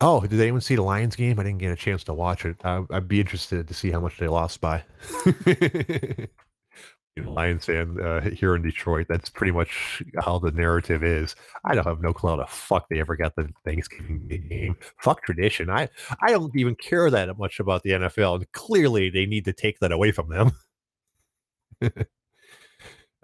Oh, 0.00 0.20
did 0.20 0.40
anyone 0.40 0.60
see 0.60 0.76
the 0.76 0.82
Lions 0.82 1.16
game? 1.16 1.40
I 1.40 1.42
didn't 1.42 1.58
get 1.58 1.72
a 1.72 1.76
chance 1.76 2.04
to 2.04 2.14
watch 2.14 2.44
it. 2.44 2.56
I, 2.64 2.78
would 2.78 3.08
be 3.08 3.18
interested 3.18 3.66
to 3.66 3.74
see 3.74 3.90
how 3.90 4.00
much 4.00 4.16
they 4.18 4.28
lost 4.28 4.60
by. 4.60 4.84
Lions 7.26 7.64
fan 7.64 8.00
uh, 8.00 8.20
here 8.30 8.54
in 8.54 8.62
Detroit. 8.62 9.06
That's 9.08 9.30
pretty 9.30 9.52
much 9.52 10.02
how 10.20 10.38
the 10.38 10.52
narrative 10.52 11.02
is. 11.02 11.34
I 11.64 11.74
don't 11.74 11.86
have 11.86 12.00
no 12.00 12.12
clue 12.12 12.30
how 12.30 12.36
the 12.36 12.46
fuck 12.46 12.88
they 12.88 13.00
ever 13.00 13.16
got 13.16 13.34
the 13.34 13.48
Thanksgiving 13.64 14.28
game. 14.28 14.76
Fuck 14.98 15.24
tradition. 15.24 15.70
I 15.70 15.88
I 16.22 16.30
don't 16.30 16.54
even 16.56 16.76
care 16.76 17.10
that 17.10 17.36
much 17.38 17.60
about 17.60 17.82
the 17.82 17.90
NFL, 17.90 18.36
and 18.36 18.52
clearly 18.52 19.10
they 19.10 19.26
need 19.26 19.44
to 19.46 19.52
take 19.52 19.80
that 19.80 19.92
away 19.92 20.12
from 20.12 20.28
them. 20.28 20.52
uh, 21.82 21.90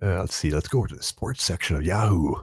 let's 0.01 0.35
see. 0.35 0.51
Let's 0.51 0.69
go 0.69 0.79
over 0.79 0.88
to 0.88 0.97
the 0.97 1.03
sports 1.03 1.43
section 1.43 1.77
of 1.77 1.85
Yahoo. 1.85 2.35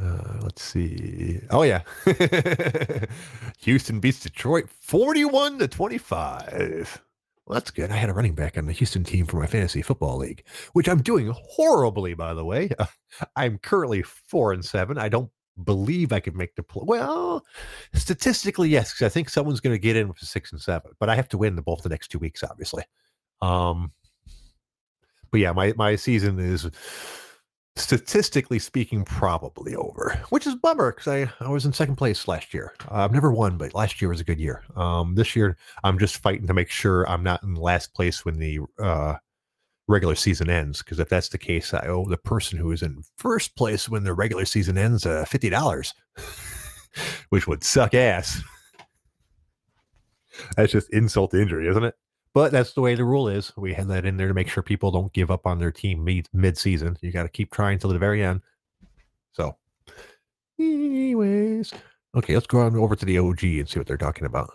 Uh, 0.00 0.38
let's 0.42 0.62
see. 0.62 1.40
Oh 1.50 1.62
yeah, 1.62 1.82
Houston 3.60 3.98
beats 4.00 4.20
Detroit 4.20 4.68
forty-one 4.70 5.58
to 5.58 5.66
twenty-five. 5.66 7.02
Well, 7.46 7.54
that's 7.54 7.70
good. 7.70 7.90
I 7.90 7.96
had 7.96 8.10
a 8.10 8.14
running 8.14 8.34
back 8.34 8.58
on 8.58 8.66
the 8.66 8.72
Houston 8.72 9.02
team 9.04 9.26
for 9.26 9.38
my 9.38 9.46
fantasy 9.46 9.82
football 9.82 10.18
league, 10.18 10.44
which 10.74 10.88
I'm 10.88 11.02
doing 11.02 11.32
horribly, 11.34 12.14
by 12.14 12.34
the 12.34 12.44
way. 12.44 12.70
I'm 13.36 13.58
currently 13.58 14.02
four 14.02 14.52
and 14.52 14.64
seven. 14.64 14.98
I 14.98 15.08
don't 15.08 15.30
believe 15.64 16.12
I 16.12 16.20
could 16.20 16.36
make 16.36 16.54
the 16.54 16.62
play. 16.62 16.84
Well, 16.86 17.44
statistically, 17.94 18.68
yes, 18.68 18.92
because 18.92 19.06
I 19.06 19.08
think 19.08 19.28
someone's 19.28 19.60
going 19.60 19.74
to 19.74 19.80
get 19.80 19.96
in 19.96 20.08
with 20.08 20.18
six 20.18 20.52
and 20.52 20.60
seven, 20.60 20.92
but 20.98 21.08
I 21.08 21.16
have 21.16 21.28
to 21.30 21.38
win 21.38 21.56
the 21.56 21.62
both 21.62 21.82
the 21.82 21.88
next 21.88 22.08
two 22.08 22.18
weeks, 22.18 22.42
obviously. 22.42 22.84
Um, 23.40 23.92
but 25.30 25.40
yeah, 25.40 25.52
my 25.52 25.74
my 25.76 25.96
season 25.96 26.38
is 26.38 26.68
statistically 27.76 28.58
speaking, 28.58 29.04
probably 29.04 29.74
over, 29.76 30.20
which 30.30 30.46
is 30.46 30.54
bummer 30.56 30.92
because 30.92 31.08
I, 31.08 31.30
I 31.44 31.48
was 31.48 31.64
in 31.64 31.72
second 31.72 31.96
place 31.96 32.26
last 32.28 32.52
year. 32.52 32.74
Uh, 32.90 33.04
I've 33.04 33.12
never 33.12 33.32
won, 33.32 33.56
but 33.56 33.74
last 33.74 34.00
year 34.00 34.08
was 34.08 34.20
a 34.20 34.24
good 34.24 34.40
year. 34.40 34.64
Um, 34.76 35.14
this 35.14 35.36
year, 35.36 35.56
I'm 35.84 35.98
just 35.98 36.18
fighting 36.18 36.46
to 36.46 36.54
make 36.54 36.70
sure 36.70 37.08
I'm 37.08 37.22
not 37.22 37.42
in 37.42 37.54
last 37.54 37.94
place 37.94 38.24
when 38.24 38.38
the 38.38 38.60
uh, 38.78 39.14
regular 39.88 40.14
season 40.14 40.48
ends. 40.48 40.82
Because 40.82 41.00
if 41.00 41.08
that's 41.08 41.30
the 41.30 41.38
case, 41.38 41.74
I 41.74 41.86
owe 41.86 42.04
the 42.04 42.16
person 42.16 42.58
who 42.58 42.70
is 42.70 42.82
in 42.82 43.02
first 43.16 43.56
place 43.56 43.88
when 43.88 44.04
the 44.04 44.14
regular 44.14 44.44
season 44.44 44.78
ends 44.78 45.04
uh, 45.04 45.24
$50, 45.28 45.92
which 47.30 47.46
would 47.46 47.64
suck 47.64 47.94
ass. 47.94 48.40
That's 50.56 50.72
just 50.72 50.90
insult 50.90 51.32
to 51.32 51.40
injury, 51.40 51.66
isn't 51.68 51.84
it? 51.84 51.94
But 52.34 52.52
that's 52.52 52.74
the 52.74 52.80
way 52.80 52.94
the 52.94 53.04
rule 53.04 53.28
is. 53.28 53.52
We 53.56 53.74
had 53.74 53.88
that 53.88 54.04
in 54.04 54.16
there 54.16 54.28
to 54.28 54.34
make 54.34 54.48
sure 54.48 54.62
people 54.62 54.90
don't 54.90 55.12
give 55.12 55.30
up 55.30 55.46
on 55.46 55.58
their 55.58 55.72
team 55.72 56.04
mid 56.32 56.58
season. 56.58 56.96
You 57.00 57.10
got 57.10 57.24
to 57.24 57.28
keep 57.28 57.50
trying 57.50 57.78
till 57.78 57.90
the 57.90 57.98
very 57.98 58.22
end. 58.22 58.42
So, 59.32 59.56
anyways, 60.58 61.72
okay, 62.14 62.34
let's 62.34 62.46
go 62.46 62.60
on 62.60 62.76
over 62.76 62.94
to 62.94 63.04
the 63.04 63.18
OG 63.18 63.42
and 63.44 63.68
see 63.68 63.80
what 63.80 63.86
they're 63.86 63.96
talking 63.96 64.26
about. 64.26 64.50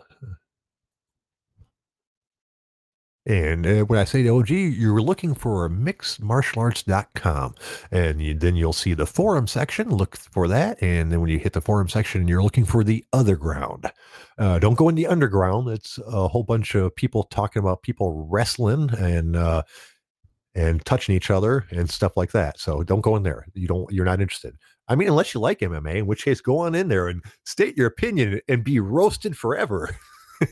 And 3.25 3.65
uh, 3.65 3.81
when 3.85 3.99
I 3.99 4.03
say 4.03 4.21
the 4.21 4.29
OG, 4.29 4.49
you're 4.49 5.01
looking 5.01 5.33
for 5.33 5.69
mixedmartialarts.com. 5.69 7.55
And 7.91 8.21
you, 8.21 8.33
then 8.33 8.55
you'll 8.55 8.73
see 8.73 8.93
the 8.93 9.05
forum 9.05 9.47
section. 9.47 9.89
Look 9.89 10.17
for 10.17 10.47
that. 10.49 10.81
And 10.81 11.11
then 11.11 11.21
when 11.21 11.29
you 11.29 11.39
hit 11.39 11.53
the 11.53 11.61
forum 11.61 11.87
section, 11.87 12.27
you're 12.27 12.43
looking 12.43 12.65
for 12.65 12.83
the 12.83 13.05
other 13.13 13.37
ground. 13.37 13.89
Uh, 14.37 14.59
don't 14.59 14.75
go 14.75 14.89
in 14.89 14.95
the 14.95 15.07
underground. 15.07 15.69
It's 15.69 15.97
a 16.05 16.27
whole 16.27 16.43
bunch 16.43 16.75
of 16.75 16.95
people 16.95 17.23
talking 17.23 17.61
about 17.61 17.81
people 17.81 18.27
wrestling 18.29 18.89
and, 18.97 19.37
uh, 19.37 19.63
and 20.53 20.83
touching 20.85 21.15
each 21.15 21.31
other 21.31 21.65
and 21.71 21.89
stuff 21.89 22.17
like 22.17 22.31
that. 22.33 22.59
So 22.59 22.83
don't 22.83 23.01
go 23.01 23.15
in 23.15 23.23
there. 23.23 23.45
You 23.53 23.67
don't, 23.67 23.91
you're 23.91 24.05
not 24.05 24.21
interested. 24.21 24.55
I 24.89 24.95
mean, 24.95 25.07
unless 25.07 25.33
you 25.33 25.39
like 25.39 25.59
MMA, 25.59 25.95
in 25.95 26.07
which 26.07 26.25
case 26.25 26.41
go 26.41 26.59
on 26.59 26.75
in 26.75 26.89
there 26.89 27.07
and 27.07 27.23
state 27.45 27.77
your 27.77 27.87
opinion 27.87 28.41
and 28.49 28.65
be 28.65 28.81
roasted 28.81 29.37
forever. 29.37 29.95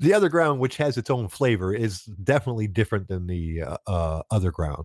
the 0.00 0.14
other 0.14 0.28
ground, 0.28 0.60
which 0.60 0.76
has 0.76 0.96
its 0.96 1.10
own 1.10 1.28
flavor, 1.28 1.74
is 1.74 2.02
definitely 2.22 2.66
different 2.66 3.08
than 3.08 3.26
the 3.26 3.62
uh, 3.62 3.76
uh, 3.86 4.22
other 4.30 4.50
ground. 4.50 4.84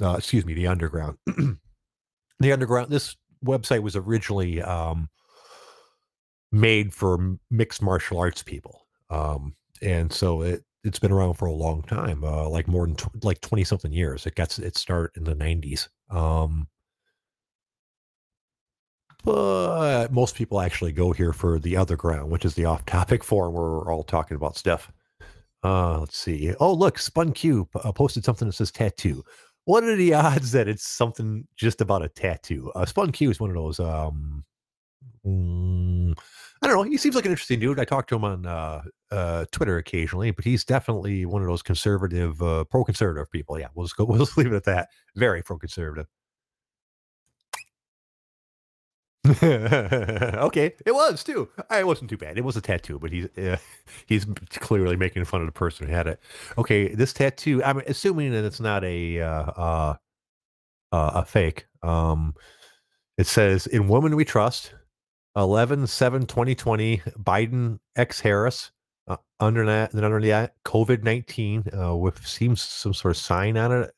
Uh, 0.00 0.14
excuse 0.16 0.44
me, 0.44 0.54
the 0.54 0.66
underground. 0.66 1.18
the 2.40 2.52
underground. 2.52 2.90
This 2.90 3.16
website 3.44 3.82
was 3.82 3.96
originally 3.96 4.62
um, 4.62 5.08
made 6.52 6.94
for 6.94 7.36
mixed 7.50 7.82
martial 7.82 8.18
arts 8.18 8.42
people, 8.42 8.86
um, 9.10 9.54
and 9.82 10.12
so 10.12 10.42
it 10.42 10.62
it's 10.84 10.98
been 10.98 11.12
around 11.12 11.34
for 11.34 11.46
a 11.46 11.52
long 11.52 11.82
time, 11.82 12.22
uh, 12.24 12.48
like 12.48 12.68
more 12.68 12.86
than 12.86 12.96
tw- 12.96 13.24
like 13.24 13.40
twenty 13.40 13.64
something 13.64 13.92
years. 13.92 14.26
It 14.26 14.36
gets 14.36 14.58
its 14.58 14.80
start 14.80 15.12
in 15.16 15.24
the 15.24 15.34
nineties. 15.34 15.88
Um, 16.10 16.68
but 19.28 20.08
most 20.10 20.34
people 20.36 20.58
actually 20.58 20.90
go 20.90 21.12
here 21.12 21.34
for 21.34 21.58
the 21.58 21.76
other 21.76 21.96
ground, 21.96 22.30
which 22.30 22.46
is 22.46 22.54
the 22.54 22.64
off-topic 22.64 23.22
forum 23.30 23.52
where 23.52 23.62
we're 23.62 23.92
all 23.92 24.02
talking 24.02 24.36
about 24.36 24.56
stuff. 24.56 24.90
Uh, 25.62 26.00
let's 26.00 26.16
see. 26.16 26.54
Oh, 26.60 26.72
look, 26.72 26.98
Spun 26.98 27.34
uh, 27.84 27.92
posted 27.92 28.24
something 28.24 28.48
that 28.48 28.54
says 28.54 28.70
tattoo. 28.70 29.22
What 29.66 29.84
are 29.84 29.96
the 29.96 30.14
odds 30.14 30.52
that 30.52 30.66
it's 30.66 30.88
something 30.88 31.46
just 31.56 31.82
about 31.82 32.02
a 32.02 32.08
tattoo? 32.08 32.72
Uh, 32.74 32.86
Spun 32.86 33.12
Q 33.12 33.30
is 33.30 33.38
one 33.38 33.50
of 33.50 33.56
those. 33.56 33.78
Um, 33.78 34.44
mm, 35.26 36.18
I 36.62 36.66
don't 36.66 36.76
know. 36.76 36.90
He 36.90 36.96
seems 36.96 37.14
like 37.14 37.26
an 37.26 37.30
interesting 37.30 37.60
dude. 37.60 37.78
I 37.78 37.84
talk 37.84 38.06
to 38.06 38.16
him 38.16 38.24
on 38.24 38.46
uh, 38.46 38.80
uh, 39.10 39.44
Twitter 39.52 39.76
occasionally, 39.76 40.30
but 40.30 40.46
he's 40.46 40.64
definitely 40.64 41.26
one 41.26 41.42
of 41.42 41.48
those 41.48 41.62
conservative, 41.62 42.40
uh, 42.40 42.64
pro-conservative 42.64 43.30
people. 43.30 43.58
Yeah, 43.58 43.68
we'll 43.74 43.84
just 43.84 43.96
go. 43.98 44.04
We'll 44.08 44.20
just 44.20 44.38
leave 44.38 44.46
it 44.46 44.56
at 44.56 44.64
that. 44.64 44.88
Very 45.16 45.42
pro-conservative. 45.42 46.06
okay, 49.42 50.72
it 50.86 50.94
was 50.94 51.22
too. 51.22 51.48
I 51.68 51.84
wasn't 51.84 52.08
too 52.08 52.16
bad. 52.16 52.38
It 52.38 52.44
was 52.44 52.56
a 52.56 52.60
tattoo, 52.60 52.98
but 52.98 53.12
he's 53.12 53.26
uh, 53.36 53.58
he's 54.06 54.24
clearly 54.50 54.96
making 54.96 55.24
fun 55.24 55.40
of 55.40 55.46
the 55.46 55.52
person 55.52 55.86
who 55.86 55.92
had 55.92 56.06
it. 56.06 56.20
Okay, 56.56 56.94
this 56.94 57.12
tattoo. 57.12 57.62
I'm 57.62 57.78
assuming 57.86 58.32
that 58.32 58.44
it's 58.44 58.60
not 58.60 58.84
a 58.84 59.20
uh, 59.20 59.42
uh, 59.42 59.94
uh, 60.92 61.10
a 61.14 61.24
fake. 61.24 61.66
Um, 61.82 62.34
it 63.18 63.26
says, 63.26 63.66
"In 63.66 63.88
woman 63.88 64.16
we 64.16 64.24
trust." 64.24 64.74
11 65.36 65.86
7 65.86 66.26
2020 66.26 66.96
biden 67.20 67.78
x 67.94 68.18
harris 68.18 68.72
uh, 69.06 69.16
under 69.38 69.64
that 69.64 69.94
under 69.94 70.20
that 70.20 70.54
covid-19 70.64 71.78
uh, 71.78 71.96
with 71.96 72.26
seems 72.26 72.60
some 72.60 72.92
sort 72.92 73.12
of 73.12 73.16
sign 73.16 73.56
on 73.56 73.70
it 73.70 73.92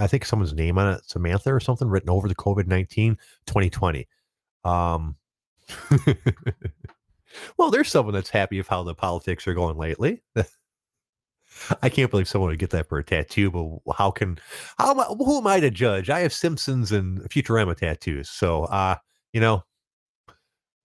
i 0.00 0.06
think 0.08 0.24
someone's 0.24 0.54
name 0.54 0.76
on 0.76 0.94
it 0.94 1.02
samantha 1.04 1.54
or 1.54 1.60
something 1.60 1.86
written 1.86 2.10
over 2.10 2.26
the 2.26 2.34
covid-19 2.34 3.16
2020 3.46 4.08
um, 4.64 5.16
well, 7.56 7.70
there's 7.70 7.90
someone 7.90 8.14
that's 8.14 8.30
happy 8.30 8.58
of 8.58 8.68
how 8.68 8.82
the 8.82 8.94
politics 8.94 9.46
are 9.46 9.54
going 9.54 9.76
lately. 9.76 10.22
I 11.82 11.88
can't 11.88 12.10
believe 12.10 12.28
someone 12.28 12.50
would 12.50 12.58
get 12.58 12.70
that 12.70 12.88
for 12.88 12.98
a 12.98 13.04
tattoo, 13.04 13.50
but 13.50 13.94
how 13.96 14.10
can 14.10 14.38
how 14.78 14.90
am 14.90 15.00
I, 15.00 15.04
who 15.04 15.38
am 15.38 15.46
I 15.46 15.60
to 15.60 15.70
judge? 15.70 16.10
I 16.10 16.20
have 16.20 16.32
Simpsons 16.32 16.92
and 16.92 17.20
Futurama 17.30 17.76
tattoos, 17.76 18.28
so 18.28 18.64
uh, 18.64 18.96
you 19.32 19.40
know, 19.40 19.64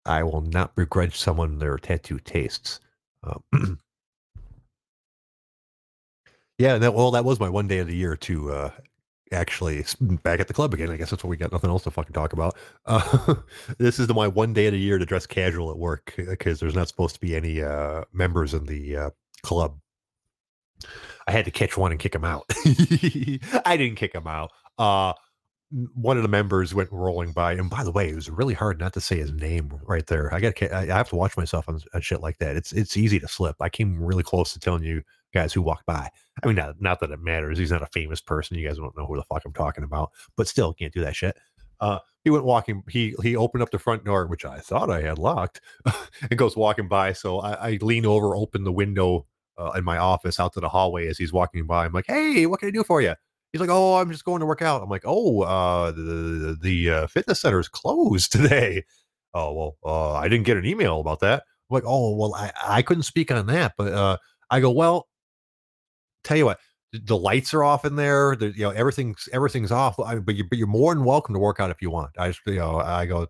I 0.05 0.23
will 0.23 0.41
not 0.41 0.75
begrudge 0.75 1.15
someone 1.15 1.59
their 1.59 1.77
tattoo 1.77 2.19
tastes. 2.19 2.79
Um, 3.23 3.43
yeah, 6.57 6.77
that 6.77 6.93
well, 6.93 7.11
that 7.11 7.25
was 7.25 7.39
my 7.39 7.49
one 7.49 7.67
day 7.67 7.79
of 7.79 7.87
the 7.87 7.95
year 7.95 8.15
to 8.17 8.51
uh, 8.51 8.71
actually 9.31 9.83
back 10.23 10.39
at 10.39 10.47
the 10.47 10.53
club 10.53 10.73
again. 10.73 10.89
I 10.89 10.97
guess 10.97 11.09
that's 11.09 11.23
what 11.23 11.29
we 11.29 11.37
got 11.37 11.51
nothing 11.51 11.69
else 11.69 11.83
to 11.83 11.91
fucking 11.91 12.13
talk 12.13 12.33
about. 12.33 12.57
Uh, 12.85 13.35
this 13.77 13.99
is 13.99 14.07
the, 14.07 14.13
my 14.13 14.27
one 14.27 14.53
day 14.53 14.67
of 14.67 14.73
the 14.73 14.79
year 14.79 14.97
to 14.97 15.05
dress 15.05 15.25
casual 15.25 15.69
at 15.71 15.77
work 15.77 16.13
because 16.17 16.59
there's 16.59 16.75
not 16.75 16.87
supposed 16.87 17.15
to 17.15 17.21
be 17.21 17.35
any 17.35 17.61
uh, 17.61 18.03
members 18.13 18.53
in 18.53 18.65
the 18.65 18.95
uh, 18.95 19.09
club. 19.43 19.79
I 21.27 21.31
had 21.31 21.45
to 21.45 21.51
catch 21.51 21.77
one 21.77 21.91
and 21.91 21.99
kick 21.99 22.15
him 22.15 22.23
out. 22.23 22.45
I 23.65 23.75
didn't 23.77 23.95
kick 23.95 24.13
him 24.13 24.27
out. 24.27 24.51
Uh, 24.77 25.13
one 25.95 26.15
of 26.15 26.23
the 26.23 26.29
members 26.29 26.73
went 26.73 26.89
rolling 26.91 27.33
by, 27.33 27.53
and 27.53 27.69
by 27.69 27.83
the 27.83 27.91
way, 27.91 28.07
it 28.07 28.15
was 28.15 28.29
really 28.29 28.53
hard 28.53 28.79
not 28.79 28.93
to 28.93 29.01
say 29.01 29.17
his 29.17 29.33
name 29.33 29.77
right 29.85 30.07
there. 30.07 30.33
I 30.33 30.39
got 30.39 30.61
I 30.71 30.85
have 30.85 31.09
to 31.09 31.15
watch 31.15 31.35
myself 31.35 31.67
on, 31.67 31.81
on 31.93 32.01
shit 32.01 32.21
like 32.21 32.37
that. 32.37 32.55
It's 32.55 32.71
it's 32.71 32.95
easy 32.95 33.19
to 33.19 33.27
slip. 33.27 33.57
I 33.59 33.67
came 33.67 34.01
really 34.01 34.23
close 34.23 34.53
to 34.53 34.59
telling 34.59 34.83
you 34.83 35.03
guys 35.37 35.53
who 35.53 35.61
walk 35.61 35.85
by. 35.85 36.09
I 36.43 36.47
mean, 36.47 36.55
not, 36.55 36.81
not 36.81 36.99
that 36.99 37.11
it 37.11 37.21
matters. 37.21 37.57
He's 37.57 37.71
not 37.71 37.83
a 37.83 37.87
famous 37.87 38.21
person. 38.21 38.57
You 38.57 38.67
guys 38.67 38.77
don't 38.77 38.97
know 38.97 39.05
who 39.05 39.15
the 39.15 39.23
fuck 39.23 39.43
I'm 39.45 39.53
talking 39.53 39.83
about, 39.83 40.11
but 40.35 40.47
still 40.47 40.73
can't 40.73 40.93
do 40.93 41.01
that 41.01 41.15
shit. 41.15 41.37
Uh, 41.79 41.99
he 42.23 42.29
went 42.29 42.43
walking. 42.43 42.83
He 42.89 43.13
he 43.21 43.35
opened 43.35 43.61
up 43.61 43.69
the 43.69 43.79
front 43.79 44.03
door, 44.03 44.25
which 44.27 44.45
I 44.45 44.59
thought 44.59 44.89
I 44.89 45.01
had 45.01 45.19
locked, 45.19 45.61
and 46.29 46.37
goes 46.37 46.57
walking 46.57 46.87
by. 46.87 47.13
So 47.13 47.39
I, 47.39 47.53
I 47.53 47.77
lean 47.81 48.05
over, 48.05 48.35
open 48.35 48.63
the 48.63 48.71
window 48.71 49.27
uh, 49.57 49.71
in 49.75 49.83
my 49.83 49.97
office 49.97 50.39
out 50.39 50.53
to 50.53 50.59
the 50.59 50.69
hallway 50.69 51.07
as 51.07 51.17
he's 51.17 51.31
walking 51.31 51.67
by. 51.67 51.85
I'm 51.85 51.93
like, 51.93 52.07
"Hey, 52.07 52.47
what 52.47 52.59
can 52.59 52.69
I 52.69 52.71
do 52.71 52.83
for 52.83 52.99
you?" 52.99 53.13
He's 53.51 53.61
like, 53.61 53.69
"Oh, 53.71 53.95
I'm 53.97 54.11
just 54.11 54.25
going 54.25 54.39
to 54.39 54.45
work 54.47 54.63
out." 54.63 54.81
I'm 54.81 54.89
like, 54.89 55.03
"Oh, 55.05 55.41
uh, 55.41 55.91
the 55.91 56.57
the 56.59 56.89
uh, 56.89 57.07
fitness 57.07 57.41
center 57.41 57.59
is 57.59 57.69
closed 57.69 58.31
today." 58.37 58.83
Oh 59.35 59.53
well, 59.53 59.77
uh, 59.85 60.13
I 60.13 60.27
didn't 60.27 60.47
get 60.47 60.57
an 60.57 60.65
email 60.65 60.99
about 60.99 61.19
that. 61.19 61.43
I'm 61.69 61.75
like, 61.75 61.85
"Oh 61.85 62.15
well, 62.15 62.33
I 62.33 62.51
I 62.65 62.81
couldn't 62.81 63.03
speak 63.03 63.31
on 63.31 63.45
that," 63.47 63.73
but 63.77 63.93
uh, 63.93 64.17
I 64.49 64.61
go, 64.61 64.71
"Well, 64.71 65.07
tell 66.27 66.37
you 66.37 66.45
what, 66.45 66.59
the 66.93 67.17
lights 67.17 67.53
are 67.53 67.63
off 67.63 67.85
in 67.85 67.95
there. 67.95 68.35
The, 68.35 68.47
you 68.47 68.63
know, 68.63 68.71
everything's 68.71 69.27
everything's 69.33 69.71
off. 69.71 69.99
I, 69.99 70.15
but 70.15 70.35
you 70.35 70.45
but 70.47 70.57
you're 70.57 70.67
more 70.67 70.93
than 70.93 71.03
welcome 71.03 71.33
to 71.33 71.39
work 71.39 71.59
out 71.59 71.71
if 71.71 71.81
you 71.81 71.89
want. 71.89 72.11
I 72.17 72.29
just 72.29 72.41
you 72.45 72.55
know 72.55 72.77
I 72.77 73.05
go 73.05 73.27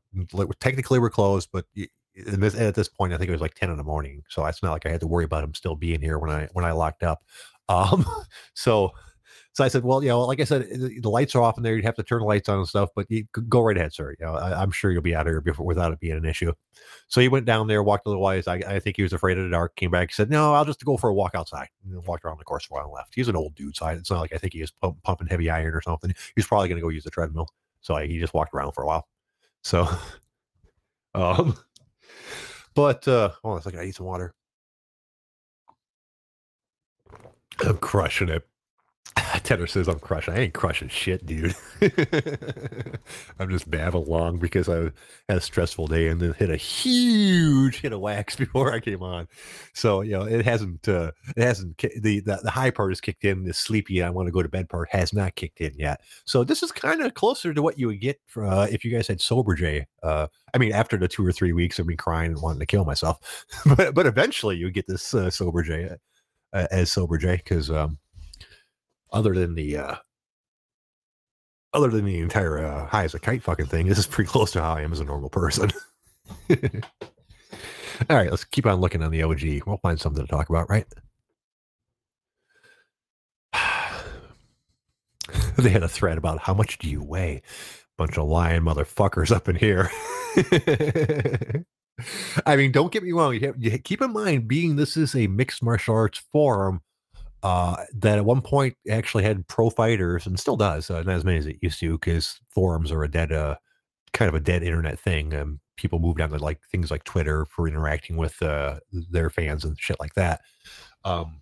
technically 0.59 0.99
we're 0.99 1.09
closed, 1.09 1.49
but 1.51 1.65
at 1.75 2.75
this 2.75 2.87
point, 2.87 3.13
I 3.13 3.17
think 3.17 3.29
it 3.29 3.33
was 3.33 3.41
like 3.41 3.55
ten 3.55 3.69
in 3.69 3.77
the 3.77 3.83
morning, 3.83 4.23
so 4.29 4.45
it's 4.45 4.63
not 4.63 4.71
like 4.71 4.85
I 4.85 4.89
had 4.89 5.01
to 5.01 5.07
worry 5.07 5.25
about 5.25 5.43
him 5.43 5.53
still 5.53 5.75
being 5.75 6.01
here 6.01 6.19
when 6.19 6.29
I 6.29 6.49
when 6.53 6.65
I 6.65 6.71
locked 6.71 7.03
up. 7.03 7.23
Um, 7.69 8.05
so 8.53 8.91
so 9.57 9.63
I 9.63 9.69
said, 9.69 9.83
well, 9.83 10.03
you 10.03 10.09
know, 10.09 10.21
like 10.21 10.39
I 10.39 10.43
said, 10.43 10.67
the 10.69 11.09
lights 11.09 11.33
are 11.33 11.41
off 11.41 11.57
in 11.57 11.63
there. 11.63 11.75
You'd 11.75 11.83
have 11.83 11.95
to 11.95 12.03
turn 12.03 12.19
the 12.19 12.27
lights 12.27 12.47
on 12.47 12.59
and 12.59 12.67
stuff, 12.67 12.91
but 12.95 13.09
you 13.09 13.25
go 13.49 13.63
right 13.63 13.75
ahead, 13.75 13.91
sir. 13.91 14.13
You 14.19 14.27
know, 14.27 14.35
I, 14.35 14.61
am 14.61 14.69
sure 14.69 14.91
you'll 14.91 15.01
be 15.01 15.15
out 15.15 15.25
of 15.25 15.31
here 15.31 15.41
before, 15.41 15.65
without 15.65 15.91
it 15.91 15.99
being 15.99 16.15
an 16.15 16.25
issue. 16.25 16.53
So 17.07 17.21
he 17.21 17.27
went 17.27 17.47
down 17.47 17.65
there, 17.65 17.81
walked 17.81 18.05
a 18.05 18.09
little 18.09 18.23
ways. 18.23 18.47
I, 18.47 18.57
I 18.57 18.79
think 18.79 18.97
he 18.97 19.01
was 19.01 19.13
afraid 19.13 19.39
of 19.39 19.45
the 19.45 19.49
dark. 19.49 19.75
Came 19.75 19.89
back, 19.89 20.13
said, 20.13 20.29
no, 20.29 20.53
I'll 20.53 20.63
just 20.63 20.85
go 20.85 20.95
for 20.95 21.09
a 21.09 21.13
walk 21.15 21.33
outside. 21.33 21.69
And 21.83 22.05
walked 22.05 22.23
around 22.23 22.37
the 22.37 22.43
course 22.43 22.65
for 22.65 22.75
a 22.75 22.77
while 22.77 22.85
and 22.85 22.93
left. 22.93 23.15
He's 23.15 23.29
an 23.29 23.35
old 23.35 23.55
dude, 23.55 23.75
so 23.75 23.87
it's 23.87 24.11
not 24.11 24.19
like 24.19 24.31
I 24.31 24.37
think 24.37 24.53
he 24.53 24.61
was 24.61 24.69
pump, 24.69 25.01
pumping 25.01 25.25
heavy 25.25 25.49
iron 25.49 25.73
or 25.73 25.81
something. 25.81 26.13
He's 26.35 26.45
probably 26.45 26.67
going 26.69 26.77
to 26.77 26.83
go 26.83 26.89
use 26.89 27.03
the 27.03 27.09
treadmill. 27.09 27.49
So 27.81 27.95
I, 27.95 28.05
he 28.05 28.19
just 28.19 28.35
walked 28.35 28.53
around 28.53 28.73
for 28.73 28.83
a 28.83 28.85
while. 28.87 29.07
So, 29.63 29.89
um, 31.15 31.57
but 32.75 33.07
uh, 33.07 33.31
hold 33.41 33.53
on 33.53 33.59
a 33.59 33.63
second. 33.63 33.79
I 33.79 33.85
need 33.85 33.95
some 33.95 34.05
water. 34.05 34.35
I'm 37.65 37.77
crushing 37.77 38.29
it. 38.29 38.47
Tanner 39.43 39.67
says 39.67 39.87
I'm 39.87 39.99
crushing. 39.99 40.33
I 40.33 40.39
ain't 40.39 40.53
crushing 40.53 40.89
shit, 40.89 41.25
dude. 41.25 41.55
I'm 43.39 43.49
just 43.49 43.69
babbling 43.69 44.07
along 44.07 44.39
because 44.39 44.69
I 44.69 44.91
had 45.29 45.37
a 45.37 45.41
stressful 45.41 45.87
day 45.87 46.07
and 46.07 46.19
then 46.19 46.33
hit 46.33 46.49
a 46.49 46.57
huge 46.57 47.81
hit 47.81 47.93
of 47.93 47.99
wax 47.99 48.35
before 48.37 48.73
I 48.73 48.79
came 48.79 49.01
on. 49.01 49.27
So 49.73 50.01
you 50.01 50.11
know 50.11 50.23
it 50.23 50.45
hasn't 50.45 50.87
uh, 50.87 51.11
it 51.35 51.43
hasn't 51.43 51.77
the, 51.77 52.19
the 52.19 52.39
the 52.43 52.51
high 52.51 52.71
part 52.71 52.91
has 52.91 53.01
kicked 53.01 53.25
in. 53.25 53.43
The 53.43 53.53
sleepy 53.53 54.03
I 54.03 54.09
want 54.09 54.27
to 54.27 54.31
go 54.31 54.43
to 54.43 54.49
bed 54.49 54.69
part 54.69 54.89
has 54.91 55.13
not 55.13 55.35
kicked 55.35 55.61
in 55.61 55.73
yet. 55.77 56.01
So 56.25 56.43
this 56.43 56.63
is 56.63 56.71
kind 56.71 57.01
of 57.01 57.13
closer 57.13 57.53
to 57.53 57.61
what 57.61 57.79
you 57.79 57.87
would 57.87 58.01
get 58.01 58.19
for, 58.27 58.45
uh, 58.45 58.67
if 58.69 58.83
you 58.83 58.91
guys 58.91 59.07
had 59.07 59.21
sober 59.21 59.55
J. 59.55 59.87
Uh, 60.03 60.27
I 60.53 60.57
mean, 60.57 60.73
after 60.73 60.97
the 60.97 61.07
two 61.07 61.25
or 61.25 61.31
three 61.31 61.53
weeks 61.53 61.79
of 61.79 61.87
me 61.87 61.95
crying 61.95 62.31
and 62.31 62.41
wanting 62.41 62.59
to 62.59 62.65
kill 62.65 62.85
myself, 62.85 63.19
but 63.77 63.93
but 63.93 64.05
eventually 64.05 64.57
you 64.57 64.69
get 64.71 64.87
this 64.87 65.13
uh, 65.13 65.29
sober 65.29 65.63
J 65.63 65.89
uh, 66.53 66.67
as 66.71 66.91
sober 66.91 67.17
J 67.17 67.37
because. 67.37 67.71
Um, 67.71 67.99
other 69.11 69.33
than 69.33 69.55
the 69.55 69.77
uh 69.77 69.95
other 71.73 71.89
than 71.89 72.05
the 72.05 72.19
entire 72.19 72.59
uh, 72.59 72.87
high 72.87 73.03
as 73.03 73.13
a 73.13 73.19
kite 73.19 73.43
fucking 73.43 73.67
thing, 73.67 73.87
this 73.87 73.97
is 73.97 74.07
pretty 74.07 74.29
close 74.31 74.51
to 74.51 74.61
how 74.61 74.75
I 74.75 74.81
am 74.81 74.91
as 74.91 74.99
a 74.99 75.05
normal 75.05 75.29
person. 75.29 75.71
All 78.09 78.15
right, 78.15 78.29
let's 78.29 78.43
keep 78.43 78.65
on 78.65 78.79
looking 78.79 79.03
on 79.03 79.11
the 79.11 79.23
OG. 79.23 79.61
We'll 79.65 79.77
find 79.77 79.99
something 79.99 80.25
to 80.25 80.31
talk 80.31 80.49
about, 80.49 80.69
right? 80.69 80.85
they 85.57 85.69
had 85.69 85.83
a 85.83 85.87
thread 85.87 86.17
about 86.17 86.39
how 86.39 86.53
much 86.53 86.77
do 86.77 86.89
you 86.89 87.03
weigh? 87.03 87.41
Bunch 87.97 88.17
of 88.17 88.27
lying 88.27 88.61
motherfuckers 88.61 89.35
up 89.35 89.49
in 89.49 89.55
here. 89.55 89.89
I 92.45 92.55
mean, 92.55 92.71
don't 92.71 92.91
get 92.91 93.01
me 93.01 93.11
wrong. 93.11 93.33
You, 93.33 93.47
have, 93.47 93.55
you 93.57 93.75
keep 93.79 94.03
in 94.03 94.13
mind, 94.13 94.47
being 94.47 94.75
this 94.75 94.95
is 94.95 95.15
a 95.15 95.25
mixed 95.27 95.63
martial 95.63 95.95
arts 95.95 96.21
forum, 96.31 96.81
uh, 97.47 97.85
that 97.93 98.17
at 98.17 98.25
one 98.25 98.41
point 98.41 98.75
actually 98.91 99.23
had 99.23 99.47
pro 99.47 99.69
fighters 99.69 100.27
and 100.27 100.37
still 100.37 100.57
does, 100.57 100.91
uh, 100.91 101.01
not 101.03 101.15
as 101.15 101.23
many 101.23 101.37
as 101.37 101.45
it 101.45 101.55
used 101.61 101.79
to, 101.79 101.93
because 101.93 102.41
forums 102.49 102.91
are 102.91 103.03
a 103.03 103.09
dead, 103.09 103.31
uh, 103.31 103.55
kind 104.11 104.27
of 104.27 104.35
a 104.35 104.41
dead 104.41 104.63
internet 104.63 104.99
thing. 104.99 105.57
People 105.77 105.99
moved 105.99 106.19
on 106.19 106.29
to 106.29 106.37
like 106.39 106.59
things 106.69 106.91
like 106.91 107.05
Twitter 107.05 107.45
for 107.45 107.65
interacting 107.65 108.17
with 108.17 108.41
uh, 108.41 108.81
their 108.91 109.29
fans 109.29 109.63
and 109.63 109.79
shit 109.79 109.97
like 109.97 110.13
that. 110.15 110.41
Um, 111.05 111.41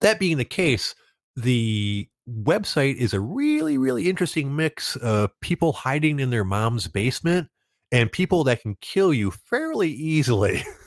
that 0.00 0.18
being 0.18 0.38
the 0.38 0.44
case, 0.44 0.96
the 1.36 2.08
website 2.28 2.96
is 2.96 3.14
a 3.14 3.20
really, 3.20 3.78
really 3.78 4.10
interesting 4.10 4.56
mix 4.56 4.96
of 4.96 5.30
people 5.40 5.72
hiding 5.72 6.18
in 6.18 6.30
their 6.30 6.44
mom's 6.44 6.88
basement 6.88 7.48
and 7.92 8.10
people 8.10 8.42
that 8.42 8.60
can 8.60 8.76
kill 8.80 9.14
you 9.14 9.30
fairly 9.30 9.90
easily. 9.90 10.64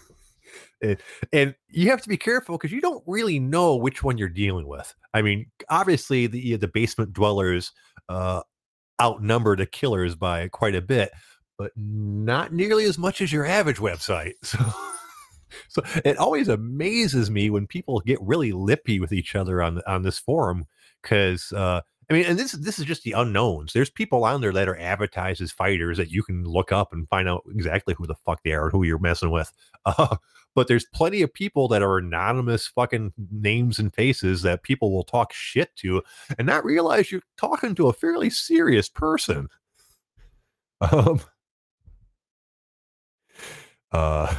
and, 0.83 0.97
and 1.31 1.55
you 1.69 1.89
have 1.89 2.01
to 2.01 2.09
be 2.09 2.17
careful 2.17 2.57
because 2.57 2.71
you 2.71 2.81
don't 2.81 3.03
really 3.07 3.39
know 3.39 3.75
which 3.75 4.03
one 4.03 4.17
you're 4.17 4.29
dealing 4.29 4.67
with. 4.67 4.93
I 5.13 5.21
mean, 5.21 5.47
obviously 5.69 6.27
the 6.27 6.57
the 6.57 6.67
basement 6.67 7.13
dwellers 7.13 7.71
uh, 8.09 8.41
outnumber 9.01 9.55
the 9.55 9.65
killers 9.65 10.15
by 10.15 10.47
quite 10.49 10.75
a 10.75 10.81
bit, 10.81 11.11
but 11.57 11.71
not 11.75 12.53
nearly 12.53 12.85
as 12.85 12.97
much 12.97 13.21
as 13.21 13.31
your 13.31 13.45
average 13.45 13.77
website. 13.77 14.33
So, 15.69 15.83
so 15.83 16.01
it 16.03 16.17
always 16.17 16.47
amazes 16.47 17.29
me 17.29 17.51
when 17.51 17.67
people 17.67 17.99
get 17.99 18.19
really 18.21 18.51
lippy 18.51 18.99
with 18.99 19.13
each 19.13 19.35
other 19.35 19.61
on 19.61 19.81
on 19.85 20.01
this 20.01 20.17
forum 20.17 20.65
because 21.01 21.51
uh, 21.53 21.81
I 22.09 22.13
mean, 22.13 22.25
and 22.25 22.37
this 22.37 22.51
this 22.53 22.79
is 22.79 22.85
just 22.85 23.03
the 23.03 23.13
unknowns. 23.13 23.73
There's 23.73 23.89
people 23.89 24.25
on 24.25 24.41
there 24.41 24.51
that 24.51 24.67
are 24.67 24.77
advertised 24.77 25.41
as 25.41 25.51
fighters 25.51 25.97
that 25.97 26.11
you 26.11 26.23
can 26.23 26.43
look 26.43 26.71
up 26.71 26.91
and 26.91 27.07
find 27.07 27.29
out 27.29 27.43
exactly 27.49 27.95
who 27.97 28.05
the 28.05 28.15
fuck 28.15 28.41
they 28.43 28.51
are 28.51 28.65
and 28.65 28.71
who 28.71 28.83
you're 28.83 28.99
messing 28.99 29.31
with. 29.31 29.51
Uh, 29.85 30.17
but 30.55 30.67
there's 30.67 30.85
plenty 30.93 31.21
of 31.21 31.33
people 31.33 31.67
that 31.69 31.81
are 31.81 31.97
anonymous 31.97 32.67
fucking 32.67 33.13
names 33.31 33.79
and 33.79 33.93
faces 33.93 34.41
that 34.41 34.63
people 34.63 34.91
will 34.91 35.03
talk 35.03 35.33
shit 35.33 35.75
to 35.77 36.01
and 36.37 36.45
not 36.45 36.65
realize 36.65 37.11
you're 37.11 37.21
talking 37.37 37.73
to 37.75 37.87
a 37.87 37.93
fairly 37.93 38.29
serious 38.29 38.89
person. 38.89 39.47
Um, 40.91 41.21
uh, 43.93 44.35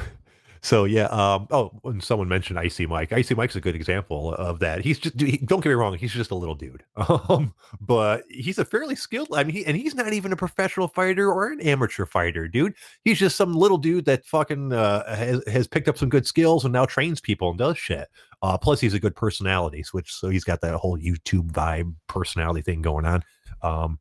so 0.65 0.85
yeah, 0.85 1.05
um, 1.07 1.47
oh, 1.51 1.71
when 1.83 2.01
someone 2.01 2.27
mentioned 2.27 2.59
Icy 2.59 2.87
Mike, 2.87 3.13
Icy 3.13 3.35
Mike's 3.35 3.55
a 3.55 3.61
good 3.61 3.75
example 3.75 4.33
of 4.35 4.61
that. 4.61 4.83
He's 4.83 4.99
just 4.99 5.21
he, 5.21 5.37
don't 5.37 5.61
get 5.61 5.69
me 5.69 5.75
wrong, 5.75 5.99
he's 5.99 6.13
just 6.13 6.31
a 6.31 6.35
little 6.35 6.55
dude, 6.55 6.83
um, 7.29 7.53
but 7.83 8.25
he's 8.31 8.59
a 8.59 8.65
fairly 8.65 8.97
skilled. 8.97 9.29
I 9.35 9.45
mean, 9.45 9.57
he, 9.57 9.67
and 9.67 9.77
he's 9.77 9.95
not 9.95 10.15
even 10.15 10.33
a 10.33 10.37
professional 10.37 10.89
fighter 10.89 11.31
or 11.31 11.53
an 11.53 11.61
amateur 11.61 12.07
fighter, 12.07 12.49
dude. 12.49 12.75
He's 13.05 13.19
just 13.19 13.37
some 13.37 13.55
little 13.55 13.77
dude 13.77 14.07
that 14.07 14.25
fucking 14.25 14.73
uh, 14.73 15.15
has, 15.15 15.47
has 15.47 15.67
picked 15.69 15.89
up 15.89 15.99
some 15.99 16.09
good 16.09 16.27
skills 16.27 16.65
and 16.65 16.73
now 16.73 16.87
trains 16.87 17.21
people 17.21 17.51
and 17.51 17.59
does 17.59 17.77
shit. 17.77 18.09
Uh, 18.43 18.57
plus, 18.57 18.81
he's 18.81 18.95
a 18.95 19.01
good 19.01 19.15
personality, 19.15 19.83
switch. 19.83 20.15
So 20.15 20.31
he's 20.31 20.45
got 20.45 20.63
that 20.63 20.75
whole 20.77 20.99
YouTube 20.99 21.51
vibe 21.53 21.95
personality 22.09 22.63
thing 22.63 22.81
going 22.81 23.05
on. 23.05 23.23
Um, 23.63 23.99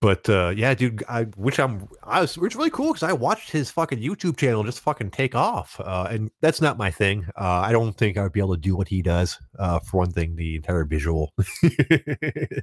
but 0.00 0.28
uh, 0.28 0.52
yeah, 0.56 0.74
dude, 0.74 1.02
I 1.08 1.24
which 1.36 1.58
I'm 1.58 1.88
I 2.04 2.20
was 2.20 2.36
it's 2.36 2.54
really 2.54 2.70
cool 2.70 2.92
because 2.92 3.02
I 3.02 3.12
watched 3.12 3.50
his 3.50 3.70
fucking 3.70 3.98
YouTube 3.98 4.36
channel 4.36 4.62
just 4.62 4.80
fucking 4.80 5.10
take 5.10 5.34
off, 5.34 5.80
uh, 5.80 6.06
and 6.10 6.30
that's 6.40 6.60
not 6.60 6.78
my 6.78 6.90
thing. 6.90 7.26
Uh, 7.36 7.62
I 7.64 7.72
don't 7.72 7.92
think 7.94 8.16
I 8.16 8.22
would 8.22 8.32
be 8.32 8.40
able 8.40 8.54
to 8.54 8.60
do 8.60 8.76
what 8.76 8.88
he 8.88 9.02
does. 9.02 9.38
Uh, 9.58 9.80
for 9.80 9.98
one 9.98 10.12
thing, 10.12 10.36
the 10.36 10.56
entire 10.56 10.84
visual, 10.84 11.32
you 11.62 12.62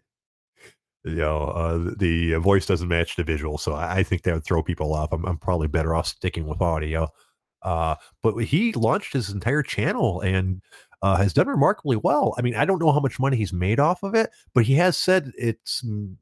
know, 1.04 1.43
uh, 1.43 1.91
the 1.98 2.36
voice 2.36 2.65
doesn't 2.65 2.88
match 2.88 3.17
the 3.17 3.24
visual, 3.24 3.58
so 3.58 3.74
I, 3.74 3.98
I, 3.98 4.04
think 4.04 4.24
that 4.24 4.34
would 4.34 4.45
throw 4.45 4.63
people 4.63 4.93
off. 4.93 5.12
I'm, 5.12 5.26
I'm 5.26 5.38
probably 5.38 5.67
better 5.67 5.93
off 5.93 6.08
sticking 6.08 6.48
with 6.48 6.62
audio. 6.62 7.10
Uh, 7.62 7.95
but 8.21 8.38
he 8.38 8.71
launched 8.74 9.12
his 9.12 9.32
entire 9.32 9.63
channel 9.63 10.21
and 10.21 10.62
uh, 11.02 11.17
has 11.17 11.34
done 11.34 11.48
remarkably 11.48 11.98
well. 11.98 12.36
I 12.38 12.43
mean, 12.43 12.56
I 12.56 12.63
don't 12.63 12.80
know 12.80 12.91
how 12.91 13.00
much 13.00 13.19
money 13.19 13.38
he's 13.38 13.52
made 13.52 13.80
off 13.80 14.04
of 14.04 14.13
it, 14.13 14.30
but 14.54 14.65
he 14.65 14.76
has 14.76 14.98
said 14.98 15.32
it's 15.36 15.84
mm, 15.84 16.15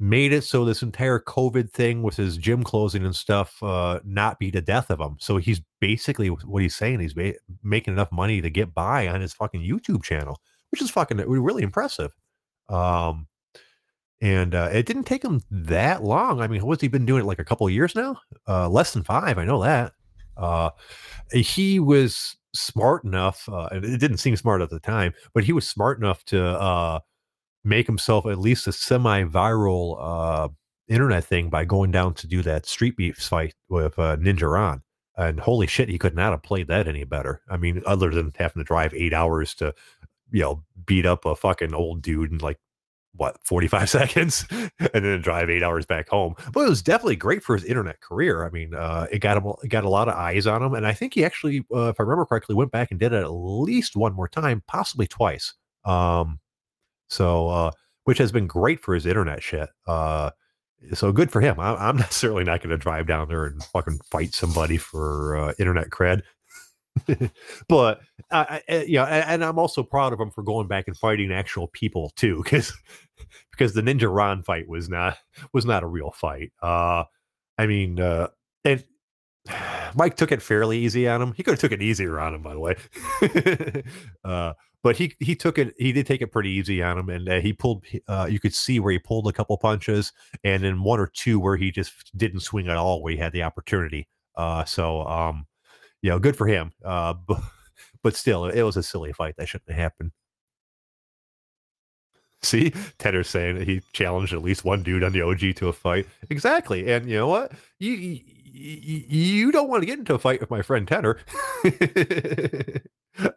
made 0.00 0.32
it 0.32 0.42
so 0.42 0.64
this 0.64 0.82
entire 0.82 1.20
COVID 1.20 1.70
thing 1.70 2.02
with 2.02 2.16
his 2.16 2.38
gym 2.38 2.64
closing 2.64 3.04
and 3.04 3.14
stuff 3.14 3.62
uh, 3.62 4.00
not 4.02 4.38
be 4.38 4.50
the 4.50 4.62
death 4.62 4.90
of 4.90 4.98
him. 4.98 5.16
So 5.20 5.36
he's 5.36 5.60
basically 5.78 6.28
what 6.28 6.62
he's 6.62 6.74
saying. 6.74 7.00
He's 7.00 7.12
ba- 7.12 7.34
making 7.62 7.94
enough 7.94 8.10
money 8.10 8.40
to 8.40 8.48
get 8.48 8.72
by 8.72 9.08
on 9.08 9.20
his 9.20 9.34
fucking 9.34 9.60
YouTube 9.60 10.02
channel, 10.02 10.40
which 10.70 10.80
is 10.80 10.90
fucking 10.90 11.18
really 11.18 11.62
impressive. 11.62 12.12
Um, 12.70 13.26
and 14.22 14.54
uh, 14.54 14.70
it 14.72 14.86
didn't 14.86 15.04
take 15.04 15.22
him 15.22 15.42
that 15.50 16.02
long. 16.02 16.40
I 16.40 16.46
mean, 16.46 16.64
what's 16.64 16.80
he 16.80 16.88
been 16.88 17.06
doing 17.06 17.22
it 17.22 17.26
like 17.26 17.38
a 17.38 17.44
couple 17.44 17.66
of 17.66 17.72
years 17.72 17.94
now? 17.94 18.16
Uh, 18.48 18.70
less 18.70 18.94
than 18.94 19.04
five, 19.04 19.36
I 19.36 19.44
know 19.44 19.62
that. 19.62 19.92
Uh, 20.36 20.70
he 21.30 21.78
was 21.78 22.36
smart 22.54 23.04
enough. 23.04 23.46
Uh, 23.50 23.68
it 23.72 24.00
didn't 24.00 24.18
seem 24.18 24.36
smart 24.36 24.62
at 24.62 24.70
the 24.70 24.80
time, 24.80 25.12
but 25.34 25.44
he 25.44 25.52
was 25.52 25.68
smart 25.68 25.98
enough 25.98 26.24
to 26.24 26.42
uh, 26.42 27.00
make 27.64 27.86
himself 27.86 28.26
at 28.26 28.38
least 28.38 28.66
a 28.66 28.72
semi-viral 28.72 29.96
uh, 30.00 30.48
internet 30.88 31.24
thing 31.24 31.48
by 31.48 31.64
going 31.64 31.90
down 31.90 32.14
to 32.14 32.26
do 32.26 32.42
that 32.42 32.66
street 32.66 32.96
beef 32.96 33.16
fight 33.16 33.54
with 33.68 33.98
uh, 33.98 34.16
Ninja 34.16 34.50
Ron. 34.50 34.82
And 35.16 35.38
holy 35.38 35.66
shit, 35.66 35.88
he 35.88 35.98
could 35.98 36.16
not 36.16 36.32
have 36.32 36.42
played 36.42 36.68
that 36.68 36.88
any 36.88 37.04
better. 37.04 37.42
I 37.48 37.56
mean, 37.56 37.82
other 37.86 38.10
than 38.10 38.32
having 38.36 38.60
to 38.60 38.64
drive 38.64 38.94
eight 38.94 39.12
hours 39.12 39.54
to, 39.56 39.74
you 40.30 40.40
know, 40.40 40.64
beat 40.86 41.04
up 41.04 41.24
a 41.24 41.36
fucking 41.36 41.74
old 41.74 42.02
dude 42.02 42.32
in 42.32 42.38
like 42.38 42.58
what 43.14 43.36
45 43.44 43.90
seconds? 43.90 44.46
And 44.50 45.04
then 45.04 45.20
drive 45.20 45.50
eight 45.50 45.62
hours 45.62 45.84
back 45.84 46.08
home. 46.08 46.34
But 46.52 46.66
it 46.66 46.70
was 46.70 46.82
definitely 46.82 47.16
great 47.16 47.42
for 47.42 47.54
his 47.54 47.64
internet 47.64 48.00
career. 48.00 48.44
I 48.44 48.50
mean 48.50 48.74
uh, 48.74 49.06
it 49.10 49.18
got 49.18 49.36
him 49.36 49.52
it 49.62 49.68
got 49.68 49.84
a 49.84 49.90
lot 49.90 50.08
of 50.08 50.14
eyes 50.14 50.46
on 50.46 50.62
him. 50.62 50.74
And 50.74 50.86
i 50.86 50.92
think 50.92 51.14
he 51.14 51.24
actually 51.24 51.64
uh, 51.74 51.88
if 51.88 52.00
i 52.00 52.02
remember 52.02 52.24
correctly 52.24 52.54
went 52.54 52.70
back 52.70 52.90
and 52.90 52.98
did 52.98 53.12
it 53.12 53.22
at 53.22 53.32
least 53.32 53.96
one 53.96 54.14
more 54.14 54.28
time 54.28 54.62
possibly 54.66 55.06
twice. 55.06 55.54
Um 55.84 56.40
so, 57.10 57.48
uh, 57.48 57.70
which 58.04 58.18
has 58.18 58.32
been 58.32 58.46
great 58.46 58.80
for 58.80 58.94
his 58.94 59.06
internet 59.06 59.42
shit. 59.42 59.68
Uh, 59.86 60.30
so 60.94 61.12
good 61.12 61.30
for 61.30 61.40
him. 61.40 61.60
I, 61.60 61.88
am 61.88 61.96
necessarily 61.98 62.44
not 62.44 62.60
going 62.60 62.70
to 62.70 62.78
drive 62.78 63.06
down 63.06 63.28
there 63.28 63.44
and 63.44 63.62
fucking 63.62 64.00
fight 64.10 64.34
somebody 64.34 64.76
for 64.76 65.36
uh, 65.36 65.52
internet 65.58 65.90
cred. 65.90 66.22
but 67.68 68.00
uh, 68.30 68.58
yeah, 68.68 69.04
and 69.04 69.44
I'm 69.44 69.58
also 69.58 69.82
proud 69.82 70.12
of 70.12 70.20
him 70.20 70.30
for 70.30 70.42
going 70.42 70.66
back 70.66 70.88
and 70.88 70.96
fighting 70.96 71.32
actual 71.32 71.68
people 71.68 72.12
too, 72.16 72.42
because 72.42 72.72
because 73.50 73.74
the 73.74 73.82
Ninja 73.82 74.12
Ron 74.12 74.42
fight 74.42 74.68
was 74.68 74.88
not 74.88 75.16
was 75.52 75.64
not 75.64 75.82
a 75.82 75.86
real 75.86 76.10
fight. 76.10 76.52
Uh, 76.60 77.04
I 77.58 77.66
mean, 77.66 78.00
uh, 78.00 78.28
and 78.64 78.84
Mike 79.94 80.16
took 80.16 80.32
it 80.32 80.42
fairly 80.42 80.78
easy 80.78 81.08
on 81.08 81.22
him. 81.22 81.32
He 81.32 81.42
could 81.42 81.52
have 81.52 81.60
took 81.60 81.72
it 81.72 81.82
easier 81.82 82.18
on 82.18 82.34
him, 82.34 82.42
by 82.42 82.54
the 82.54 82.60
way. 82.60 82.76
uh, 84.24 84.54
but 84.82 84.96
he 84.96 85.14
he 85.18 85.34
took 85.34 85.58
it. 85.58 85.74
He 85.78 85.92
did 85.92 86.06
take 86.06 86.22
it 86.22 86.28
pretty 86.32 86.50
easy 86.50 86.82
on 86.82 86.98
him, 86.98 87.08
and 87.08 87.28
uh, 87.28 87.40
he 87.40 87.52
pulled. 87.52 87.84
Uh, 88.08 88.26
you 88.30 88.40
could 88.40 88.54
see 88.54 88.80
where 88.80 88.92
he 88.92 88.98
pulled 88.98 89.28
a 89.28 89.32
couple 89.32 89.56
punches, 89.58 90.12
and 90.44 90.62
then 90.62 90.82
one 90.82 91.00
or 91.00 91.06
two 91.06 91.38
where 91.38 91.56
he 91.56 91.70
just 91.70 92.16
didn't 92.16 92.40
swing 92.40 92.68
at 92.68 92.76
all, 92.76 93.02
where 93.02 93.12
he 93.12 93.18
had 93.18 93.32
the 93.32 93.42
opportunity. 93.42 94.08
Uh, 94.36 94.64
so, 94.64 95.02
um, 95.02 95.46
you 96.02 96.10
know, 96.10 96.18
good 96.18 96.36
for 96.36 96.46
him. 96.46 96.72
Uh, 96.84 97.14
but, 97.28 97.40
but 98.02 98.16
still, 98.16 98.46
it 98.46 98.62
was 98.62 98.76
a 98.76 98.82
silly 98.82 99.12
fight. 99.12 99.34
That 99.36 99.48
shouldn't 99.48 99.70
have 99.70 99.78
happened. 99.78 100.12
See, 102.42 102.72
Tedder's 102.98 103.28
saying 103.28 103.60
he 103.66 103.82
challenged 103.92 104.32
at 104.32 104.42
least 104.42 104.64
one 104.64 104.82
dude 104.82 105.04
on 105.04 105.12
the 105.12 105.20
OG 105.20 105.56
to 105.56 105.68
a 105.68 105.74
fight. 105.74 106.06
Exactly, 106.30 106.90
and 106.90 107.08
you 107.08 107.18
know 107.18 107.28
what? 107.28 107.52
You 107.78 107.92
you, 107.92 108.20
you 108.52 109.52
don't 109.52 109.68
want 109.68 109.82
to 109.82 109.86
get 109.86 109.98
into 109.98 110.14
a 110.14 110.18
fight 110.18 110.40
with 110.40 110.50
my 110.50 110.62
friend 110.62 110.86
Tedder. 110.86 111.20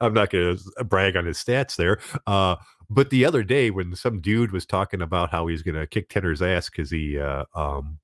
I'm 0.01 0.13
not 0.13 0.29
going 0.29 0.57
to 0.57 0.83
brag 0.83 1.17
on 1.17 1.25
his 1.25 1.37
stats 1.37 1.75
there. 1.75 1.99
Uh, 2.27 2.55
but 2.89 3.09
the 3.09 3.25
other 3.25 3.43
day, 3.43 3.71
when 3.71 3.95
some 3.95 4.21
dude 4.21 4.51
was 4.51 4.65
talking 4.65 5.01
about 5.01 5.31
how 5.31 5.47
he's 5.47 5.63
going 5.63 5.75
to 5.75 5.87
kick 5.87 6.09
Tedder's 6.09 6.41
ass 6.41 6.69
because 6.69 6.91
he 6.91 7.19
uh, 7.19 7.45
um, 7.55 7.99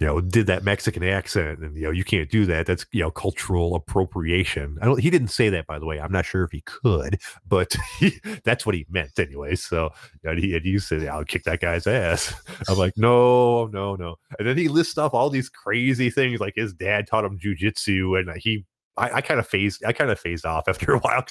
you 0.00 0.06
know, 0.06 0.20
did 0.20 0.46
that 0.46 0.64
Mexican 0.64 1.04
accent, 1.04 1.60
and 1.60 1.76
you 1.76 1.82
know, 1.82 1.90
you 1.90 2.04
can't 2.04 2.30
do 2.30 2.46
that. 2.46 2.66
That's 2.66 2.86
you 2.90 3.02
know, 3.02 3.10
cultural 3.10 3.74
appropriation. 3.74 4.78
I 4.80 4.86
don't. 4.86 4.98
He 4.98 5.10
didn't 5.10 5.28
say 5.28 5.50
that, 5.50 5.66
by 5.66 5.78
the 5.78 5.86
way. 5.86 6.00
I'm 6.00 6.12
not 6.12 6.24
sure 6.24 6.42
if 6.42 6.50
he 6.50 6.62
could, 6.62 7.20
but 7.46 7.76
he, 7.98 8.18
that's 8.44 8.64
what 8.64 8.74
he 8.74 8.86
meant 8.88 9.18
anyway. 9.18 9.54
So 9.56 9.90
know, 10.24 10.34
he 10.34 10.56
and 10.56 10.64
you 10.64 10.78
said, 10.78 11.06
"I'll 11.06 11.24
kick 11.24 11.44
that 11.44 11.60
guy's 11.60 11.86
ass." 11.86 12.34
I'm 12.68 12.78
like, 12.78 12.94
no, 12.96 13.66
no, 13.66 13.96
no. 13.96 14.16
And 14.38 14.48
then 14.48 14.56
he 14.56 14.68
lists 14.68 14.98
off 14.98 15.14
all 15.14 15.30
these 15.30 15.48
crazy 15.48 16.10
things, 16.10 16.40
like 16.40 16.54
his 16.56 16.72
dad 16.72 17.06
taught 17.06 17.24
him 17.24 17.38
jujitsu, 17.38 18.18
and 18.18 18.36
he 18.40 18.64
I, 19.00 19.16
I 19.16 19.20
kind 19.20 19.40
of 19.40 19.46
phased 19.46 19.84
I 19.84 19.92
kind 19.92 20.10
of 20.10 20.18
phased 20.18 20.44
off 20.46 20.64
after 20.68 20.92
a 20.92 20.98
while 20.98 21.24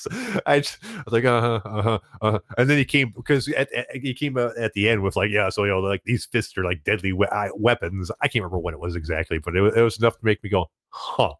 I, 0.45 0.55
I 0.55 0.58
was 0.58 0.77
like 1.08 1.25
uh-huh, 1.25 1.62
uh-huh, 1.63 1.99
uh-huh. 2.21 2.39
and 2.58 2.69
then 2.69 2.77
he 2.77 2.86
came 2.86 3.13
because 3.15 3.47
at, 3.49 3.71
at, 3.71 3.88
he 3.93 4.13
came 4.13 4.38
uh, 4.38 4.51
at 4.58 4.73
the 4.73 4.89
end 4.89 5.01
with 5.01 5.15
like 5.15 5.32
yeah 5.32 5.49
so 5.49 5.63
you 5.63 5.69
know 5.71 5.79
like 5.79 6.03
these 6.05 6.25
fists 6.25 6.58
are 6.58 6.63
like 6.63 6.84
deadly 6.84 7.13
we- 7.13 7.27
weapons. 7.55 8.12
I 8.21 8.27
can't 8.27 8.43
remember 8.43 8.60
when 8.60 8.73
it 8.73 8.79
was 8.79 8.95
exactly 8.95 9.39
but 9.39 9.55
it, 9.55 9.77
it 9.77 9.82
was 9.82 9.97
enough 9.99 10.17
to 10.17 10.25
make 10.25 10.43
me 10.43 10.49
go 10.49 10.69
huh. 10.89 11.34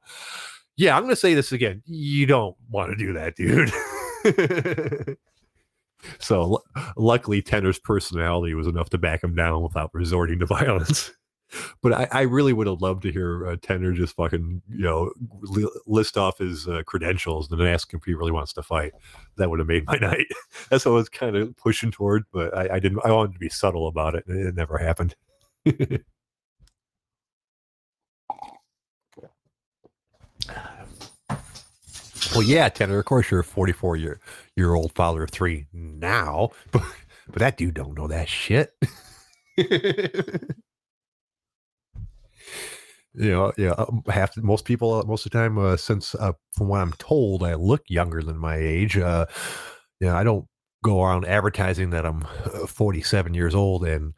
Yeah 0.78 0.96
I'm 0.96 1.04
gonna 1.04 1.16
say 1.16 1.34
this 1.34 1.52
again 1.52 1.82
you 1.86 2.26
don't 2.26 2.56
want 2.70 2.92
to 2.92 2.96
do 2.96 3.14
that 3.14 3.36
dude. 3.36 5.18
So 6.20 6.42
l- 6.42 6.64
luckily 6.96 7.42
Tedder's 7.42 7.78
personality 7.78 8.54
was 8.54 8.68
enough 8.68 8.90
to 8.92 8.98
back 8.98 9.22
him 9.22 9.36
down 9.36 9.62
without 9.62 9.90
resorting 9.94 10.40
to 10.40 10.46
violence 10.46 11.12
but 11.82 11.94
I, 11.94 12.08
I, 12.12 12.22
really 12.22 12.54
would 12.54 12.68
have 12.68 12.82
loved 12.82 13.04
to 13.04 13.12
hear 13.12 13.48
uh, 13.48 13.56
just 13.94 14.16
fucking 14.16 14.62
you 14.70 14.84
know 14.84 15.12
li- 15.42 15.70
list 15.86 16.18
off 16.18 16.38
his 16.40 16.68
uh, 16.68 16.84
credentials 16.86 17.52
and 17.52 17.60
then 17.60 17.68
ask 17.68 17.92
him 17.94 18.00
if 18.00 18.06
he 18.06 18.14
really 18.14 18.32
wants 18.32 18.54
to 18.54 18.64
fight. 18.64 18.94
That 19.38 19.50
would 19.50 19.60
have 19.60 19.68
made 19.68 19.86
my 19.86 19.98
night. 20.02 20.28
That's 20.70 20.86
what 20.86 20.92
I 20.92 20.96
was 20.96 21.10
kind 21.10 21.36
of 21.36 21.56
pushing 21.58 21.92
toward, 21.92 22.26
but 22.32 22.56
I, 22.56 22.76
I, 22.76 22.80
didn't. 22.80 23.00
I 23.04 23.12
wanted 23.12 23.34
to 23.34 23.40
be 23.40 23.50
subtle 23.50 23.88
about 23.88 24.16
it, 24.16 24.26
and 24.28 24.48
it 24.48 24.56
never 24.56 24.78
happened. 24.78 25.16
well, 25.66 26.00
yeah, 32.44 32.70
Tedder. 32.70 33.00
Of 33.00 33.06
course, 33.06 33.32
you're 33.32 33.42
a 33.42 33.44
44 33.44 33.98
year 33.98 34.20
year 34.56 34.74
old 34.74 34.94
father 34.94 35.24
of 35.24 35.32
three 35.32 35.66
now, 35.74 36.52
but 36.72 36.84
but 37.28 37.40
that 37.40 37.58
dude 37.58 37.76
don't 37.76 37.98
know 37.98 38.08
that 38.08 38.28
shit 38.28 38.74
you 43.20 43.32
know, 43.32 43.52
yeah, 43.58 43.72
um, 43.72 44.02
half 44.08 44.36
most 44.38 44.64
people 44.64 44.94
uh, 44.94 45.04
most 45.04 45.26
of 45.26 45.32
the 45.32 45.38
time, 45.38 45.58
uh, 45.58 45.76
since 45.76 46.16
uh, 46.16 46.32
from 46.54 46.70
what 46.70 46.80
I'm 46.80 46.94
told, 46.94 47.44
I 47.44 47.56
look 47.56 47.84
younger 47.90 48.24
than 48.24 48.38
my 48.38 48.56
age. 48.56 48.98
Uh, 48.98 49.26
yeah, 50.00 50.16
I 50.16 50.24
don't 50.24 50.48
go 50.86 51.04
around 51.04 51.26
advertising 51.26 51.90
that 51.90 52.06
I'm 52.06 52.26
uh, 52.46 52.66
47 52.66 53.34
years 53.34 53.54
old, 53.54 53.86
and 53.86 54.14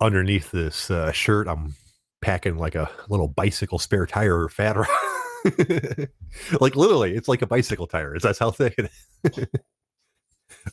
underneath 0.00 0.50
this 0.50 0.90
uh, 0.90 1.12
shirt, 1.12 1.48
I'm 1.48 1.74
packing 2.20 2.58
like 2.58 2.74
a 2.74 2.90
little 3.08 3.26
bicycle 3.26 3.78
spare 3.78 4.06
tire 4.06 4.48
fat 4.48 4.76
like 6.60 6.76
literally, 6.76 7.16
it's 7.16 7.28
like 7.28 7.40
a 7.40 7.46
bicycle 7.46 7.86
tire. 7.86 8.14
Is 8.14 8.22
that 8.22 8.38
how 8.38 8.50
thick 8.50 8.74
it 8.76 8.90
is? 9.24 9.46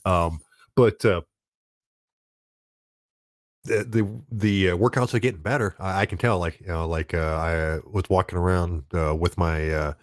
um, 0.06 0.42
but 0.76 1.04
uh, 1.06 1.22
the 3.70 4.22
the, 4.32 4.72
uh, 4.72 4.78
workouts 4.78 5.14
are 5.14 5.20
getting 5.20 5.42
better. 5.42 5.76
I, 5.80 6.02
I, 6.02 6.06
can 6.06 6.18
tell. 6.18 6.40
Like 6.40 6.60
you 6.62 6.68
know, 6.68 6.88
like 6.88 7.14
uh, 7.14 7.18
I 7.18 7.80
was 7.90 8.04
walking 8.10 8.38
around 8.38 8.84
uh, 8.94 9.16
with 9.16 9.38
my 9.38 9.70
uh, 9.70 9.94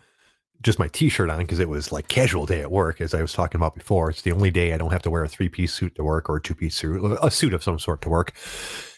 just 0.62 0.79
my 0.79 0.88
t-shirt 0.88 1.31
on 1.31 1.38
because 1.38 1.59
it 1.59 1.68
was 1.68 1.92
like 1.92 2.09
casual 2.09 2.46
day 2.46 2.61
at 2.61 2.70
work, 2.70 3.00
as 3.00 3.14
I 3.14 3.22
was 3.22 3.33
talking 3.33 3.59
about 3.59 3.74
before. 3.74 4.11
It's 4.11 4.22
the 4.22 4.33
only 4.33 4.50
day 4.50 4.72
I 4.72 4.79
don't 4.79 4.92
have 4.92 5.02
to 5.02 5.11
wear 5.11 5.24
a 5.24 5.29
three 5.29 5.48
piece 5.48 5.72
suit 5.72 5.94
to 5.96 6.05
work 6.05 6.29
or 6.29 6.37
a 6.37 6.42
two 6.42 6.55
piece 6.55 6.76
suit, 6.76 7.18
a 7.22 7.31
suit 7.31 7.55
of 7.55 7.62
some 7.62 7.79
sort 7.79 8.02
to 8.02 8.09
work. 8.09 8.33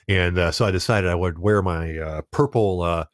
And 0.08 0.38
uh, 0.38 0.52
so 0.52 0.64
I 0.64 0.70
decided 0.70 1.10
I 1.10 1.14
would 1.14 1.38
wear 1.38 1.60
my 1.62 1.98
uh, 1.98 2.22
purple 2.30 3.06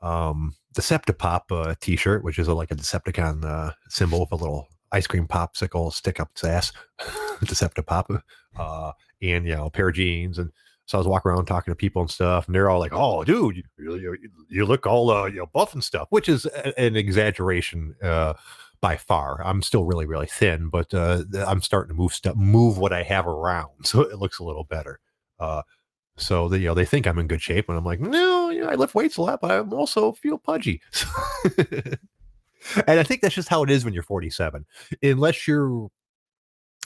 um, 0.00 0.54
Deceptipop 0.74 1.78
t-shirt, 1.80 2.24
which 2.24 2.38
is 2.38 2.48
a, 2.48 2.54
like 2.54 2.70
a 2.70 2.76
Decepticon 2.76 3.74
symbol 3.88 4.20
with 4.20 4.32
a 4.32 4.36
little 4.36 4.68
ice 4.92 5.06
cream 5.06 5.26
popsicle 5.26 5.92
stick 5.92 6.20
up 6.20 6.30
its 6.32 6.44
ass, 6.44 6.72
Deceptipop, 7.40 8.22
uh, 8.58 8.92
and 9.22 9.46
you 9.46 9.54
know, 9.54 9.66
a 9.66 9.70
pair 9.70 9.88
of 9.88 9.94
jeans 9.94 10.38
and 10.38 10.50
so 10.88 10.96
I 10.96 11.00
was 11.00 11.06
walking 11.06 11.30
around 11.30 11.44
talking 11.44 11.70
to 11.70 11.76
people 11.76 12.00
and 12.00 12.10
stuff, 12.10 12.46
and 12.46 12.54
they're 12.54 12.70
all 12.70 12.80
like, 12.80 12.94
"Oh, 12.94 13.22
dude, 13.22 13.56
you, 13.56 13.62
you, 13.76 14.16
you 14.48 14.64
look 14.64 14.86
all 14.86 15.10
uh, 15.10 15.26
you 15.26 15.36
know 15.36 15.46
buff 15.46 15.74
and 15.74 15.84
stuff," 15.84 16.08
which 16.08 16.30
is 16.30 16.46
a, 16.46 16.80
an 16.80 16.96
exaggeration 16.96 17.94
uh, 18.02 18.32
by 18.80 18.96
far. 18.96 19.42
I'm 19.44 19.60
still 19.60 19.84
really 19.84 20.06
really 20.06 20.26
thin, 20.26 20.70
but 20.70 20.94
uh, 20.94 21.24
I'm 21.46 21.60
starting 21.60 21.94
to 21.94 21.94
move 21.94 22.14
stuff, 22.14 22.36
move 22.36 22.78
what 22.78 22.94
I 22.94 23.02
have 23.02 23.26
around, 23.26 23.68
so 23.84 24.00
it 24.00 24.18
looks 24.18 24.38
a 24.38 24.44
little 24.44 24.64
better. 24.64 24.98
Uh, 25.38 25.62
so 26.16 26.48
they, 26.48 26.56
you 26.58 26.68
know 26.68 26.74
they 26.74 26.86
think 26.86 27.06
I'm 27.06 27.18
in 27.18 27.28
good 27.28 27.42
shape, 27.42 27.68
and 27.68 27.76
I'm 27.76 27.84
like, 27.84 28.00
no, 28.00 28.48
you 28.48 28.62
know, 28.62 28.68
I 28.68 28.74
lift 28.74 28.94
weights 28.94 29.18
a 29.18 29.22
lot, 29.22 29.42
but 29.42 29.50
I 29.50 29.60
also 29.60 30.12
feel 30.12 30.38
pudgy. 30.38 30.80
and 31.58 31.98
I 32.86 33.02
think 33.02 33.20
that's 33.20 33.34
just 33.34 33.50
how 33.50 33.62
it 33.62 33.68
is 33.68 33.84
when 33.84 33.92
you're 33.92 34.02
47, 34.02 34.64
unless 35.02 35.46
you're 35.46 35.90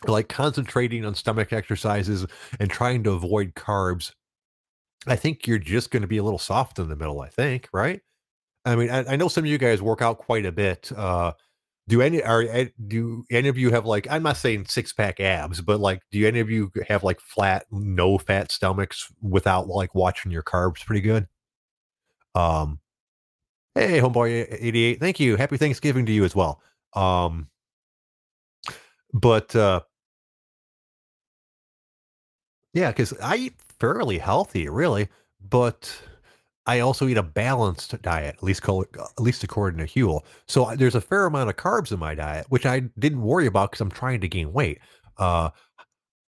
like 0.09 0.29
concentrating 0.29 1.05
on 1.05 1.15
stomach 1.15 1.53
exercises 1.53 2.27
and 2.61 2.71
trying 2.71 3.03
to 3.05 3.13
avoid 3.13 3.55
carbs, 3.55 4.13
I 5.07 5.17
think 5.17 5.47
you're 5.47 5.59
just 5.59 5.91
going 5.91 6.03
to 6.03 6.09
be 6.09 6.19
a 6.19 6.23
little 6.23 6.39
soft 6.39 6.79
in 6.79 6.89
the 6.89 6.97
middle. 6.97 7.21
I 7.21 7.29
think, 7.29 7.69
right? 7.73 8.01
I 8.65 8.77
mean, 8.77 8.91
I, 8.91 9.13
I 9.13 9.17
know 9.17 9.29
some 9.29 9.45
of 9.45 9.51
you 9.51 9.59
guys 9.59 9.83
work 9.83 10.03
out 10.03 10.19
quite 10.19 10.47
a 10.47 10.53
bit. 10.53 10.91
Uh, 10.97 11.33
do 11.89 12.01
any 12.01 12.23
are 12.23 12.43
eh, 12.43 12.69
do 12.87 13.25
any 13.31 13.49
of 13.49 13.59
you 13.59 13.71
have 13.71 13.87
like 13.87 14.07
I'm 14.11 14.23
not 14.23 14.37
saying 14.37 14.67
six 14.67 14.93
pack 14.93 15.19
abs, 15.21 15.61
but 15.61 15.81
like 15.81 16.01
do 16.13 16.27
any 16.27 16.41
of 16.41 16.49
you 16.49 16.71
have 16.89 17.03
like 17.03 17.21
flat, 17.21 17.67
no 17.71 18.19
fat 18.19 18.53
stomachs 18.53 19.09
without 19.21 19.67
like 19.67 19.95
watching 19.95 20.31
your 20.31 20.45
carbs 20.45 20.85
pretty 20.85 21.01
good? 21.01 21.27
Um, 22.35 22.79
hey, 23.75 24.01
homeboy 24.01 24.59
eighty 24.61 24.85
eight, 24.85 25.01
thank 25.01 25.19
you. 25.19 25.37
Happy 25.37 25.57
Thanksgiving 25.57 26.07
to 26.07 26.13
you 26.13 26.25
as 26.25 26.37
well. 26.37 26.63
Um, 26.95 27.49
but 29.13 29.55
uh, 29.57 29.81
yeah, 32.73 32.91
because 32.91 33.13
I 33.23 33.37
eat 33.37 33.55
fairly 33.79 34.19
healthy, 34.19 34.69
really, 34.69 35.09
but 35.49 35.93
I 36.67 36.81
also 36.81 37.09
eat 37.09 37.17
a 37.17 37.23
balanced 37.23 38.01
diet, 38.03 38.37
at 38.37 38.43
least 38.43 38.63
at 38.69 39.21
least 39.21 39.45
according 39.45 39.85
to 39.85 39.93
Huel. 39.93 40.25
So 40.47 40.75
there's 40.77 40.95
a 40.95 41.01
fair 41.01 41.27
amount 41.27 41.51
of 41.51 41.57
carbs 41.57 41.93
in 41.93 41.99
my 41.99 42.15
diet, 42.15 42.47
which 42.49 42.67
I 42.67 42.81
didn't 42.99 43.23
worry 43.23 43.47
about 43.47 43.73
because 43.73 43.81
I'm 43.81 43.91
trying 43.91 44.21
to 44.21 44.29
gain 44.29 44.53
weight. 44.53 44.79
Uh, 45.19 45.51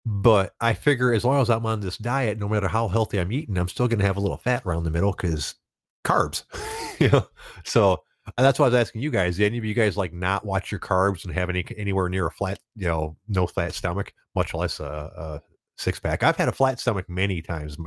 but 0.06 0.56
I 0.62 0.74
figure 0.74 1.14
as 1.14 1.26
long 1.26 1.42
as 1.42 1.50
I'm 1.50 1.66
on 1.66 1.82
this 1.82 1.98
diet, 1.98 2.40
no 2.40 2.50
matter 2.50 2.68
how 2.68 2.88
healthy 2.88 3.20
I'm 3.20 3.32
eating, 3.32 3.58
I'm 3.58 3.68
still 3.68 3.88
going 3.88 4.00
to 4.00 4.06
have 4.06 4.18
a 4.18 4.22
little 4.22 4.38
fat 4.38 4.64
around 4.66 4.84
the 4.84 4.92
middle 4.92 5.12
because 5.12 5.56
carbs. 6.04 6.44
you 7.00 7.10
know, 7.10 7.28
so 7.64 8.04
that's 8.38 8.58
why 8.58 8.66
I 8.66 8.70
was 8.70 8.76
asking 8.76 9.02
you 9.02 9.12
guys. 9.12 9.40
Any 9.40 9.58
of 9.58 9.66
you 9.66 9.74
guys 9.74 9.98
like 9.98 10.14
not 10.14 10.46
watch 10.46 10.72
your 10.72 10.80
carbs 10.80 11.26
and 11.26 11.34
have 11.34 11.50
any 11.50 11.66
anywhere 11.78 12.10
near 12.10 12.28
a 12.28 12.32
flat, 12.32 12.60
you 12.76 12.88
know, 12.88 13.18
no 13.28 13.46
fat 13.46 13.74
stomach, 13.74 14.14
much 14.34 14.54
less 14.54 14.80
a 14.80 15.42
six 15.82 16.00
pack. 16.00 16.24
I've 16.24 16.38
had 16.38 16.48
a 16.48 16.54
flat 16.54 16.80
stomach 16.80 17.10
many 17.10 17.42
times, 17.42 17.78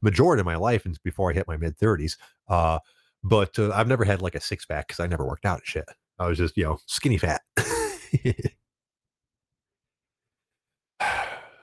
majority 0.00 0.40
of 0.40 0.46
my 0.46 0.56
life, 0.56 0.86
and 0.86 0.98
before 1.02 1.30
I 1.30 1.34
hit 1.34 1.48
my 1.48 1.56
mid 1.56 1.76
thirties. 1.76 2.16
Uh, 2.48 2.78
but 3.22 3.58
uh, 3.58 3.70
I've 3.72 3.88
never 3.88 4.04
had 4.04 4.22
like 4.22 4.34
a 4.34 4.40
six 4.40 4.64
pack 4.64 4.88
because 4.88 5.00
I 5.00 5.06
never 5.06 5.26
worked 5.26 5.44
out 5.44 5.58
and 5.58 5.66
shit. 5.66 5.84
I 6.18 6.26
was 6.26 6.38
just 6.38 6.56
you 6.56 6.64
know 6.64 6.78
skinny 6.86 7.18
fat. 7.18 7.42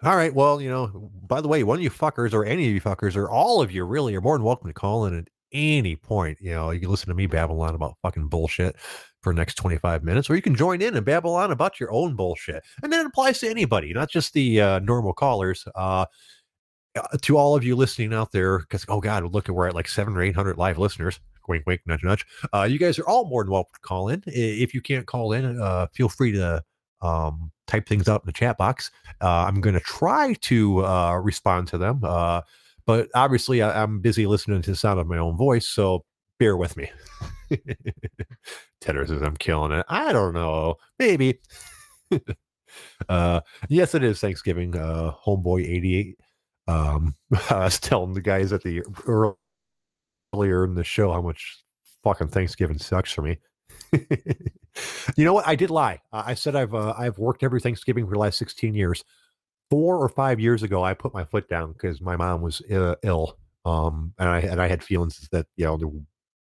all 0.03 0.15
right. 0.15 0.33
Well, 0.33 0.61
you 0.61 0.69
know, 0.69 1.11
by 1.27 1.41
the 1.41 1.47
way, 1.47 1.63
one 1.63 1.77
of 1.77 1.83
you 1.83 1.89
fuckers 1.89 2.33
or 2.33 2.45
any 2.45 2.67
of 2.67 2.73
you 2.73 2.81
fuckers 2.81 3.15
or 3.15 3.29
all 3.29 3.61
of 3.61 3.71
you 3.71 3.83
really 3.83 4.15
are 4.15 4.21
more 4.21 4.37
than 4.37 4.45
welcome 4.45 4.67
to 4.67 4.73
call 4.73 5.05
in 5.05 5.17
at 5.17 5.27
any 5.51 5.95
point. 5.95 6.37
You 6.41 6.51
know, 6.51 6.71
you 6.71 6.79
can 6.79 6.89
listen 6.89 7.09
to 7.09 7.15
me 7.15 7.27
babble 7.27 7.61
on 7.61 7.75
about 7.75 7.97
fucking 8.01 8.27
bullshit 8.27 8.75
for 9.21 9.33
the 9.33 9.37
next 9.37 9.55
25 9.55 10.03
minutes, 10.03 10.29
or 10.29 10.35
you 10.35 10.41
can 10.41 10.55
join 10.55 10.81
in 10.81 10.95
and 10.95 11.05
babble 11.05 11.35
on 11.35 11.51
about 11.51 11.79
your 11.79 11.91
own 11.91 12.15
bullshit. 12.15 12.63
And 12.83 12.93
that 12.93 13.05
applies 13.05 13.39
to 13.39 13.49
anybody, 13.49 13.93
not 13.93 14.09
just 14.09 14.33
the 14.33 14.61
uh, 14.61 14.79
normal 14.79 15.13
callers. 15.13 15.67
Uh, 15.75 16.05
uh, 16.97 17.17
to 17.21 17.37
all 17.37 17.55
of 17.55 17.63
you 17.63 17.75
listening 17.75 18.13
out 18.13 18.31
there, 18.31 18.59
because 18.59 18.85
oh 18.87 18.99
god, 18.99 19.31
look 19.31 19.47
at 19.47 19.55
we're 19.55 19.67
at 19.67 19.75
like 19.75 19.87
seven 19.87 20.15
or 20.15 20.21
eight 20.21 20.35
hundred 20.35 20.57
live 20.57 20.77
listeners. 20.77 21.19
Wink, 21.47 21.63
wink, 21.65 21.81
nudge, 21.85 22.03
nudge. 22.03 22.25
Uh, 22.53 22.63
you 22.63 22.77
guys 22.77 22.99
are 22.99 23.07
all 23.07 23.29
more 23.29 23.43
than 23.43 23.51
welcome 23.51 23.71
to 23.73 23.79
call 23.79 24.09
in. 24.09 24.21
If 24.25 24.73
you 24.73 24.81
can't 24.81 25.05
call 25.05 25.31
in, 25.31 25.61
uh, 25.61 25.87
feel 25.93 26.09
free 26.09 26.33
to 26.33 26.61
um, 27.01 27.51
type 27.67 27.87
things 27.87 28.09
out 28.09 28.21
in 28.23 28.25
the 28.25 28.33
chat 28.33 28.57
box. 28.57 28.91
Uh, 29.21 29.45
I'm 29.45 29.61
going 29.61 29.75
to 29.75 29.79
try 29.79 30.33
to 30.33 30.85
uh, 30.85 31.15
respond 31.15 31.67
to 31.69 31.77
them, 31.77 32.01
uh, 32.03 32.41
but 32.85 33.09
obviously 33.15 33.61
I, 33.61 33.81
am 33.81 33.99
busy 33.99 34.25
listening 34.25 34.61
to 34.63 34.71
the 34.71 34.75
sound 34.75 34.99
of 34.99 35.07
my 35.07 35.17
own 35.17 35.37
voice, 35.37 35.67
so 35.67 36.03
bear 36.39 36.57
with 36.57 36.77
me. 36.77 36.91
Tedder 38.81 39.05
says 39.07 39.21
I'm 39.21 39.37
killing 39.37 39.71
it. 39.71 39.85
I 39.89 40.13
don't 40.13 40.33
know, 40.33 40.75
maybe. 40.99 41.39
uh, 43.09 43.41
yes, 43.69 43.95
it 43.95 44.03
is 44.03 44.19
Thanksgiving. 44.19 44.75
Uh, 44.75 45.13
Homeboy 45.25 45.67
88 45.67 46.17
um, 46.67 47.15
I 47.49 47.59
was 47.65 47.79
telling 47.79 48.13
the 48.13 48.21
guys 48.21 48.53
at 48.53 48.63
the 48.63 48.83
earlier 50.33 50.65
in 50.65 50.75
the 50.75 50.83
show 50.83 51.11
how 51.11 51.21
much 51.21 51.63
fucking 52.03 52.27
Thanksgiving 52.27 52.77
sucks 52.77 53.11
for 53.11 53.21
me. 53.21 53.39
you 53.93 55.25
know 55.25 55.33
what? 55.33 55.47
I 55.47 55.55
did 55.55 55.69
lie. 55.69 56.01
I 56.11 56.33
said 56.33 56.55
I've 56.55 56.75
uh, 56.75 56.93
I've 56.97 57.17
worked 57.17 57.43
every 57.43 57.61
Thanksgiving 57.61 58.05
for 58.05 58.11
the 58.11 58.19
last 58.19 58.37
16 58.37 58.73
years. 58.73 59.03
Four 59.69 59.97
or 59.97 60.07
five 60.07 60.39
years 60.39 60.63
ago, 60.63 60.83
I 60.83 60.93
put 60.93 61.13
my 61.13 61.25
foot 61.25 61.49
down 61.49 61.73
because 61.73 61.99
my 61.99 62.15
mom 62.15 62.41
was 62.41 62.61
uh, 62.71 62.95
ill, 63.03 63.37
um, 63.65 64.13
and 64.17 64.29
I 64.29 64.39
and 64.39 64.61
I 64.61 64.67
had 64.67 64.83
feelings 64.83 65.27
that 65.31 65.45
you 65.57 65.65
know 65.65 65.77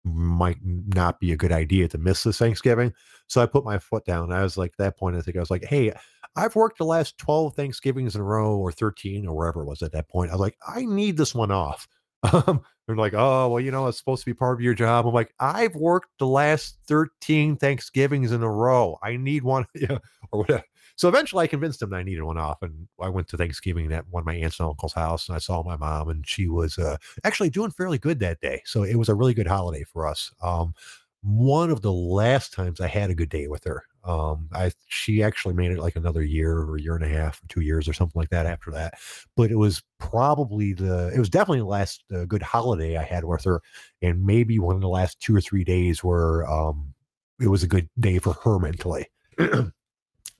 might 0.06 0.58
not 0.62 1.20
be 1.20 1.32
a 1.32 1.36
good 1.36 1.52
idea 1.52 1.88
to 1.88 1.98
miss 1.98 2.22
this 2.22 2.38
Thanksgiving. 2.38 2.92
So 3.26 3.42
I 3.42 3.46
put 3.46 3.64
my 3.64 3.78
foot 3.78 4.04
down. 4.04 4.32
I 4.32 4.42
was 4.42 4.56
like, 4.56 4.70
at 4.72 4.78
that 4.78 4.98
point, 4.98 5.16
I 5.16 5.20
think 5.20 5.36
I 5.36 5.40
was 5.40 5.50
like, 5.50 5.64
hey, 5.64 5.92
I've 6.36 6.54
worked 6.54 6.78
the 6.78 6.84
last 6.84 7.18
12 7.18 7.54
Thanksgivings 7.54 8.14
in 8.14 8.20
a 8.20 8.24
row 8.24 8.56
or 8.56 8.70
13 8.70 9.26
or 9.26 9.34
wherever 9.34 9.62
it 9.62 9.66
was 9.66 9.82
at 9.82 9.92
that 9.92 10.08
point. 10.08 10.30
I 10.30 10.34
was 10.34 10.40
like, 10.40 10.56
I 10.66 10.84
need 10.84 11.16
this 11.16 11.34
one 11.34 11.50
off. 11.50 11.88
Um, 12.32 12.62
they're 12.86 12.96
like, 12.96 13.14
oh, 13.14 13.48
well, 13.48 13.60
you 13.60 13.70
know, 13.70 13.86
it's 13.86 13.98
supposed 13.98 14.22
to 14.22 14.30
be 14.30 14.34
part 14.34 14.56
of 14.56 14.60
your 14.60 14.74
job. 14.74 15.06
I'm 15.06 15.14
like, 15.14 15.32
I've 15.38 15.74
worked 15.76 16.08
the 16.18 16.26
last 16.26 16.78
13 16.88 17.56
Thanksgivings 17.56 18.32
in 18.32 18.42
a 18.42 18.50
row. 18.50 18.98
I 19.02 19.16
need 19.16 19.42
one, 19.44 19.66
yeah, 19.74 19.98
or 20.32 20.40
whatever. 20.40 20.64
So 20.96 21.08
eventually 21.08 21.44
I 21.44 21.46
convinced 21.46 21.80
them 21.80 21.92
I 21.94 22.02
needed 22.02 22.22
one 22.22 22.38
off. 22.38 22.62
And 22.62 22.88
I 23.00 23.08
went 23.08 23.28
to 23.28 23.36
Thanksgiving 23.36 23.92
at 23.92 24.08
one 24.08 24.22
of 24.22 24.26
my 24.26 24.34
aunts 24.34 24.58
and 24.60 24.68
uncle's 24.68 24.94
house 24.94 25.28
and 25.28 25.36
I 25.36 25.38
saw 25.38 25.62
my 25.62 25.76
mom 25.76 26.08
and 26.08 26.26
she 26.26 26.48
was 26.48 26.78
uh, 26.78 26.96
actually 27.24 27.50
doing 27.50 27.70
fairly 27.70 27.98
good 27.98 28.18
that 28.20 28.40
day. 28.40 28.62
So 28.64 28.82
it 28.82 28.96
was 28.96 29.08
a 29.08 29.14
really 29.14 29.34
good 29.34 29.46
holiday 29.46 29.84
for 29.84 30.06
us. 30.06 30.32
Um, 30.42 30.74
one 31.22 31.70
of 31.70 31.82
the 31.82 31.92
last 31.92 32.52
times 32.52 32.80
I 32.80 32.86
had 32.86 33.10
a 33.10 33.14
good 33.14 33.28
day 33.28 33.48
with 33.48 33.64
her. 33.64 33.82
Um, 34.04 34.48
I 34.52 34.70
she 34.86 35.22
actually 35.24 35.54
made 35.54 35.72
it 35.72 35.80
like 35.80 35.96
another 35.96 36.22
year 36.22 36.58
or 36.58 36.78
year 36.78 36.94
and 36.94 37.04
a 37.04 37.08
half, 37.08 37.42
or 37.42 37.48
two 37.48 37.60
years 37.62 37.88
or 37.88 37.92
something 37.92 38.18
like 38.20 38.30
that 38.30 38.46
after 38.46 38.70
that. 38.70 38.94
But 39.36 39.50
it 39.50 39.56
was 39.56 39.82
probably 39.98 40.72
the 40.72 41.10
it 41.12 41.18
was 41.18 41.28
definitely 41.28 41.58
the 41.60 41.64
last 41.66 42.04
uh, 42.14 42.24
good 42.26 42.42
holiday 42.42 42.96
I 42.96 43.02
had 43.02 43.24
with 43.24 43.42
her, 43.44 43.60
and 44.02 44.24
maybe 44.24 44.60
one 44.60 44.76
of 44.76 44.82
the 44.82 44.88
last 44.88 45.18
two 45.20 45.34
or 45.34 45.40
three 45.40 45.64
days 45.64 46.04
where 46.04 46.48
um, 46.48 46.94
it 47.40 47.48
was 47.48 47.64
a 47.64 47.68
good 47.68 47.88
day 47.98 48.18
for 48.18 48.34
her 48.44 48.60
mentally. 48.60 49.06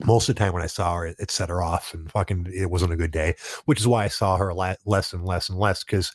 Most 0.05 0.29
of 0.29 0.35
the 0.35 0.39
time 0.39 0.53
when 0.53 0.61
I 0.63 0.67
saw 0.67 0.95
her, 0.95 1.07
it, 1.07 1.15
it, 1.19 1.31
set 1.31 1.49
her 1.49 1.61
off, 1.63 1.93
and 1.93 2.11
fucking 2.11 2.47
it 2.53 2.69
wasn't 2.69 2.93
a 2.93 2.97
good 2.97 3.11
day. 3.11 3.33
Which 3.65 3.79
is 3.79 3.87
why 3.87 4.03
I 4.03 4.09
saw 4.09 4.37
her 4.37 4.53
la- 4.53 4.75
less 4.85 5.11
and 5.13 5.25
less 5.25 5.49
and 5.49 5.57
less 5.57 5.83
because 5.83 6.11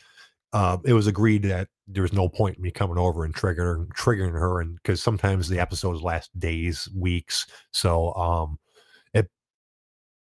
uh, 0.52 0.78
it 0.84 0.92
was 0.92 1.06
agreed 1.06 1.42
that 1.44 1.68
there 1.88 2.02
was 2.02 2.12
no 2.12 2.28
point 2.28 2.56
in 2.56 2.62
me 2.62 2.70
coming 2.70 2.98
over 2.98 3.24
and 3.24 3.34
triggering 3.34 3.88
triggering 3.88 4.32
her, 4.32 4.60
and 4.60 4.76
because 4.76 5.02
sometimes 5.02 5.48
the 5.48 5.58
episodes 5.60 6.02
last 6.02 6.30
days, 6.38 6.88
weeks, 6.96 7.46
so 7.72 8.14
um, 8.14 8.58
it 9.14 9.28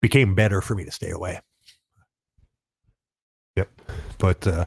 became 0.03 0.35
better 0.35 0.61
for 0.61 0.75
me 0.75 0.85
to 0.85 0.91
stay 0.93 1.11
away. 1.11 1.41
Yep, 3.57 3.69
but 4.19 4.47
uh, 4.47 4.65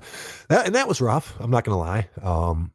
that 0.49 0.65
and 0.65 0.75
that 0.75 0.87
was 0.87 1.01
rough. 1.01 1.35
I'm 1.39 1.51
not 1.51 1.63
gonna 1.63 1.77
lie. 1.79 2.09
Um, 2.21 2.71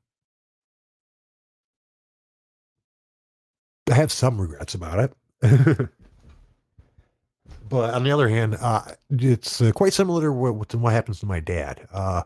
I 3.91 3.95
have 3.95 4.13
some 4.13 4.41
regrets 4.41 4.75
about 4.75 4.99
it. 5.43 5.89
but 7.69 7.95
on 7.95 8.05
the 8.05 8.11
other 8.11 8.29
hand, 8.29 8.57
uh, 8.61 8.83
it's 9.11 9.61
uh, 9.61 9.73
quite 9.73 9.93
similar 9.93 10.23
to 10.23 10.33
what, 10.33 10.69
to 10.71 10.79
what 10.79 10.93
happens 10.93 11.21
to 11.21 11.27
my 11.27 11.41
dad. 11.41 11.87
Uh, 11.93 12.23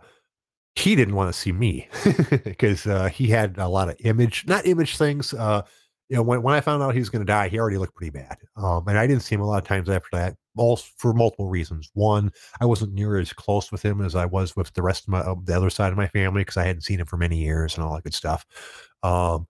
he 0.75 0.95
didn't 0.95 1.15
want 1.15 1.33
to 1.33 1.39
see 1.39 1.53
me 1.53 1.89
because 2.45 2.87
uh, 2.87 3.09
he 3.09 3.27
had 3.27 3.59
a 3.59 3.69
lot 3.69 3.89
of 3.89 3.97
image, 4.01 4.45
not 4.47 4.67
image 4.67 4.97
things. 4.97 5.35
Uh, 5.35 5.63
you 6.09 6.17
know, 6.17 6.23
when, 6.23 6.43
when 6.43 6.55
I 6.55 6.61
found 6.61 6.83
out 6.83 6.95
he 6.95 7.01
was 7.01 7.11
going 7.11 7.25
to 7.25 7.33
die, 7.33 7.49
he 7.49 7.59
already 7.59 7.79
looked 7.79 7.95
pretty 7.95 8.11
bad. 8.11 8.37
Um, 8.57 8.87
and 8.89 8.99
I 8.99 9.07
didn't 9.07 9.23
see 9.23 9.35
him 9.35 9.41
a 9.41 9.47
lot 9.47 9.63
of 9.63 9.69
times 9.69 9.89
after 9.89 10.09
that, 10.13 10.37
all 10.57 10.77
for 10.77 11.13
multiple 11.13 11.49
reasons. 11.49 11.91
One, 11.95 12.33
I 12.61 12.67
wasn't 12.67 12.95
near 12.95 13.19
as 13.19 13.33
close 13.33 13.71
with 13.71 13.85
him 13.85 14.01
as 14.01 14.15
I 14.15 14.27
was 14.27 14.57
with 14.57 14.73
the 14.75 14.83
rest 14.83 15.05
of 15.05 15.09
my, 15.09 15.23
the 15.45 15.57
other 15.57 15.71
side 15.71 15.93
of 15.93 15.99
my 15.99 16.09
family 16.09 16.43
because 16.43 16.57
I 16.57 16.65
hadn't 16.65 16.83
seen 16.83 17.01
him 17.01 17.07
for 17.07 17.17
many 17.17 17.39
years 17.39 17.77
and 17.77 17.85
all 17.85 17.95
that 17.95 18.05
good 18.05 18.15
stuff. 18.15 18.45
Um, 19.03 19.47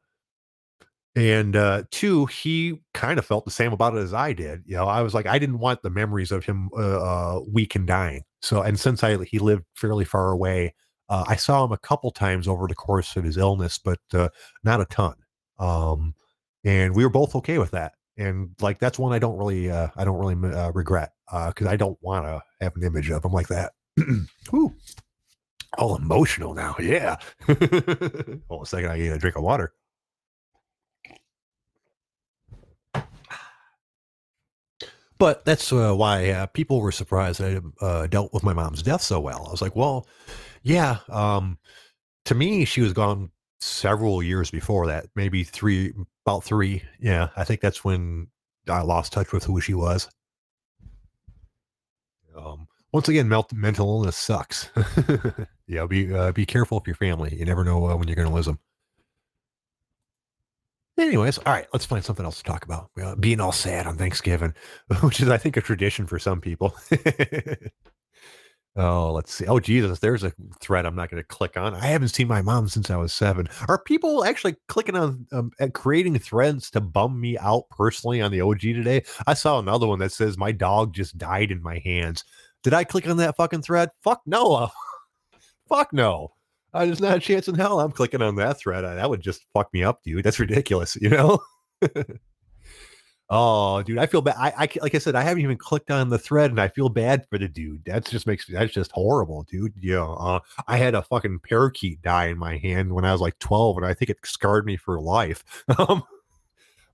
and 1.16 1.56
uh, 1.56 1.82
two, 1.90 2.26
he 2.26 2.80
kind 2.94 3.18
of 3.18 3.26
felt 3.26 3.44
the 3.44 3.50
same 3.50 3.72
about 3.72 3.96
it 3.96 4.00
as 4.00 4.14
I 4.14 4.32
did. 4.32 4.62
You 4.64 4.76
know, 4.76 4.84
I 4.84 5.02
was 5.02 5.12
like, 5.14 5.26
I 5.26 5.38
didn't 5.38 5.58
want 5.58 5.82
the 5.82 5.90
memories 5.90 6.30
of 6.30 6.44
him 6.44 6.70
uh, 6.76 7.00
uh 7.00 7.40
weak 7.48 7.74
and 7.74 7.86
dying. 7.86 8.22
So, 8.42 8.62
and 8.62 8.78
since 8.78 9.02
I 9.02 9.22
he 9.24 9.38
lived 9.38 9.64
fairly 9.74 10.04
far 10.04 10.30
away, 10.30 10.74
uh, 11.08 11.24
I 11.26 11.36
saw 11.36 11.64
him 11.64 11.72
a 11.72 11.78
couple 11.78 12.10
times 12.12 12.46
over 12.46 12.68
the 12.68 12.74
course 12.74 13.16
of 13.16 13.24
his 13.24 13.36
illness, 13.36 13.78
but 13.78 13.98
uh, 14.14 14.28
not 14.62 14.80
a 14.80 14.84
ton. 14.86 15.14
Um, 15.58 16.14
and 16.64 16.94
we 16.94 17.04
were 17.04 17.10
both 17.10 17.34
okay 17.34 17.58
with 17.58 17.72
that. 17.72 17.92
And 18.16 18.50
like 18.60 18.78
that's 18.78 18.98
one 18.98 19.12
I 19.12 19.18
don't 19.18 19.36
really, 19.36 19.70
uh, 19.70 19.88
I 19.96 20.04
don't 20.04 20.18
really 20.18 20.54
uh, 20.54 20.70
regret 20.70 21.12
because 21.26 21.66
uh, 21.66 21.70
I 21.70 21.76
don't 21.76 21.98
want 22.00 22.26
to 22.26 22.40
have 22.60 22.76
an 22.76 22.84
image 22.84 23.10
of 23.10 23.24
him 23.24 23.32
like 23.32 23.48
that. 23.48 23.72
Ooh, 24.54 24.72
all 25.78 25.96
emotional 25.96 26.54
now. 26.54 26.76
Yeah. 26.78 27.16
Hold 27.46 28.62
a 28.62 28.66
second. 28.66 28.90
I 28.90 28.98
need 28.98 29.08
a 29.08 29.18
drink 29.18 29.36
of 29.36 29.42
water. 29.42 29.72
But 35.20 35.44
that's 35.44 35.70
uh, 35.70 35.92
why 35.92 36.30
uh, 36.30 36.46
people 36.46 36.80
were 36.80 36.90
surprised 36.90 37.42
I 37.42 37.60
uh, 37.82 38.06
dealt 38.06 38.32
with 38.32 38.42
my 38.42 38.54
mom's 38.54 38.82
death 38.82 39.02
so 39.02 39.20
well. 39.20 39.44
I 39.46 39.50
was 39.50 39.60
like, 39.60 39.76
well, 39.76 40.08
yeah. 40.62 40.96
Um, 41.10 41.58
to 42.24 42.34
me, 42.34 42.64
she 42.64 42.80
was 42.80 42.94
gone 42.94 43.30
several 43.60 44.22
years 44.22 44.50
before 44.50 44.86
that, 44.86 45.08
maybe 45.14 45.44
three, 45.44 45.92
about 46.24 46.42
three. 46.42 46.82
Yeah, 46.98 47.28
I 47.36 47.44
think 47.44 47.60
that's 47.60 47.84
when 47.84 48.28
I 48.66 48.80
lost 48.80 49.12
touch 49.12 49.30
with 49.30 49.44
who 49.44 49.60
she 49.60 49.74
was. 49.74 50.08
Um, 52.34 52.66
once 52.90 53.10
again, 53.10 53.28
mental 53.28 53.88
illness 53.90 54.16
sucks. 54.16 54.70
yeah, 55.66 55.84
be 55.84 56.14
uh, 56.14 56.32
be 56.32 56.46
careful 56.46 56.78
of 56.78 56.86
your 56.86 56.96
family. 56.96 57.36
You 57.36 57.44
never 57.44 57.62
know 57.62 57.90
uh, 57.90 57.94
when 57.94 58.08
you're 58.08 58.16
going 58.16 58.28
to 58.28 58.34
lose 58.34 58.46
them. 58.46 58.58
Anyways, 61.00 61.38
all 61.38 61.52
right, 61.52 61.66
let's 61.72 61.86
find 61.86 62.04
something 62.04 62.24
else 62.24 62.38
to 62.38 62.44
talk 62.44 62.64
about. 62.64 62.90
Uh, 63.02 63.16
being 63.16 63.40
all 63.40 63.52
sad 63.52 63.86
on 63.86 63.96
Thanksgiving, 63.96 64.54
which 65.00 65.20
is, 65.20 65.28
I 65.28 65.38
think, 65.38 65.56
a 65.56 65.62
tradition 65.62 66.06
for 66.06 66.18
some 66.18 66.40
people. 66.40 66.74
Oh, 68.76 69.12
let's 69.12 69.34
see. 69.34 69.46
Oh, 69.46 69.58
Jesus, 69.58 69.98
there's 69.98 70.22
a 70.22 70.32
thread 70.60 70.86
I'm 70.86 70.94
not 70.94 71.10
going 71.10 71.20
to 71.20 71.26
click 71.26 71.56
on. 71.56 71.74
I 71.74 71.86
haven't 71.86 72.10
seen 72.10 72.28
my 72.28 72.40
mom 72.40 72.68
since 72.68 72.88
I 72.88 72.96
was 72.96 73.12
seven. 73.12 73.48
Are 73.66 73.82
people 73.82 74.24
actually 74.24 74.54
clicking 74.68 74.94
on 74.94 75.26
um, 75.32 75.50
at 75.58 75.74
creating 75.74 76.16
threads 76.20 76.70
to 76.70 76.80
bum 76.80 77.20
me 77.20 77.36
out 77.36 77.64
personally 77.70 78.20
on 78.20 78.30
the 78.30 78.40
OG 78.40 78.60
today? 78.60 79.02
I 79.26 79.34
saw 79.34 79.58
another 79.58 79.88
one 79.88 79.98
that 79.98 80.12
says 80.12 80.38
my 80.38 80.52
dog 80.52 80.94
just 80.94 81.18
died 81.18 81.50
in 81.50 81.60
my 81.60 81.78
hands. 81.80 82.24
Did 82.62 82.72
I 82.72 82.84
click 82.84 83.08
on 83.08 83.16
that 83.16 83.36
fucking 83.36 83.62
thread? 83.62 83.90
Fuck 84.04 84.22
no. 84.24 84.70
Fuck 85.68 85.92
no. 85.92 86.32
There's 86.72 87.00
not 87.00 87.16
a 87.16 87.20
chance 87.20 87.48
in 87.48 87.54
hell 87.56 87.80
I'm 87.80 87.92
clicking 87.92 88.22
on 88.22 88.36
that 88.36 88.58
thread. 88.58 88.84
That 88.84 89.10
would 89.10 89.20
just 89.20 89.44
fuck 89.52 89.72
me 89.72 89.82
up, 89.82 90.02
dude. 90.02 90.24
That's 90.24 90.38
ridiculous, 90.38 90.96
you 91.00 91.10
know? 91.10 91.40
Oh, 93.32 93.80
dude, 93.82 93.98
I 93.98 94.06
feel 94.06 94.22
bad. 94.22 94.34
I, 94.36 94.52
I 94.58 94.68
like 94.82 94.96
I 94.96 94.98
said, 94.98 95.14
I 95.14 95.22
haven't 95.22 95.44
even 95.44 95.56
clicked 95.56 95.92
on 95.92 96.08
the 96.08 96.18
thread, 96.18 96.50
and 96.50 96.60
I 96.60 96.66
feel 96.66 96.88
bad 96.88 97.28
for 97.30 97.38
the 97.38 97.46
dude. 97.46 97.84
That 97.84 98.04
just 98.04 98.26
makes 98.26 98.46
that's 98.46 98.72
just 98.72 98.90
horrible, 98.90 99.44
dude. 99.44 99.72
Yeah, 99.78 100.04
uh, 100.04 100.40
I 100.66 100.78
had 100.78 100.96
a 100.96 101.02
fucking 101.02 101.38
parakeet 101.48 102.02
die 102.02 102.26
in 102.26 102.38
my 102.38 102.56
hand 102.58 102.92
when 102.92 103.04
I 103.04 103.12
was 103.12 103.20
like 103.20 103.38
twelve, 103.38 103.76
and 103.76 103.86
I 103.86 103.94
think 103.94 104.10
it 104.10 104.18
scarred 104.24 104.66
me 104.66 104.76
for 104.76 105.00
life. 105.00 105.44
Um, 105.78 106.02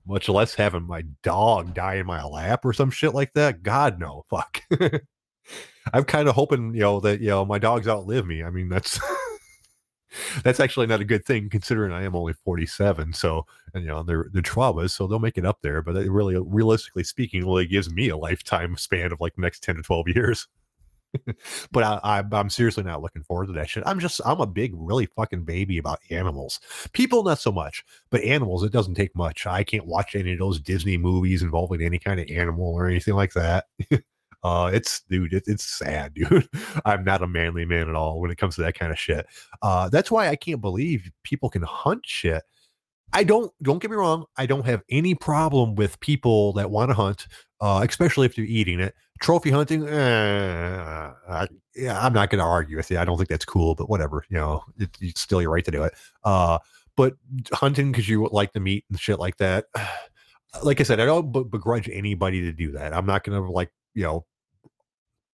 much 0.05 0.29
less 0.29 0.53
having 0.53 0.87
my 0.87 1.03
dog 1.21 1.73
die 1.73 1.95
in 1.95 2.05
my 2.05 2.23
lap 2.23 2.63
or 2.63 2.71
some 2.71 2.91
shit 2.91 3.13
like 3.13 3.33
that. 3.33 3.61
God 3.63 3.99
no, 3.99 4.23
fuck. 4.29 4.61
I'm 5.93 6.05
kind 6.05 6.29
of 6.29 6.35
hoping, 6.35 6.73
you 6.73 6.81
know, 6.81 6.99
that 7.01 7.19
you 7.19 7.27
know 7.27 7.43
my 7.45 7.59
dogs 7.59 7.87
outlive 7.87 8.25
me. 8.25 8.43
I 8.43 8.49
mean, 8.49 8.69
that's 8.69 8.99
that's 10.43 10.59
actually 10.59 10.87
not 10.87 11.01
a 11.01 11.05
good 11.05 11.25
thing 11.25 11.49
considering 11.49 11.91
I 11.91 12.03
am 12.03 12.15
only 12.15 12.33
47. 12.33 13.13
So, 13.13 13.45
and, 13.73 13.83
you 13.83 13.89
know, 13.89 14.03
they're 14.03 14.27
the 14.31 14.41
traumas, 14.41 14.91
so 14.91 15.07
they'll 15.07 15.19
make 15.19 15.37
it 15.37 15.45
up 15.45 15.59
there. 15.61 15.81
But 15.81 15.95
it 15.97 16.11
really, 16.11 16.37
realistically 16.37 17.03
speaking, 17.03 17.45
really 17.45 17.67
gives 17.67 17.91
me 17.91 18.09
a 18.09 18.17
lifetime 18.17 18.77
span 18.77 19.11
of 19.11 19.21
like 19.21 19.35
the 19.35 19.41
next 19.41 19.63
10 19.63 19.75
to 19.75 19.81
12 19.81 20.07
years. 20.09 20.47
but 21.71 21.83
I, 21.83 22.21
I, 22.31 22.39
am 22.39 22.49
seriously 22.49 22.83
not 22.83 23.01
looking 23.01 23.23
forward 23.23 23.47
to 23.47 23.53
that 23.53 23.69
shit. 23.69 23.83
I'm 23.85 23.99
just, 23.99 24.21
I'm 24.25 24.41
a 24.41 24.47
big, 24.47 24.73
really 24.75 25.05
fucking 25.05 25.43
baby 25.43 25.77
about 25.77 25.99
animals. 26.09 26.59
People, 26.91 27.23
not 27.23 27.39
so 27.39 27.51
much, 27.51 27.83
but 28.09 28.21
animals, 28.21 28.63
it 28.63 28.71
doesn't 28.71 28.95
take 28.95 29.15
much. 29.15 29.45
I 29.45 29.63
can't 29.63 29.87
watch 29.87 30.15
any 30.15 30.33
of 30.33 30.39
those 30.39 30.59
Disney 30.59 30.97
movies 30.97 31.41
involving 31.41 31.81
any 31.81 31.99
kind 31.99 32.19
of 32.19 32.29
animal 32.29 32.73
or 32.73 32.87
anything 32.87 33.15
like 33.15 33.33
that. 33.33 33.65
Uh, 34.43 34.69
it's 34.73 35.01
dude, 35.09 35.33
it, 35.33 35.43
it's 35.47 35.63
sad, 35.63 36.13
dude. 36.15 36.47
I'm 36.85 37.03
not 37.03 37.21
a 37.21 37.27
manly 37.27 37.65
man 37.65 37.89
at 37.89 37.95
all 37.95 38.19
when 38.19 38.31
it 38.31 38.37
comes 38.37 38.55
to 38.55 38.61
that 38.61 38.77
kind 38.77 38.91
of 38.91 38.99
shit. 38.99 39.25
Uh, 39.61 39.89
that's 39.89 40.11
why 40.11 40.29
I 40.29 40.35
can't 40.35 40.61
believe 40.61 41.09
people 41.23 41.49
can 41.49 41.63
hunt 41.63 42.05
shit. 42.05 42.43
I 43.13 43.23
don't. 43.23 43.51
Don't 43.61 43.81
get 43.81 43.89
me 43.89 43.97
wrong. 43.97 44.25
I 44.37 44.45
don't 44.45 44.65
have 44.65 44.83
any 44.89 45.15
problem 45.15 45.75
with 45.75 45.99
people 46.01 46.53
that 46.53 46.69
want 46.69 46.89
to 46.89 46.93
hunt, 46.93 47.27
uh, 47.61 47.85
especially 47.87 48.25
if 48.25 48.35
they're 48.35 48.45
eating 48.45 48.79
it. 48.79 48.93
Trophy 49.21 49.49
hunting, 49.49 49.87
eh, 49.87 51.11
I, 51.29 51.47
yeah, 51.75 52.05
I'm 52.05 52.13
not 52.13 52.29
going 52.29 52.39
to 52.39 52.45
argue 52.45 52.77
with 52.77 52.91
you. 52.91 52.99
I 52.99 53.05
don't 53.05 53.17
think 53.17 53.29
that's 53.29 53.45
cool, 53.45 53.73
but 53.73 53.89
whatever. 53.89 54.23
You 54.29 54.37
know, 54.37 54.63
it, 54.77 54.89
it's 55.01 55.21
still 55.21 55.41
your 55.41 55.51
right 55.51 55.65
to 55.65 55.71
do 55.71 55.83
it. 55.83 55.93
Uh, 56.23 56.59
but 56.95 57.13
hunting 57.53 57.91
because 57.91 58.09
you 58.09 58.27
like 58.31 58.53
the 58.53 58.59
meat 58.59 58.85
and 58.89 58.99
shit 58.99 59.19
like 59.19 59.37
that. 59.37 59.65
Like 60.63 60.79
I 60.79 60.83
said, 60.85 60.99
I 61.01 61.05
don't 61.05 61.29
begrudge 61.51 61.87
anybody 61.89 62.41
to 62.41 62.53
do 62.53 62.71
that. 62.71 62.93
I'm 62.93 63.05
not 63.05 63.23
going 63.23 63.39
to 63.39 63.51
like 63.51 63.69
you 63.97 64.03
know 64.03 64.25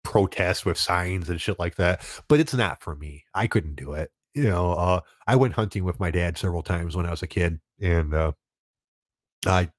protest 0.03 0.67
with 0.67 0.77
signs 0.77 1.29
and 1.31 1.41
shit 1.41 1.59
like 1.59 1.77
that. 1.77 2.03
But 2.29 2.41
it's 2.41 2.55
not 2.55 2.83
for 2.83 2.97
me. 2.97 3.25
I 3.35 3.47
couldn't 3.47 3.77
do 3.77 3.93
it. 3.93 4.11
You 4.35 4.45
know, 4.45 4.73
uh, 4.73 5.01
I 5.27 5.37
went 5.37 5.55
hunting 5.55 5.85
with 5.85 6.01
my 6.01 6.11
dad 6.11 6.37
several 6.37 6.63
times 6.63 6.97
when 6.97 7.07
I 7.07 7.11
was 7.11 7.23
a 7.23 7.27
kid, 7.27 7.61
and 7.81 8.15
uh, 8.15 8.33
I 9.47 9.71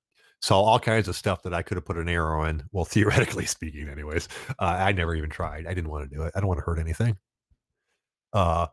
saw 0.42 0.62
all 0.62 0.80
kinds 0.80 1.08
of 1.08 1.16
stuff 1.16 1.44
that 1.44 1.54
I 1.54 1.62
could 1.62 1.76
have 1.76 1.86
put 1.86 1.98
an 1.98 2.08
arrow 2.08 2.46
in. 2.46 2.64
Well, 2.72 2.86
theoretically 2.96 3.46
speaking, 3.46 3.90
anyways, 3.90 4.30
uh, 4.60 4.78
I 4.80 4.94
never 4.94 5.14
even 5.14 5.30
tried. 5.30 5.68
I 5.68 5.74
didn't 5.74 5.90
want 5.90 6.10
to 6.10 6.16
do 6.16 6.24
it. 6.24 6.32
I 6.36 6.40
don't 6.40 6.48
want 6.48 6.60
to 6.60 6.66
hurt 6.66 6.80
anything. 6.80 7.18
Uh, 8.32 8.68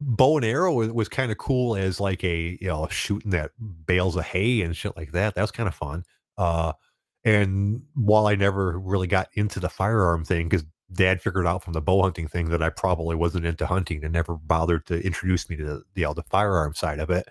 bow 0.00 0.36
and 0.36 0.44
arrow 0.44 0.72
was, 0.72 0.90
was 0.90 1.08
kind 1.08 1.30
of 1.30 1.38
cool 1.38 1.76
as 1.76 2.00
like 2.00 2.24
a 2.24 2.58
you 2.60 2.68
know 2.68 2.88
shooting 2.90 3.30
that 3.30 3.52
bales 3.86 4.16
of 4.16 4.24
hay 4.24 4.62
and 4.62 4.76
shit 4.76 4.96
like 4.96 5.12
that. 5.12 5.36
That 5.36 5.42
was 5.42 5.52
kind 5.52 5.68
of 5.68 5.74
fun. 5.74 6.04
Uh, 6.36 6.72
and 7.24 7.82
while 7.94 8.26
I 8.26 8.34
never 8.34 8.78
really 8.78 9.06
got 9.06 9.28
into 9.34 9.60
the 9.60 9.68
firearm 9.68 10.24
thing, 10.24 10.48
because 10.48 10.64
dad 10.92 11.22
figured 11.22 11.46
out 11.46 11.64
from 11.64 11.72
the 11.72 11.80
bow 11.80 12.02
hunting 12.02 12.28
thing 12.28 12.50
that 12.50 12.62
I 12.62 12.68
probably 12.68 13.16
wasn't 13.16 13.46
into 13.46 13.66
hunting 13.66 14.04
and 14.04 14.12
never 14.12 14.34
bothered 14.34 14.86
to 14.86 15.04
introduce 15.04 15.48
me 15.48 15.56
to 15.56 15.64
the, 15.64 15.82
you 15.94 16.04
know, 16.04 16.14
the 16.14 16.22
firearm 16.22 16.74
side 16.74 17.00
of 17.00 17.10
it. 17.10 17.26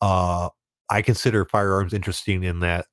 Uh, 0.00 0.50
I 0.90 1.02
consider 1.02 1.44
firearms 1.44 1.92
interesting 1.94 2.44
in 2.44 2.60
that 2.60 2.86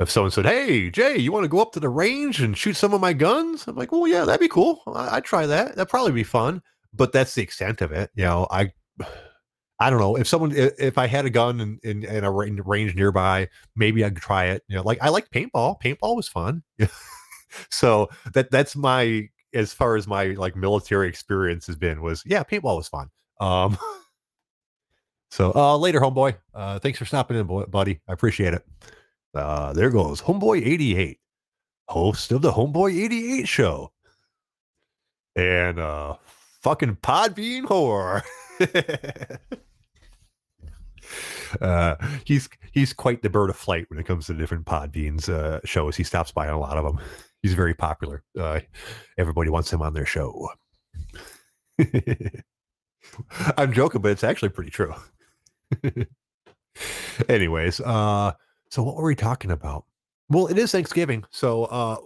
if 0.00 0.10
someone 0.10 0.30
said, 0.30 0.46
Hey, 0.46 0.90
Jay, 0.90 1.18
you 1.18 1.32
want 1.32 1.44
to 1.44 1.48
go 1.48 1.60
up 1.60 1.72
to 1.72 1.80
the 1.80 1.88
range 1.88 2.40
and 2.40 2.56
shoot 2.56 2.74
some 2.74 2.94
of 2.94 3.00
my 3.00 3.12
guns? 3.12 3.66
I'm 3.66 3.76
like, 3.76 3.92
Well, 3.92 4.08
yeah, 4.08 4.24
that'd 4.24 4.40
be 4.40 4.48
cool. 4.48 4.82
I- 4.86 5.16
would 5.16 5.24
try 5.24 5.46
that. 5.46 5.76
That'd 5.76 5.90
probably 5.90 6.12
be 6.12 6.24
fun. 6.24 6.62
But 6.94 7.12
that's 7.12 7.34
the 7.34 7.42
extent 7.42 7.80
of 7.80 7.92
it. 7.92 8.10
You 8.14 8.24
know, 8.24 8.46
I 8.50 8.72
I 9.82 9.90
don't 9.90 9.98
know 9.98 10.16
if 10.16 10.28
someone 10.28 10.52
if 10.54 10.96
I 10.96 11.08
had 11.08 11.26
a 11.26 11.30
gun 11.30 11.60
in, 11.60 11.80
in, 11.82 12.04
in 12.04 12.22
a 12.22 12.30
range 12.30 12.94
nearby, 12.94 13.48
maybe 13.74 14.04
I'd 14.04 14.16
try 14.16 14.44
it. 14.44 14.62
You 14.68 14.76
know, 14.76 14.82
like 14.82 15.02
I 15.02 15.08
like 15.08 15.28
paintball. 15.30 15.80
Paintball 15.82 16.14
was 16.14 16.28
fun. 16.28 16.62
so 17.70 18.08
that 18.32 18.52
that's 18.52 18.76
my 18.76 19.28
as 19.52 19.72
far 19.72 19.96
as 19.96 20.06
my 20.06 20.26
like 20.26 20.54
military 20.54 21.08
experience 21.08 21.66
has 21.66 21.74
been 21.74 22.00
was 22.00 22.22
yeah, 22.24 22.44
paintball 22.44 22.76
was 22.76 22.86
fun. 22.86 23.08
Um, 23.40 23.76
so 25.32 25.52
uh, 25.52 25.76
later, 25.76 25.98
homeboy. 25.98 26.36
Uh, 26.54 26.78
thanks 26.78 27.00
for 27.00 27.04
stopping 27.04 27.36
in, 27.36 27.64
buddy. 27.68 28.00
I 28.08 28.12
appreciate 28.12 28.54
it. 28.54 28.64
Uh, 29.34 29.72
there 29.72 29.90
goes 29.90 30.22
homeboy 30.22 30.64
eighty 30.64 30.96
eight, 30.96 31.18
host 31.88 32.30
of 32.30 32.40
the 32.42 32.52
homeboy 32.52 32.96
eighty 32.96 33.40
eight 33.40 33.48
show, 33.48 33.90
and 35.34 35.80
uh, 35.80 36.14
fucking 36.60 36.98
Podbean 37.02 37.64
whore. 37.64 38.22
uh, 41.60 41.96
he's 42.24 42.48
he's 42.72 42.92
quite 42.92 43.22
the 43.22 43.30
bird 43.30 43.50
of 43.50 43.56
flight 43.56 43.86
when 43.88 43.98
it 43.98 44.06
comes 44.06 44.26
to 44.26 44.34
different 44.34 44.66
Podbeans 44.66 45.28
uh, 45.28 45.60
shows. 45.64 45.96
He 45.96 46.04
stops 46.04 46.32
by 46.32 46.48
on 46.48 46.54
a 46.54 46.60
lot 46.60 46.76
of 46.76 46.84
them. 46.84 46.98
He's 47.42 47.54
very 47.54 47.74
popular. 47.74 48.22
Uh, 48.38 48.60
everybody 49.18 49.50
wants 49.50 49.72
him 49.72 49.82
on 49.82 49.94
their 49.94 50.06
show. 50.06 50.48
I'm 53.56 53.72
joking, 53.72 54.00
but 54.00 54.12
it's 54.12 54.22
actually 54.22 54.50
pretty 54.50 54.70
true. 54.70 54.94
Anyways, 57.28 57.80
uh, 57.80 58.32
so 58.70 58.82
what 58.84 58.94
were 58.94 59.04
we 59.04 59.16
talking 59.16 59.50
about? 59.50 59.86
Well, 60.28 60.46
it 60.46 60.56
is 60.56 60.70
Thanksgiving, 60.70 61.24
so 61.30 61.64
uh, 61.64 61.96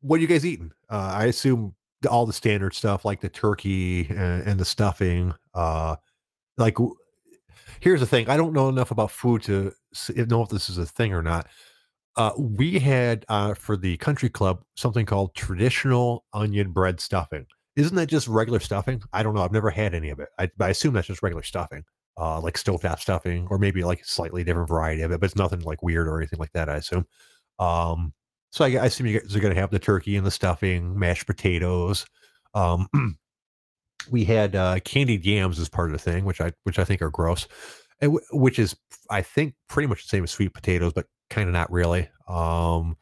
what 0.00 0.16
are 0.16 0.22
you 0.22 0.26
guys 0.26 0.46
eating? 0.46 0.72
Uh, 0.90 1.12
I 1.14 1.26
assume 1.26 1.74
all 2.08 2.26
the 2.26 2.32
standard 2.32 2.74
stuff 2.74 3.04
like 3.04 3.20
the 3.20 3.28
turkey 3.28 4.06
and, 4.08 4.46
and 4.46 4.60
the 4.60 4.64
stuffing. 4.64 5.34
Uh, 5.54 5.96
like, 6.56 6.78
here's 7.80 8.00
the 8.00 8.06
thing: 8.06 8.28
I 8.28 8.36
don't 8.36 8.52
know 8.52 8.68
enough 8.68 8.90
about 8.90 9.10
food 9.10 9.42
to 9.44 9.72
know 10.10 10.42
if 10.42 10.48
this 10.48 10.68
is 10.68 10.78
a 10.78 10.86
thing 10.86 11.12
or 11.12 11.22
not. 11.22 11.46
Uh, 12.16 12.32
we 12.38 12.78
had 12.78 13.24
uh, 13.28 13.52
for 13.54 13.76
the 13.76 13.96
country 13.98 14.30
club 14.30 14.62
something 14.74 15.04
called 15.04 15.34
traditional 15.34 16.24
onion 16.32 16.72
bread 16.72 16.98
stuffing. 16.98 17.46
Isn't 17.76 17.96
that 17.96 18.08
just 18.08 18.26
regular 18.26 18.58
stuffing? 18.58 19.02
I 19.12 19.22
don't 19.22 19.34
know. 19.34 19.42
I've 19.42 19.52
never 19.52 19.68
had 19.68 19.94
any 19.94 20.08
of 20.08 20.18
it. 20.18 20.28
I, 20.38 20.50
I 20.58 20.70
assume 20.70 20.94
that's 20.94 21.08
just 21.08 21.22
regular 21.22 21.42
stuffing, 21.42 21.84
uh, 22.18 22.40
like 22.40 22.54
stovetop 22.54 23.00
stuffing, 23.00 23.46
or 23.50 23.58
maybe 23.58 23.84
like 23.84 24.00
a 24.00 24.04
slightly 24.06 24.44
different 24.44 24.68
variety 24.68 25.02
of 25.02 25.12
it. 25.12 25.20
But 25.20 25.26
it's 25.26 25.36
nothing 25.36 25.60
like 25.60 25.82
weird 25.82 26.08
or 26.08 26.16
anything 26.16 26.38
like 26.38 26.52
that. 26.52 26.70
I 26.70 26.76
assume. 26.76 27.06
Um, 27.58 28.14
so 28.50 28.64
I, 28.64 28.68
I 28.68 28.86
assume 28.86 29.06
you 29.08 29.20
guys 29.20 29.36
are 29.36 29.40
going 29.40 29.54
to 29.54 29.60
have 29.60 29.70
the 29.70 29.78
turkey 29.78 30.16
and 30.16 30.26
the 30.26 30.30
stuffing, 30.30 30.98
mashed 30.98 31.26
potatoes. 31.26 32.06
Um, 32.54 32.88
we 34.10 34.24
had 34.24 34.56
uh, 34.56 34.78
candied 34.80 35.24
yams 35.24 35.58
as 35.58 35.68
part 35.68 35.90
of 35.90 35.92
the 35.92 36.10
thing, 36.10 36.24
which 36.24 36.40
I 36.40 36.52
which 36.64 36.78
I 36.78 36.84
think 36.84 37.02
are 37.02 37.10
gross, 37.10 37.46
w- 38.00 38.20
which 38.32 38.58
is 38.58 38.76
I 39.10 39.22
think 39.22 39.54
pretty 39.68 39.86
much 39.86 40.02
the 40.02 40.08
same 40.08 40.24
as 40.24 40.30
sweet 40.30 40.54
potatoes, 40.54 40.92
but 40.92 41.06
kind 41.30 41.48
of 41.48 41.52
not 41.52 41.70
really. 41.70 42.08
Um, 42.28 42.96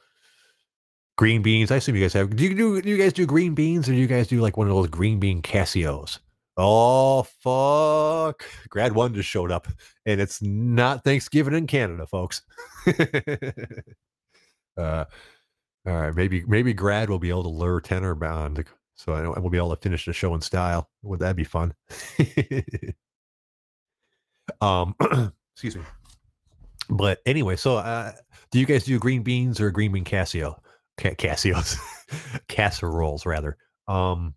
green 1.16 1.42
beans. 1.42 1.70
I 1.70 1.76
assume 1.76 1.96
you 1.96 2.02
guys 2.02 2.12
have. 2.14 2.34
Do 2.34 2.44
you 2.44 2.54
do, 2.54 2.82
do 2.82 2.88
you 2.88 2.96
guys 2.96 3.12
do 3.12 3.26
green 3.26 3.54
beans, 3.54 3.88
or 3.88 3.92
do 3.92 3.98
you 3.98 4.06
guys 4.06 4.28
do 4.28 4.40
like 4.40 4.56
one 4.56 4.68
of 4.68 4.74
those 4.74 4.88
green 4.88 5.20
bean 5.20 5.42
Casios? 5.42 6.18
Oh 6.56 7.24
fuck! 7.40 8.44
Grad 8.68 8.94
one 8.94 9.14
just 9.14 9.28
showed 9.28 9.50
up, 9.50 9.66
and 10.06 10.20
it's 10.20 10.40
not 10.40 11.02
Thanksgiving 11.04 11.54
in 11.54 11.66
Canada, 11.66 12.06
folks. 12.06 12.42
uh, 14.76 15.04
all 15.86 15.92
right, 15.92 16.14
maybe 16.14 16.44
maybe 16.46 16.72
Grad 16.72 17.10
will 17.10 17.18
be 17.18 17.30
able 17.30 17.42
to 17.42 17.48
lure 17.48 17.80
Tenor 17.80 18.14
bound, 18.14 18.64
so 18.94 19.12
I 19.12 19.38
we'll 19.38 19.50
be 19.50 19.58
able 19.58 19.74
to 19.74 19.82
finish 19.82 20.04
the 20.04 20.12
show 20.12 20.34
in 20.34 20.40
style. 20.40 20.88
Would 21.02 21.20
that 21.20 21.36
be 21.36 21.44
fun? 21.44 21.74
um, 24.60 24.94
excuse 25.54 25.76
me. 25.76 25.82
But 26.88 27.20
anyway, 27.26 27.56
so 27.56 27.76
uh, 27.76 28.12
do 28.50 28.60
you 28.60 28.66
guys 28.66 28.84
do 28.84 28.98
green 28.98 29.22
beans 29.22 29.60
or 29.60 29.70
green 29.70 29.92
bean 29.92 30.04
Casio? 30.04 30.58
Ca- 30.98 31.14
casseroles 32.48 33.26
rather. 33.26 33.56
Um, 33.88 34.34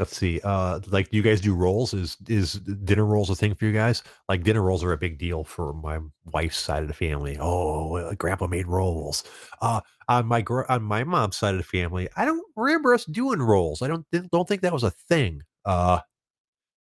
let's 0.00 0.16
see 0.16 0.40
uh 0.44 0.80
like 0.88 1.10
do 1.10 1.18
you 1.18 1.22
guys 1.22 1.42
do 1.42 1.54
rolls? 1.54 1.92
Is 1.92 2.16
is 2.26 2.54
dinner 2.54 3.04
rolls 3.04 3.28
a 3.28 3.36
thing 3.36 3.54
for 3.54 3.66
you 3.66 3.72
guys? 3.72 4.02
Like 4.30 4.42
dinner 4.42 4.62
rolls 4.62 4.82
are 4.82 4.92
a 4.92 4.96
big 4.96 5.18
deal 5.18 5.44
for 5.44 5.74
my 5.74 5.98
wife's 6.32 6.58
side 6.58 6.80
of 6.82 6.88
the 6.88 6.94
family. 6.94 7.36
Oh 7.38 7.96
uh, 7.96 8.14
grandpa 8.14 8.46
made 8.46 8.66
rolls. 8.66 9.24
Uh 9.60 9.82
on 10.08 10.26
my 10.26 10.40
gr- 10.40 10.64
on 10.70 10.82
my 10.82 11.04
mom's 11.04 11.36
side 11.36 11.54
of 11.54 11.58
the 11.58 11.64
family 11.64 12.08
i 12.16 12.24
don't 12.24 12.44
remember 12.56 12.94
us 12.94 13.04
doing 13.04 13.40
rolls. 13.40 13.82
I 13.82 13.88
don't 13.88 14.06
don't 14.32 14.48
think 14.48 14.62
that 14.62 14.72
was 14.72 14.82
a 14.82 14.90
thing. 14.90 15.42
Uh 15.66 16.00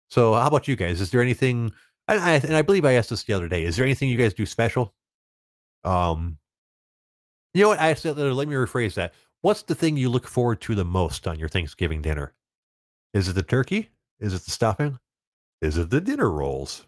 so 0.09 0.33
how 0.35 0.47
about 0.47 0.67
you 0.67 0.75
guys? 0.75 1.01
Is 1.01 1.09
there 1.09 1.21
anything 1.21 1.71
and 2.07 2.21
I, 2.21 2.33
and 2.35 2.55
I 2.55 2.61
believe 2.61 2.85
i 2.85 2.93
asked 2.93 3.09
this 3.09 3.23
the 3.23 3.33
other 3.33 3.49
day 3.49 3.65
is 3.65 3.75
there 3.75 3.85
anything 3.85 4.09
you 4.09 4.17
guys 4.17 4.35
do 4.35 4.45
special? 4.45 4.93
Um 5.83 6.37
you 7.55 7.63
know 7.63 7.69
what? 7.69 7.81
I 7.81 7.95
said 7.95 8.15
let 8.15 8.47
me 8.47 8.53
rephrase 8.53 8.93
that. 8.93 9.15
What's 9.41 9.63
the 9.63 9.75
thing 9.75 9.97
you 9.97 10.09
look 10.09 10.27
forward 10.27 10.61
to 10.61 10.75
the 10.75 10.85
most 10.85 11.27
on 11.27 11.39
your 11.39 11.49
thanksgiving 11.49 12.03
dinner 12.03 12.35
is 13.13 13.27
it 13.27 13.33
the 13.33 13.43
turkey? 13.43 13.89
Is 14.19 14.33
it 14.33 14.43
the 14.43 14.51
stuffing? 14.51 14.99
Is 15.61 15.77
it 15.77 15.89
the 15.89 16.01
dinner 16.01 16.29
rolls? 16.29 16.85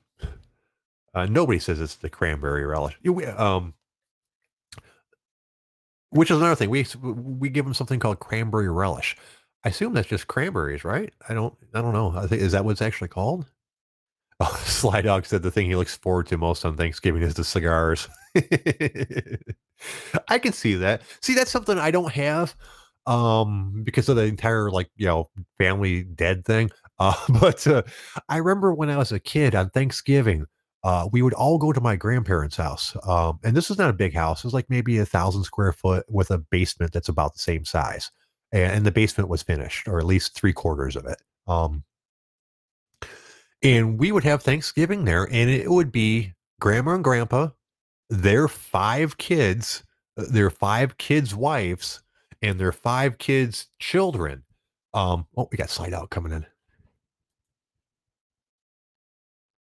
Uh, 1.14 1.26
nobody 1.26 1.60
says 1.60 1.82
it's 1.82 1.96
the 1.96 2.10
cranberry 2.10 2.66
relish. 2.66 2.98
Um, 3.38 3.74
which 6.12 6.32
is 6.32 6.38
another 6.38 6.56
thing. 6.56 6.70
We 6.70 6.86
we 7.02 7.50
give 7.50 7.66
them 7.66 7.74
something 7.74 8.00
called 8.00 8.20
cranberry 8.20 8.70
relish. 8.70 9.16
I 9.64 9.70
assume 9.70 9.94
that's 9.94 10.08
just 10.08 10.28
cranberries, 10.28 10.84
right? 10.84 11.14
I 11.28 11.34
don't 11.34 11.56
I 11.74 11.82
don't 11.82 11.94
know. 11.94 12.14
I 12.16 12.28
think 12.28 12.42
is 12.42 12.52
that 12.54 12.66
what 12.66 12.72
it's 12.72 12.82
actually 12.82 13.10
called? 13.10 13.46
Oh, 14.42 14.62
Sly 14.64 15.02
Dog 15.02 15.26
said 15.26 15.42
the 15.44 15.52
thing 15.52 15.66
he 15.66 15.76
looks 15.76 15.98
forward 15.98 16.28
to 16.28 16.38
most 16.38 16.64
on 16.64 16.78
Thanksgiving 16.78 17.24
is 17.24 17.34
the 17.34 17.44
cigars. 17.44 18.08
I 20.30 20.40
can 20.40 20.54
see 20.54 20.76
that. 20.76 21.02
See, 21.22 21.34
that's 21.34 21.52
something 21.52 21.78
I 21.78 21.92
don't 21.92 22.14
have 22.14 22.56
um, 23.06 23.82
because 23.84 24.10
of 24.10 24.16
the 24.16 24.24
entire 24.24 24.70
like 24.70 24.90
you 24.96 25.06
know 25.06 25.30
family 25.58 26.04
dead 26.04 26.46
thing. 26.46 26.72
Uh, 27.02 27.16
but 27.40 27.66
uh, 27.66 27.82
I 28.28 28.40
remember 28.40 28.74
when 28.74 28.90
I 28.90 28.98
was 28.98 29.14
a 29.14 29.22
kid 29.22 29.56
on 29.56 29.70
Thanksgiving, 29.70 30.46
uh, 30.84 31.08
we 31.14 31.22
would 31.22 31.34
all 31.34 31.58
go 31.58 31.72
to 31.72 31.80
my 31.80 31.96
grandparents' 31.96 32.58
house, 32.58 32.94
um, 33.08 33.40
and 33.42 33.56
this 33.56 33.72
is 33.72 33.78
not 33.78 33.90
a 33.90 33.94
big 33.94 34.14
house. 34.14 34.40
It 34.40 34.44
was 34.44 34.54
like 34.54 34.70
maybe 34.70 34.98
a 34.98 35.06
thousand 35.06 35.46
square 35.46 35.72
foot 35.72 36.04
with 36.10 36.30
a 36.30 36.40
basement 36.40 36.92
that's 36.92 37.08
about 37.08 37.32
the 37.32 37.40
same 37.40 37.64
size, 37.64 38.12
and, 38.52 38.74
and 38.74 38.86
the 38.86 38.92
basement 38.92 39.30
was 39.30 39.42
finished, 39.42 39.88
or 39.88 39.98
at 40.00 40.06
least 40.06 40.36
three 40.36 40.52
quarters 40.52 40.98
of 40.98 41.06
it. 41.06 41.22
Um, 41.48 41.86
and 43.62 43.98
we 43.98 44.12
would 44.12 44.26
have 44.26 44.44
Thanksgiving 44.44 45.06
there, 45.06 45.24
and 45.32 45.50
it 45.50 45.70
would 45.70 45.94
be 45.94 46.34
grandma 46.60 46.96
and 46.96 47.04
grandpa, 47.04 47.50
their 48.10 48.48
five 48.48 49.18
kids, 49.18 49.84
uh, 50.18 50.26
their 50.30 50.50
five 50.50 50.98
kids' 50.98 51.36
wives, 51.36 52.02
and 52.42 52.60
their 52.60 52.72
five 52.72 53.18
kids' 53.18 53.68
children. 53.80 54.44
Um, 54.94 55.28
oh, 55.38 55.48
we 55.52 55.58
got 55.58 55.70
Slide 55.70 55.94
Out 55.94 56.10
coming 56.10 56.32
in. 56.32 56.46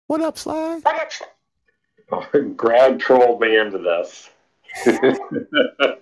What 0.07 0.21
up, 0.21 0.37
Slide? 0.37 0.83
Grad 2.57 3.01
trolled 3.01 3.41
me 3.41 3.57
into 3.57 3.79
this. 3.79 4.31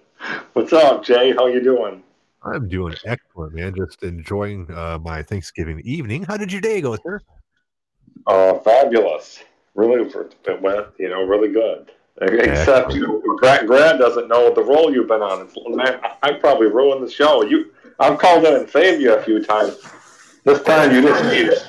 What's 0.52 0.72
up, 0.72 1.04
Jay? 1.04 1.32
How 1.32 1.46
you 1.46 1.62
doing? 1.62 2.02
I'm 2.42 2.68
doing 2.68 2.94
excellent, 3.04 3.54
man. 3.54 3.74
Just 3.76 4.02
enjoying 4.02 4.68
uh, 4.72 4.98
my 5.00 5.22
Thanksgiving 5.22 5.80
evening. 5.84 6.24
How 6.24 6.36
did 6.36 6.50
your 6.50 6.60
day 6.60 6.80
go, 6.80 6.96
sir? 6.96 7.20
Uh, 8.26 8.58
fabulous. 8.58 9.44
Really, 9.74 10.08
it 10.10 10.60
went, 10.62 10.86
you 10.98 11.08
know, 11.08 11.22
really 11.24 11.52
good. 11.52 11.92
Except, 12.20 12.92
you 12.92 13.06
know, 13.06 13.22
Grad, 13.38 13.66
Grad 13.66 13.98
doesn't 13.98 14.28
know 14.28 14.52
the 14.52 14.62
role 14.62 14.92
you've 14.92 15.08
been 15.08 15.22
on. 15.22 15.48
Man, 15.74 16.00
I 16.22 16.32
probably 16.32 16.66
ruined 16.66 17.06
the 17.06 17.10
show. 17.10 17.42
You, 17.42 17.72
I've 17.98 18.18
called 18.18 18.44
in 18.44 18.54
and 18.54 18.68
saved 18.68 19.00
you 19.00 19.14
a 19.14 19.22
few 19.22 19.42
times. 19.42 19.78
This 20.44 20.62
time 20.62 20.92
you 20.94 21.00
didn't 21.00 21.28
need 21.28 21.48
it. 21.48 21.66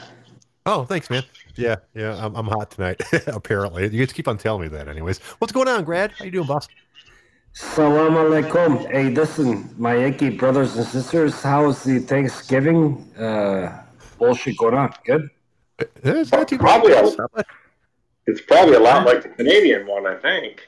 Oh, 0.66 0.84
thanks, 0.84 1.10
man. 1.10 1.24
Yeah, 1.56 1.78
yeah, 1.94 2.24
I'm, 2.24 2.36
I'm 2.36 2.48
hot 2.48 2.72
tonight. 2.72 3.02
apparently, 3.28 3.84
you 3.84 4.04
just 4.04 4.16
keep 4.16 4.28
on 4.28 4.38
telling 4.38 4.64
me 4.64 4.68
that. 4.70 4.88
Anyways, 4.88 5.20
what's 5.40 5.54
going 5.54 5.68
on, 5.68 5.84
Grad? 5.84 6.12
How 6.12 6.26
you 6.26 6.32
doing, 6.32 6.48
boss? 6.48 6.68
Salam 7.54 8.14
alaikum. 8.14 8.90
Hey, 8.92 9.10
listen, 9.12 9.70
my 9.78 9.96
Yankee 9.98 10.32
brothers 10.32 10.76
and 10.76 10.86
sisters, 10.86 11.42
how's 11.42 11.84
the 11.84 12.00
Thanksgiving 12.00 12.98
uh, 13.16 13.84
bullshit 14.18 14.58
going 14.58 14.74
on? 14.74 14.92
Good? 15.06 15.30
It's 16.04 16.32
not 16.32 16.48
too 16.48 16.58
probably 16.58 16.94
a, 16.94 17.04
it's 18.28 18.42
probably 18.42 18.76
a 18.76 18.80
lot 18.80 19.06
like 19.06 19.24
the 19.24 19.30
Canadian 19.30 19.88
one, 19.88 20.06
I 20.06 20.16
think. 20.16 20.68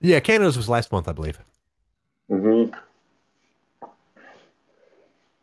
Yeah, 0.00 0.20
Canada's 0.20 0.56
was 0.56 0.68
last 0.68 0.90
month, 0.90 1.08
I 1.08 1.12
believe. 1.12 1.38
Mm-hmm. 2.30 2.74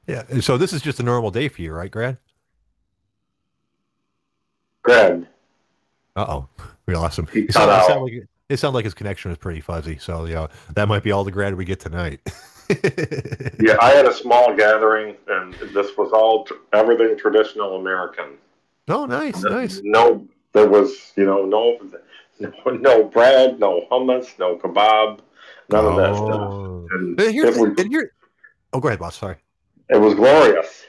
Yeah, 0.08 0.24
so 0.42 0.58
this 0.58 0.74
is 0.74 0.82
just 0.82 1.00
a 1.00 1.04
normal 1.04 1.32
day 1.32 1.48
for 1.50 1.62
you, 1.62 1.72
right, 1.72 1.92
Grad? 1.92 2.18
Grad. 4.82 5.28
Uh 6.16 6.26
oh, 6.28 6.48
we 6.88 6.96
lost 6.96 7.20
him. 7.20 7.28
He 7.32 7.42
it, 7.42 7.54
sound 7.54 8.04
like, 8.04 8.28
it 8.50 8.58
sounded 8.58 8.76
like 8.76 8.86
his 8.86 8.96
connection 8.96 9.30
was 9.30 9.38
pretty 9.38 9.62
fuzzy, 9.62 9.98
so 9.98 10.26
yeah, 10.26 10.48
that 10.74 10.88
might 10.88 11.04
be 11.04 11.12
all 11.12 11.24
the 11.24 11.32
grad 11.32 11.54
we 11.56 11.64
get 11.64 11.80
tonight. 11.80 12.20
yeah, 13.60 13.78
I 13.82 13.92
had 13.92 14.06
a 14.06 14.14
small 14.14 14.56
gathering, 14.56 15.16
and 15.28 15.54
this 15.74 15.96
was 15.98 16.12
all 16.12 16.48
everything 16.74 17.18
traditional 17.18 17.80
American. 17.80 18.38
Oh, 18.88 19.06
nice, 19.06 19.44
no, 19.44 19.50
nice. 19.50 19.82
No, 19.84 20.28
there 20.54 20.68
was 20.68 21.14
you 21.16 21.26
know 21.26 21.46
no, 21.46 21.80
no, 22.40 22.72
no 22.72 23.04
bread, 23.06 23.60
no 23.60 23.88
hummus, 23.92 24.38
no 24.40 24.58
kebab, 24.58 25.20
none 25.70 25.86
oh. 25.86 25.90
of 25.90 25.96
that 25.98 26.16
stuff. 26.16 26.52
Oh. 26.52 26.88
And, 26.92 27.20
and, 27.20 27.34
here's, 27.34 27.58
was, 27.58 27.78
and 27.78 27.90
here, 27.92 28.14
oh, 28.74 28.80
go 28.80 28.88
ahead, 28.88 29.00
boss. 29.00 29.18
Sorry. 29.18 29.38
It 29.90 29.98
was 29.98 30.14
glorious. 30.14 30.86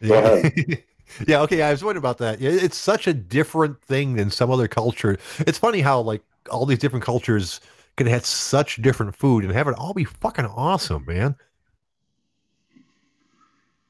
Yeah. 0.00 0.48
yeah, 1.26 1.40
okay. 1.42 1.62
I 1.62 1.70
was 1.70 1.82
wondering 1.82 2.02
about 2.02 2.18
that. 2.18 2.42
It's 2.42 2.76
such 2.76 3.06
a 3.06 3.14
different 3.14 3.80
thing 3.82 4.14
than 4.14 4.30
some 4.30 4.50
other 4.50 4.68
culture. 4.68 5.16
It's 5.40 5.58
funny 5.58 5.80
how 5.80 6.00
like 6.00 6.22
all 6.50 6.66
these 6.66 6.78
different 6.78 7.04
cultures 7.04 7.60
can 7.96 8.06
have 8.06 8.26
such 8.26 8.80
different 8.82 9.14
food 9.14 9.44
and 9.44 9.52
have 9.52 9.68
it 9.68 9.74
all 9.76 9.94
be 9.94 10.04
fucking 10.04 10.46
awesome, 10.46 11.04
man. 11.06 11.36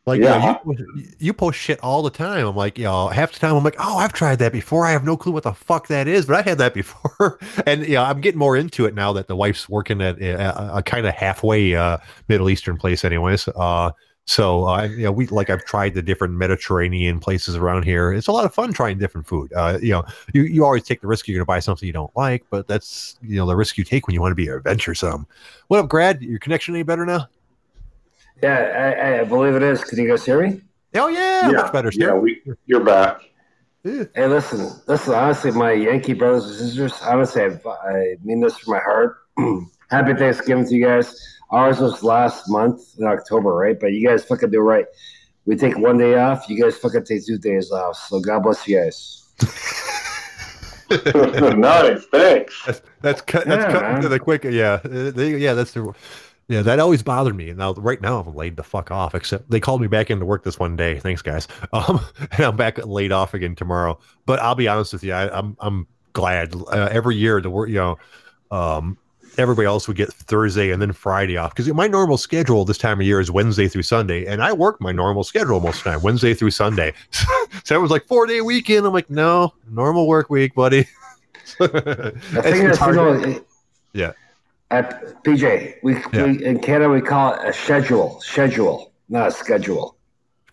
Like, 0.05 0.21
yeah. 0.21 0.59
you, 0.65 0.73
know, 0.75 0.87
you, 0.97 1.09
you, 1.19 1.33
post 1.33 1.59
shit 1.59 1.79
all 1.81 2.03
the 2.03 2.11
time. 2.11 2.45
I'm 2.45 2.57
like, 2.57 2.77
you 2.77 2.85
know, 2.85 3.07
half 3.07 3.33
the 3.33 3.39
time 3.39 3.55
I'm 3.55 3.63
like, 3.63 3.77
oh, 3.79 3.99
I've 3.99 4.13
tried 4.13 4.41
that 4.41 4.53
before. 4.53 4.85
I 4.85 4.91
have 4.91 5.05
no 5.05 5.17
clue 5.17 5.33
what 5.33 5.45
the 5.45 5.53
fuck 5.53 5.87
that 5.89 6.09
is, 6.09 6.27
but 6.27 6.35
I 6.35 6.43
had 6.43 6.59
that 6.59 6.75
before. 6.75 7.39
and, 7.67 7.83
you 7.87 7.95
know, 7.95 8.03
I'm 8.03 8.21
getting 8.21 8.39
more 8.39 8.57
into 8.57 8.85
it 8.85 8.95
now 8.95 9.13
that 9.13 9.29
the 9.29 9.37
wife's 9.37 9.69
working 9.69 10.03
at 10.03 10.21
a, 10.21 10.79
a 10.79 10.83
kind 10.83 11.07
of 11.07 11.15
halfway 11.15 11.77
uh, 11.77 11.99
Middle 12.27 12.51
Eastern 12.51 12.77
place, 12.77 13.05
anyways. 13.05 13.47
Uh, 13.49 13.93
so, 14.25 14.69
uh, 14.69 14.85
you 14.85 15.05
know, 15.05 15.13
we 15.13 15.27
like 15.27 15.51
I've 15.51 15.65
tried 15.65 15.95
the 15.95 16.03
different 16.03 16.35
Mediterranean 16.35 17.19
places 17.19 17.57
around 17.57 17.85
here. 17.85 18.13
It's 18.13 18.29
a 18.29 18.33
lot 18.33 18.45
of 18.45 18.55
fun 18.55 18.73
trying 18.73 18.99
different 18.99 19.27
food. 19.27 19.53
Uh, 19.53 19.79
you 19.83 19.91
know, 19.91 20.05
you, 20.33 20.43
you 20.43 20.65
always 20.65 20.85
take 20.85 21.01
the 21.01 21.09
risk 21.09 21.27
you're 21.27 21.37
going 21.37 21.43
to 21.43 21.47
buy 21.47 21.59
something 21.59 21.87
you 21.87 21.93
don't 21.93 22.15
like, 22.17 22.45
but 22.49 22.69
that's 22.69 23.19
you 23.23 23.37
know 23.37 23.47
the 23.47 23.57
risk 23.57 23.77
you 23.77 23.85
take 23.85 24.07
when 24.07 24.15
you 24.15 24.21
want 24.21 24.31
to 24.31 24.37
be 24.37 24.49
adventuresome. 24.49 25.27
What 25.69 25.81
up, 25.81 25.89
Grad? 25.89 26.23
Your 26.23 26.39
connection 26.39 26.75
any 26.75 26.85
better 26.85 27.05
now? 27.05 27.29
Yeah, 28.43 28.95
I, 28.99 29.20
I 29.20 29.24
believe 29.24 29.55
it 29.55 29.62
is. 29.62 29.84
Can 29.84 29.99
you 29.99 30.09
guys 30.09 30.24
hear 30.24 30.43
me? 30.43 30.61
Oh 30.95 31.09
yeah, 31.09 31.51
yeah 31.51 31.62
much 31.62 31.72
better. 31.72 31.90
Yeah, 31.95 32.14
we, 32.14 32.43
you're 32.66 32.84
back. 32.84 33.20
Yeah. 33.84 34.05
Hey, 34.14 34.26
listen, 34.26 34.68
listen. 34.86 35.14
Honestly, 35.14 35.53
my 35.53 35.72
Yankee 35.72 36.12
brothers 36.12 36.47
and 36.47 36.55
sisters. 36.57 37.01
Honestly, 37.03 37.43
I, 37.43 37.49
I 37.88 38.16
mean 38.22 38.40
this 38.40 38.59
from 38.59 38.74
my 38.74 38.80
heart. 38.80 39.18
Happy 39.90 40.14
Thanksgiving 40.14 40.66
to 40.66 40.74
you 40.74 40.84
guys. 40.84 41.14
Ours 41.51 41.80
was 41.80 42.03
last 42.03 42.49
month 42.49 42.80
in 42.99 43.07
October, 43.07 43.55
right? 43.55 43.78
But 43.78 43.93
you 43.93 44.07
guys 44.07 44.24
fucking 44.24 44.51
do 44.51 44.61
right. 44.61 44.86
We 45.45 45.57
take 45.57 45.76
one 45.78 45.99
day 45.99 46.14
off. 46.16 46.49
You 46.49 46.61
guys 46.61 46.76
fucking 46.78 47.05
take 47.05 47.26
two 47.26 47.38
days 47.38 47.70
off. 47.70 47.97
So 47.97 48.20
God 48.20 48.43
bless 48.43 48.66
you 48.66 48.78
guys. 48.78 49.18
nice, 51.57 52.05
thanks. 52.07 52.62
That's 52.64 52.82
that's 53.01 53.20
cut. 53.22 53.47
That's 53.47 53.72
yeah, 53.72 53.80
cut 53.80 54.03
to 54.03 54.09
the 54.09 54.18
quick. 54.18 54.45
Yeah, 54.45 54.80
uh, 54.84 55.12
yeah. 55.20 55.55
That's 55.55 55.72
the. 55.72 55.93
Yeah, 56.53 56.61
that 56.61 56.81
always 56.81 57.03
bothered 57.03 57.35
me. 57.35 57.49
And 57.49 57.59
now, 57.59 57.73
right 57.73 57.99
now, 57.99 58.21
I'm 58.21 58.35
laid 58.35 58.57
the 58.57 58.63
fuck 58.63 58.91
off. 58.91 59.15
Except 59.15 59.51
they 59.51 59.59
called 59.59 59.81
me 59.81 59.87
back 59.87 60.11
into 60.11 60.27
work 60.27 60.45
this 60.45 60.59
one 60.59 60.77
day. 60.77 60.99
Thanks, 60.99 61.23
guys. 61.23 61.49
Um, 61.73 62.01
and 62.33 62.41
I'm 62.41 62.57
back 62.57 62.85
laid 62.85 63.13
off 63.13 63.33
again 63.33 63.55
tomorrow. 63.55 63.99
But 64.27 64.41
I'll 64.41 64.55
be 64.55 64.69
honest 64.69 64.93
with 64.93 65.03
you, 65.03 65.15
I, 65.15 65.23
am 65.25 65.33
I'm, 65.33 65.57
I'm 65.61 65.87
glad. 66.13 66.55
Uh, 66.55 66.91
every 66.93 67.17
year, 67.17 67.41
the 67.41 67.49
work, 67.49 67.71
you 67.71 67.77
know, 67.77 67.99
um, 68.51 68.99
everybody 69.39 69.65
else 69.65 69.89
would 69.89 69.97
get 69.97 70.13
Thursday 70.13 70.71
and 70.71 70.83
then 70.83 70.93
Friday 70.93 71.39
off 71.39 71.55
because 71.55 71.73
my 71.73 71.87
normal 71.87 72.19
schedule 72.19 72.67
this 72.67 72.77
time 72.77 73.01
of 73.01 73.07
year 73.07 73.21
is 73.21 73.31
Wednesday 73.31 73.69
through 73.69 73.85
Sunday, 73.85 74.27
and 74.27 74.43
I 74.43 74.53
work 74.53 74.83
my 74.83 74.93
normal 74.93 75.25
schedule 75.25 75.61
most 75.61 75.79
of 75.79 75.85
the 75.85 75.91
time, 75.93 76.03
Wednesday 76.03 76.35
through 76.35 76.51
Sunday. 76.51 76.93
so 77.65 77.75
it 77.75 77.81
was 77.81 77.91
like 77.91 78.07
four 78.07 78.27
day 78.27 78.43
weekend. 78.43 78.85
I'm 78.85 78.93
like, 78.93 79.09
no, 79.09 79.55
normal 79.71 80.07
work 80.07 80.29
week, 80.29 80.55
buddy. 80.55 80.87
I 81.61 81.67
think 81.67 82.69
that's 82.69 82.81
you 82.83 82.93
know, 82.93 83.45
yeah. 83.95 84.13
At 84.73 85.23
PJ, 85.23 85.77
we, 85.83 85.97
yeah. 86.12 86.25
we 86.25 86.45
in 86.45 86.59
Canada 86.59 86.89
we 86.89 87.03
call 87.03 87.35
it 87.35 87.47
a 87.47 87.53
schedule, 87.53 88.18
schedule, 88.23 88.91
not 89.11 89.29
a 89.29 89.31
schedule. 89.31 89.97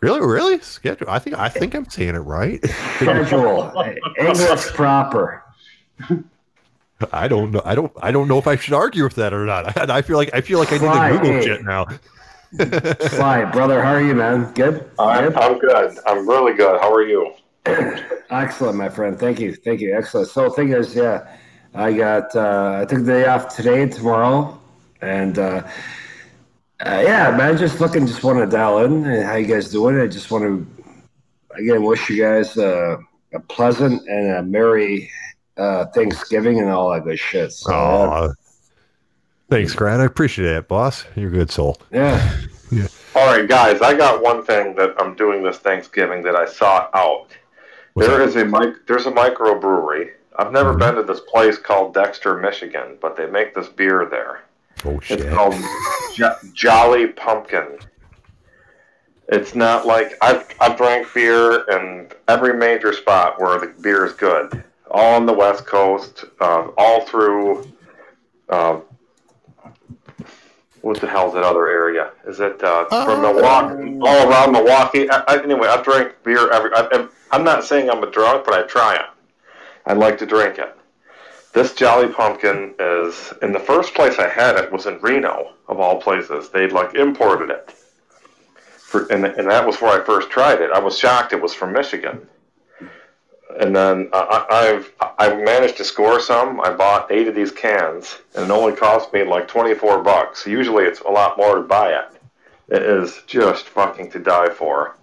Really, 0.01 0.19
really 0.19 0.59
schedule. 0.59 1.09
I 1.09 1.19
think 1.19 1.37
I 1.37 1.47
think 1.47 1.73
I'm 1.73 1.89
saying 1.89 2.15
it 2.15 2.19
right. 2.19 2.63
Schedule, 2.95 3.73
English 4.19 4.67
proper. 4.73 5.43
I 7.13 7.29
don't 7.29 7.51
know. 7.51 7.61
I 7.63 7.75
don't. 7.75 7.91
I 8.01 8.11
don't 8.11 8.27
know 8.27 8.37
if 8.37 8.47
I 8.47 8.57
should 8.57 8.73
argue 8.73 9.03
with 9.05 9.15
that 9.15 9.33
or 9.33 9.45
not. 9.45 9.77
I, 9.77 9.97
I 9.97 10.01
feel 10.01 10.17
like 10.17 10.33
I 10.33 10.41
feel 10.41 10.59
like 10.59 10.73
I 10.73 10.77
need 10.77 11.13
to 11.13 11.17
Google 11.17 11.33
hey. 11.33 11.45
shit 11.45 11.63
now. 11.63 11.87
Sly, 13.15 13.45
brother, 13.51 13.81
how 13.81 13.93
are 13.93 14.01
you, 14.01 14.15
man? 14.15 14.51
Good. 14.53 14.89
I'm, 14.99 15.31
good? 15.31 15.37
I'm 15.37 15.59
good. 15.59 15.97
I'm 16.05 16.27
really 16.27 16.53
good. 16.53 16.81
How 16.81 16.93
are 16.93 17.03
you? 17.03 17.33
Excellent, 17.65 18.77
my 18.77 18.89
friend. 18.89 19.17
Thank 19.17 19.39
you. 19.39 19.55
Thank 19.55 19.81
you. 19.81 19.95
Excellent. 19.95 20.29
So, 20.29 20.49
thing 20.49 20.73
is, 20.73 20.95
yeah, 20.95 21.37
I 21.73 21.93
got. 21.93 22.35
Uh, 22.35 22.79
I 22.81 22.85
took 22.85 22.99
the 22.99 23.11
day 23.11 23.25
off 23.25 23.55
today 23.55 23.83
and 23.83 23.91
tomorrow, 23.91 24.59
and 25.01 25.37
uh, 25.37 25.67
uh, 26.85 27.03
yeah, 27.03 27.35
man, 27.35 27.57
just 27.57 27.79
looking, 27.79 28.07
just 28.07 28.23
want 28.23 28.39
to 28.39 28.45
dial 28.45 28.79
in. 28.85 29.03
How 29.03 29.35
you 29.35 29.47
guys 29.47 29.69
doing? 29.69 29.99
I 29.99 30.07
just 30.07 30.31
want 30.31 30.43
to 30.43 30.67
again 31.55 31.83
wish 31.83 32.09
you 32.09 32.21
guys 32.23 32.57
uh, 32.57 32.97
a 33.33 33.39
pleasant 33.39 34.07
and 34.07 34.31
a 34.31 34.43
merry 34.43 35.11
uh, 35.57 35.85
Thanksgiving 35.87 36.59
and 36.59 36.69
all 36.69 36.91
that 36.91 37.03
good 37.03 37.19
shit. 37.19 37.51
So, 37.51 37.73
oh, 37.73 38.33
thanks, 39.49 39.75
Grad. 39.75 39.99
I 39.99 40.05
appreciate 40.05 40.55
it, 40.55 40.67
boss. 40.67 41.05
You're 41.15 41.29
a 41.29 41.31
good 41.31 41.51
soul. 41.51 41.77
Yeah. 41.91 42.41
yeah. 42.71 42.87
All 43.15 43.27
right, 43.27 43.47
guys. 43.47 43.81
I 43.81 43.95
got 43.95 44.23
one 44.23 44.43
thing 44.43 44.75
that 44.75 44.95
I'm 44.99 45.15
doing 45.15 45.43
this 45.43 45.57
Thanksgiving 45.57 46.23
that 46.23 46.35
I 46.35 46.45
sought 46.45 46.89
out. 46.93 47.27
What's 47.93 48.07
there 48.07 48.19
that? 48.19 48.29
is 48.29 48.35
a 48.37 48.45
mic- 48.45 48.87
there's 48.87 49.05
a 49.05 49.11
microbrewery. 49.11 50.11
I've 50.37 50.51
never 50.51 50.73
been 50.73 50.95
to 50.95 51.03
this 51.03 51.19
place 51.21 51.57
called 51.57 51.93
Dexter, 51.93 52.37
Michigan, 52.37 52.97
but 53.01 53.15
they 53.15 53.25
make 53.25 53.53
this 53.53 53.67
beer 53.67 54.07
there. 54.09 54.43
Oh 54.85 54.99
shit! 54.99 55.21
It's 55.21 55.33
called 55.33 55.55
J- 56.15 56.49
Jolly 56.53 57.07
Pumpkin. 57.07 57.79
It's 59.27 59.53
not 59.55 59.85
like 59.85 60.17
I've 60.21 60.47
I've 60.61 60.77
drank 60.77 61.13
beer 61.13 61.69
in 61.69 62.07
every 62.27 62.53
major 62.53 62.93
spot 62.93 63.39
where 63.39 63.59
the 63.59 63.67
beer 63.81 64.05
is 64.05 64.13
good 64.13 64.63
all 64.91 65.15
on 65.15 65.25
the 65.25 65.33
West 65.33 65.65
Coast, 65.65 66.25
um, 66.41 66.73
all 66.77 67.05
through. 67.05 67.71
Um, 68.49 68.83
what 70.81 70.99
the 71.01 71.07
hell 71.07 71.27
is 71.27 71.33
that 71.33 71.43
other 71.43 71.67
area? 71.67 72.11
Is 72.25 72.39
it 72.39 72.63
uh, 72.63 72.85
from 72.85 73.23
uh, 73.23 73.33
Milwaukee, 73.33 73.99
all 74.01 74.29
around 74.29 74.53
Milwaukee? 74.53 75.09
I, 75.09 75.23
I, 75.27 75.43
anyway, 75.43 75.67
I 75.67 75.81
drink 75.81 76.15
beer 76.23 76.49
every. 76.51 76.71
I, 76.73 77.07
am 77.33 77.43
not 77.43 77.65
saying 77.65 77.89
I'm 77.89 78.01
a 78.01 78.09
drunk, 78.09 78.45
but 78.45 78.53
I 78.53 78.63
try 78.63 78.95
it. 78.95 79.05
I 79.89 79.93
like 79.93 80.17
to 80.19 80.25
drink 80.25 80.57
it. 80.57 80.73
This 81.51 81.73
Jolly 81.73 82.07
Pumpkin 82.07 82.75
is 82.79 83.33
in 83.41 83.51
the 83.51 83.59
first 83.59 83.93
place 83.93 84.17
I 84.19 84.29
had 84.29 84.55
it 84.55 84.71
was 84.71 84.85
in 84.85 85.01
Reno, 85.01 85.53
of 85.67 85.79
all 85.79 85.99
places. 85.99 86.49
They'd 86.49 86.71
like 86.71 86.95
imported 86.95 87.49
it, 87.49 87.71
For, 88.77 89.11
and, 89.11 89.25
and 89.25 89.49
that 89.49 89.65
was 89.65 89.81
where 89.81 90.01
I 90.01 90.05
first 90.05 90.29
tried 90.29 90.61
it. 90.61 90.71
I 90.71 90.79
was 90.79 90.97
shocked 90.97 91.33
it 91.33 91.41
was 91.41 91.53
from 91.53 91.73
Michigan 91.73 92.25
and 93.59 93.75
then 93.75 94.09
I, 94.13 94.45
I've 94.49 94.93
I've 95.17 95.43
managed 95.43 95.77
to 95.77 95.83
score 95.83 96.19
some. 96.19 96.61
I 96.61 96.71
bought 96.71 97.11
eight 97.11 97.27
of 97.27 97.35
these 97.35 97.51
cans, 97.51 98.19
and 98.35 98.45
it 98.45 98.51
only 98.51 98.75
cost 98.75 99.11
me 99.11 99.23
like 99.23 99.47
twenty 99.47 99.73
four 99.73 100.01
bucks. 100.01 100.45
Usually, 100.45 100.85
it's 100.85 101.01
a 101.01 101.09
lot 101.09 101.37
more 101.37 101.55
to 101.55 101.61
buy 101.61 101.91
it. 101.91 102.21
It 102.69 102.83
is 102.83 103.21
just 103.25 103.65
fucking 103.65 104.11
to 104.11 104.19
die 104.19 104.49
for. 104.49 104.95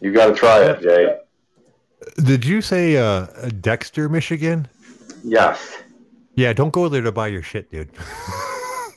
You 0.00 0.12
got 0.12 0.26
to 0.26 0.34
try 0.34 0.62
it, 0.62 0.82
Jay. 0.82 1.18
Did 2.24 2.44
you 2.44 2.60
say 2.60 2.96
uh, 2.96 3.26
Dexter, 3.60 4.08
Michigan? 4.08 4.68
Yes. 5.22 5.82
Yeah, 6.34 6.52
don't 6.52 6.72
go 6.72 6.88
there 6.88 7.02
to 7.02 7.12
buy 7.12 7.28
your 7.28 7.42
shit, 7.42 7.70
dude. 7.70 7.90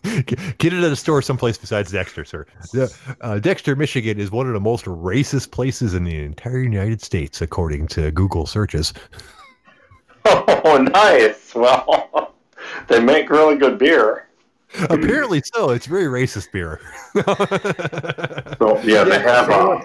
Get 0.58 0.74
it 0.74 0.84
at 0.84 0.91
a 0.91 0.95
store 0.95 1.22
someplace 1.22 1.58
besides 1.58 1.91
Dexter, 1.91 2.26
sir. 2.26 2.45
Uh, 3.22 3.39
Dexter, 3.39 3.76
Michigan 3.76 4.20
is 4.20 4.32
one 4.32 4.47
of 4.47 4.54
the 4.54 4.60
most 4.60 4.86
racist 4.86 5.51
places 5.51 5.93
in 5.93 6.04
the 6.04 6.18
entire 6.24 6.60
United 6.60 7.01
States, 7.01 7.41
according 7.41 7.88
to 7.88 8.12
Google 8.12 8.45
searches. 8.45 8.93
Oh, 10.26 10.78
nice. 10.78 11.54
Well, 11.54 12.34
they 12.88 13.01
make 13.01 13.30
really 13.30 13.58
good 13.58 13.78
beer. 13.78 14.30
Apparently 14.89 15.41
so. 15.54 15.72
It's 15.72 15.86
very 15.86 16.06
racist 16.06 16.49
beer. 16.54 16.80
so, 18.58 18.80
yeah, 18.84 19.04
they 19.04 19.20
have. 19.20 19.49
Uh, 19.49 19.82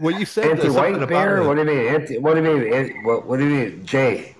well, 0.00 0.18
you 0.18 0.24
said 0.24 0.46
anti-white 0.46 1.08
beer. 1.08 1.46
What 1.46 1.54
do 1.54 1.60
you 1.60 1.66
mean? 1.66 1.94
Anti, 1.94 2.18
what 2.18 2.34
do 2.34 2.42
you 2.42 2.58
mean? 2.58 2.72
Anti, 2.72 2.94
what, 3.04 3.26
what 3.26 3.38
do 3.38 3.48
you 3.48 3.54
mean, 3.54 3.86
Jay? 3.86 4.34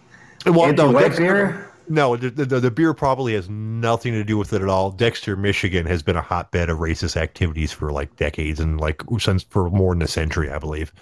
Well, 0.47 0.65
anti-white 0.65 1.13
no, 1.13 1.17
beer. 1.19 1.71
No, 1.89 2.17
the, 2.17 2.31
the, 2.31 2.61
the, 2.61 2.71
beer 2.71 2.95
probably 2.95 3.35
has 3.35 3.49
nothing 3.49 4.13
to 4.13 4.23
do 4.23 4.39
with 4.39 4.53
it 4.53 4.63
at 4.63 4.69
all. 4.69 4.93
Dexter, 4.93 5.37
Michigan 5.37 5.87
has 5.87 6.03
been 6.03 6.17
a 6.17 6.23
hotbed 6.23 6.71
of 6.71 6.79
racist 6.79 7.17
activities 7.17 7.73
for 7.73 7.91
like 7.91 8.15
decades 8.17 8.61
and 8.61 8.81
like 8.81 9.03
since 9.19 9.43
for 9.43 9.69
more 9.71 9.93
than 9.93 10.03
a 10.03 10.07
century, 10.07 10.51
I 10.51 10.59
believe. 10.59 10.93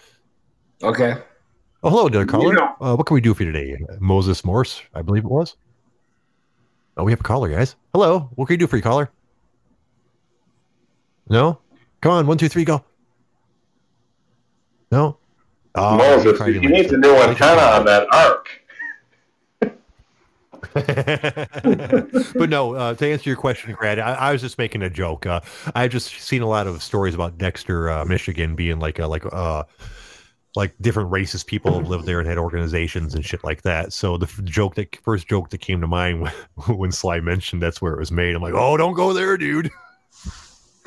Okay. 0.83 1.15
Oh, 1.83 1.91
hello, 1.91 2.09
dear 2.09 2.25
caller. 2.25 2.57
Yeah. 2.57 2.73
Uh, 2.81 2.97
what 2.97 3.07
can 3.07 3.15
we 3.15 3.21
do 3.21 3.35
for 3.35 3.45
you 3.45 3.53
today? 3.53 3.79
Moses 4.01 4.45
Morse, 4.45 4.83
I 4.95 5.03
believe 5.03 5.25
it 5.25 5.31
was. 5.31 5.57
Oh, 6.97 7.05
we 7.05 7.13
have 7.13 7.21
a 7.21 7.25
caller, 7.25 7.49
guys. 7.49 7.77
Hello. 7.93 8.31
What 8.35 8.47
can 8.47 8.55
we 8.55 8.57
do 8.57 8.67
for 8.67 8.77
you, 8.77 8.83
caller? 8.83 9.11
No? 11.29 11.59
Come 12.01 12.13
on, 12.13 12.27
one, 12.27 12.39
two, 12.39 12.49
three, 12.49 12.65
go. 12.65 12.83
No? 14.99 15.17
Oh, 15.77 15.97
Moses, 15.97 16.41
you 16.41 16.61
need 16.61 16.89
to 16.89 17.01
do 17.01 17.15
antenna 17.15 17.61
on 17.61 17.85
that 17.85 18.13
arc. 18.13 18.49
but 22.35 22.51
no, 22.51 22.75
uh, 22.75 22.95
to 22.95 23.07
answer 23.07 23.31
your 23.31 23.37
question, 23.37 23.73
Grad, 23.75 24.01
I, 24.01 24.15
I, 24.15 24.33
was 24.33 24.41
just 24.41 24.59
making 24.59 24.83
a 24.83 24.91
joke. 24.91 25.25
Uh, 25.25 25.41
I've 25.77 25.93
just 25.93 26.09
seen 26.21 26.43
a 26.43 26.49
lot 26.49 26.67
of 26.67 26.83
stories 26.83 27.15
about 27.15 27.39
Dexter, 27.39 27.91
uh, 27.91 28.05
Michigan, 28.07 28.57
being 28.57 28.81
like 28.81 28.99
a, 28.99 29.07
like 29.07 29.25
uh, 29.33 29.63
like 30.57 30.75
different 30.81 31.13
racist 31.13 31.47
people 31.47 31.79
have 31.79 31.89
lived 31.89 32.07
there 32.07 32.19
and 32.19 32.29
had 32.29 32.39
organizations 32.39 33.15
and 33.15 33.25
shit 33.25 33.45
like 33.45 33.63
that. 33.63 33.93
So 33.93 34.19
the 34.19 34.27
f- 34.27 34.43
joke 34.43 34.75
that 34.75 34.97
first 35.05 35.29
joke 35.29 35.51
that 35.51 35.59
came 35.59 35.81
to 35.81 35.87
mind 35.87 36.23
when, 36.23 36.33
when 36.77 36.91
Sly 36.91 37.21
mentioned 37.21 37.63
that's 37.63 37.81
where 37.81 37.93
it 37.93 38.01
was 38.01 38.11
made, 38.11 38.35
I'm 38.35 38.43
like, 38.43 38.55
oh, 38.55 38.77
don't 38.77 38.95
go 38.95 39.13
there, 39.13 39.37
dude. 39.37 39.71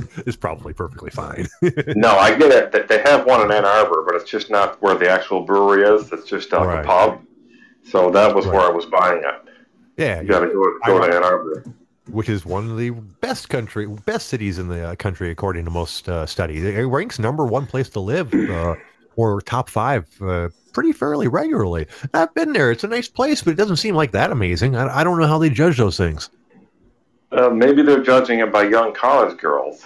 it's 0.26 0.36
probably 0.36 0.74
perfectly 0.74 1.10
fine. 1.10 1.48
no, 1.96 2.12
I 2.18 2.36
get 2.38 2.52
it. 2.74 2.88
They 2.88 3.02
have 3.02 3.26
one 3.26 3.42
in 3.42 3.52
Ann 3.52 3.66
Arbor, 3.66 4.04
but 4.06 4.16
it's 4.16 4.30
just 4.30 4.50
not 4.50 4.82
where 4.82 4.96
the 4.96 5.10
actual 5.10 5.42
brewery 5.42 5.84
is. 5.84 6.12
It's 6.12 6.28
just 6.28 6.52
like 6.52 6.68
right. 6.68 6.84
a 6.84 6.88
pub. 6.88 7.22
So 7.84 8.12
that 8.12 8.34
was 8.36 8.46
right. 8.46 8.56
where 8.56 8.64
I 8.64 8.70
was 8.70 8.86
buying 8.86 9.24
it. 9.24 9.52
Yeah, 9.98 10.22
you 10.22 10.28
got 10.28 10.40
to 10.40 10.48
go, 10.48 10.80
go 10.86 11.06
to 11.06 11.16
Ann 11.16 11.24
Arbor. 11.24 11.66
Which 12.10 12.30
is 12.30 12.46
one 12.46 12.70
of 12.70 12.78
the 12.78 12.90
best 12.90 13.50
country, 13.50 13.86
best 13.86 14.28
cities 14.28 14.58
in 14.58 14.68
the 14.68 14.90
uh, 14.90 14.96
country, 14.96 15.30
according 15.30 15.66
to 15.66 15.72
most 15.72 16.10
uh, 16.10 16.26
studies. 16.26 16.64
It 16.64 16.84
ranks 16.84 17.20
number 17.20 17.46
one 17.46 17.68
place 17.68 17.90
to 17.90 18.00
live, 18.00 18.34
uh, 18.34 18.76
or 19.16 19.42
top 19.42 19.70
five, 19.70 20.08
uh, 20.22 20.50
pretty 20.74 20.94
fairly 20.94 21.28
regularly. 21.28 21.88
I've 22.14 22.34
been 22.34 22.54
there; 22.54 22.72
it's 22.72 22.84
a 22.84 22.88
nice 22.88 23.08
place, 23.08 23.44
but 23.44 23.52
it 23.52 23.58
doesn't 23.58 23.78
seem 23.78 23.96
like 23.96 24.12
that 24.12 24.32
amazing. 24.32 24.76
I, 24.76 25.02
I 25.02 25.04
don't 25.04 25.20
know 25.20 25.28
how 25.28 25.38
they 25.38 25.50
judge 25.50 25.78
those 25.78 25.98
things. 25.98 26.30
Uh, 27.32 27.50
maybe 27.50 27.82
they're 27.82 28.04
judging 28.04 28.40
it 28.40 28.52
by 28.52 28.64
young 28.64 28.94
college 28.94 29.38
girls. 29.38 29.86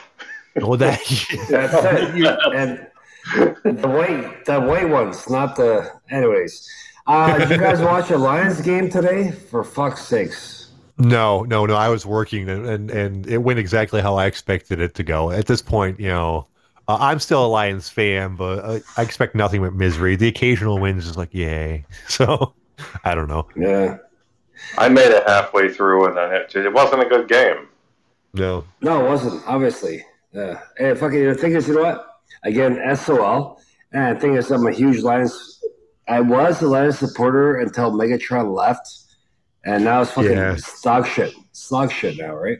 Oh, 0.61 0.75
that 0.75 0.99
that's 1.49 1.73
it. 1.73 2.39
And 2.55 2.87
the 3.81 3.87
white, 3.87 4.45
the 4.45 4.61
white 4.61 4.89
ones, 4.89 5.29
not 5.29 5.55
the. 5.55 5.91
Anyways, 6.09 6.69
uh, 7.07 7.37
did 7.37 7.49
you 7.49 7.57
guys 7.57 7.81
watch 7.81 8.09
a 8.11 8.17
Lions 8.17 8.61
game 8.61 8.89
today? 8.89 9.31
For 9.31 9.63
fuck's 9.63 10.05
sakes. 10.05 10.71
No, 10.97 11.41
no, 11.43 11.65
no. 11.65 11.75
I 11.75 11.89
was 11.89 12.05
working 12.05 12.49
and, 12.49 12.65
and, 12.65 12.89
and 12.91 13.27
it 13.27 13.39
went 13.39 13.59
exactly 13.59 14.01
how 14.01 14.15
I 14.15 14.25
expected 14.25 14.79
it 14.79 14.95
to 14.95 15.03
go. 15.03 15.29
At 15.29 15.45
this 15.45 15.61
point, 15.61 15.99
you 15.99 16.07
know, 16.07 16.47
uh, 16.87 16.97
I'm 16.99 17.19
still 17.19 17.45
a 17.45 17.47
Lions 17.47 17.89
fan, 17.89 18.35
but 18.35 18.59
uh, 18.59 18.79
I 18.95 19.01
expect 19.01 19.35
nothing 19.35 19.61
but 19.61 19.73
misery. 19.73 20.15
The 20.15 20.27
occasional 20.27 20.79
wins 20.79 21.05
is 21.05 21.17
like, 21.17 21.33
yay. 21.33 21.85
So 22.07 22.53
I 23.03 23.13
don't 23.13 23.27
know. 23.27 23.47
Yeah. 23.55 23.97
I 24.77 24.89
made 24.89 25.11
it 25.11 25.27
halfway 25.27 25.71
through 25.71 26.07
and 26.07 26.17
then 26.17 26.31
it, 26.33 26.55
it 26.55 26.71
wasn't 26.71 27.01
a 27.01 27.05
good 27.05 27.27
game. 27.27 27.67
No. 28.33 28.65
No, 28.81 29.05
it 29.05 29.09
wasn't, 29.09 29.43
obviously. 29.47 30.03
Yeah. 30.35 30.59
And 30.79 30.99
fucking, 30.99 31.23
the 31.23 31.35
thing 31.35 31.53
is, 31.53 31.67
you 31.67 31.75
know 31.75 31.83
what? 31.83 32.07
Again, 32.43 32.95
SOL. 32.95 33.61
And 33.93 34.17
the 34.17 34.19
thing 34.19 34.35
is, 34.35 34.51
I'm 34.51 34.67
a 34.67 34.71
huge 34.71 35.01
Lions 35.01 35.55
I 36.07 36.21
was 36.21 36.61
a 36.61 36.67
Lions 36.67 36.99
supporter 36.99 37.55
until 37.55 37.91
Megatron 37.91 38.55
left, 38.55 39.05
and 39.63 39.83
now 39.83 40.01
it's 40.01 40.11
fucking 40.11 40.31
yeah. 40.31 40.55
stock 40.55 41.07
shit. 41.07 41.33
Stock 41.51 41.91
shit 41.91 42.17
now, 42.17 42.35
right? 42.35 42.59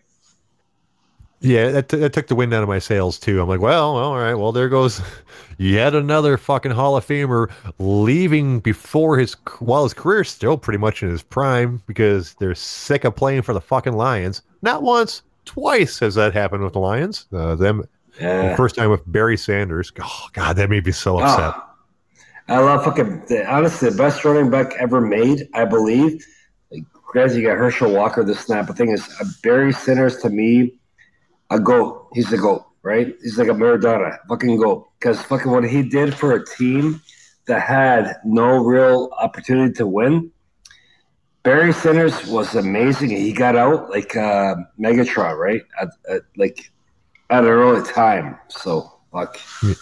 Yeah, 1.42 1.70
that, 1.72 1.90
t- 1.90 1.98
that 1.98 2.14
took 2.14 2.26
the 2.26 2.34
wind 2.34 2.54
out 2.56 2.64
of 2.64 2.70
my 2.70 2.80
sails 2.80 3.20
too. 3.20 3.40
I'm 3.40 3.48
like, 3.48 3.60
well, 3.60 3.98
all 3.98 4.18
right, 4.18 4.34
well, 4.34 4.52
there 4.52 4.70
goes 4.70 5.00
yet 5.60 5.94
another 5.94 6.38
fucking 6.38 6.72
Hall 6.72 6.98
of 6.98 7.06
Famer 7.06 7.52
leaving 7.78 8.62
before 8.62 9.18
his 9.20 9.36
while 9.60 9.84
his 9.84 9.94
career's 9.94 10.30
still 10.30 10.58
pretty 10.58 10.80
much 10.80 11.04
in 11.04 11.10
his 11.10 11.22
prime 11.22 11.84
because 11.86 12.34
they're 12.36 12.56
sick 12.56 13.04
of 13.04 13.16
playing 13.16 13.44
for 13.44 13.54
the 13.54 13.62
fucking 13.62 13.94
Lions. 13.94 14.42
Not 14.64 14.82
once, 14.82 15.22
twice 15.46 16.00
has 16.00 16.16
that 16.16 16.34
happened 16.34 16.64
with 16.64 16.74
the 16.74 16.80
Lions. 16.80 17.28
Uh, 17.32 17.56
them 17.56 17.88
yeah. 18.20 18.50
the 18.50 18.58
first 18.58 18.76
time 18.76 18.90
with 18.90 19.02
Barry 19.12 19.38
Sanders. 19.38 19.92
Oh 20.00 20.28
God, 20.34 20.56
that 20.58 20.70
made 20.70 20.86
me 20.86 20.92
so 20.92 21.20
upset. 21.20 21.54
Oh. 21.56 21.62
I 22.48 22.60
love 22.60 22.84
fucking 22.84 23.24
honestly 23.48 23.90
the 23.90 23.96
best 23.98 24.24
running 24.24 24.52
back 24.52 24.74
ever 24.80 25.02
made, 25.02 25.48
I 25.54 25.66
believe. 25.66 26.24
Like, 26.72 26.84
granted, 26.92 27.38
you 27.38 27.48
got 27.48 27.58
Herschel 27.58 27.92
Walker, 27.92 28.24
the 28.24 28.36
snap. 28.36 28.68
The 28.68 28.74
thing 28.74 28.92
is, 28.92 29.08
Barry 29.42 29.74
Sanders 29.74 30.18
to 30.18 30.30
me, 30.30 30.76
a 31.50 31.60
goat. 31.60 32.08
He's 32.14 32.32
a 32.32 32.38
goat, 32.38 32.66
right? 32.84 33.16
He's 33.22 33.40
like 33.40 33.48
a 33.48 33.54
Maradona, 33.54 34.20
fucking 34.30 34.58
goat. 34.58 34.88
Because 35.00 35.22
fucking 35.24 35.52
what 35.52 35.64
he 35.64 35.82
did 35.82 36.14
for 36.14 36.34
a 36.34 36.46
team 36.46 37.02
that 37.48 37.62
had 37.62 38.18
no 38.24 38.64
real 38.64 39.10
opportunity 39.20 39.74
to 39.74 39.88
win. 39.88 40.32
Barry 41.46 41.72
Sanders 41.72 42.26
was 42.26 42.56
amazing. 42.56 43.12
He 43.12 43.32
got 43.32 43.56
out 43.56 43.92
like 43.92 44.16
uh, 44.16 44.56
Megatron, 44.80 45.38
right? 45.38 45.62
At, 45.80 45.90
at, 46.10 46.24
like 46.36 46.72
at 47.30 47.44
an 47.44 47.50
early 47.50 47.88
time. 47.88 48.36
So 48.50 48.92
fuck. 49.14 49.40
Yeah. 49.64 49.74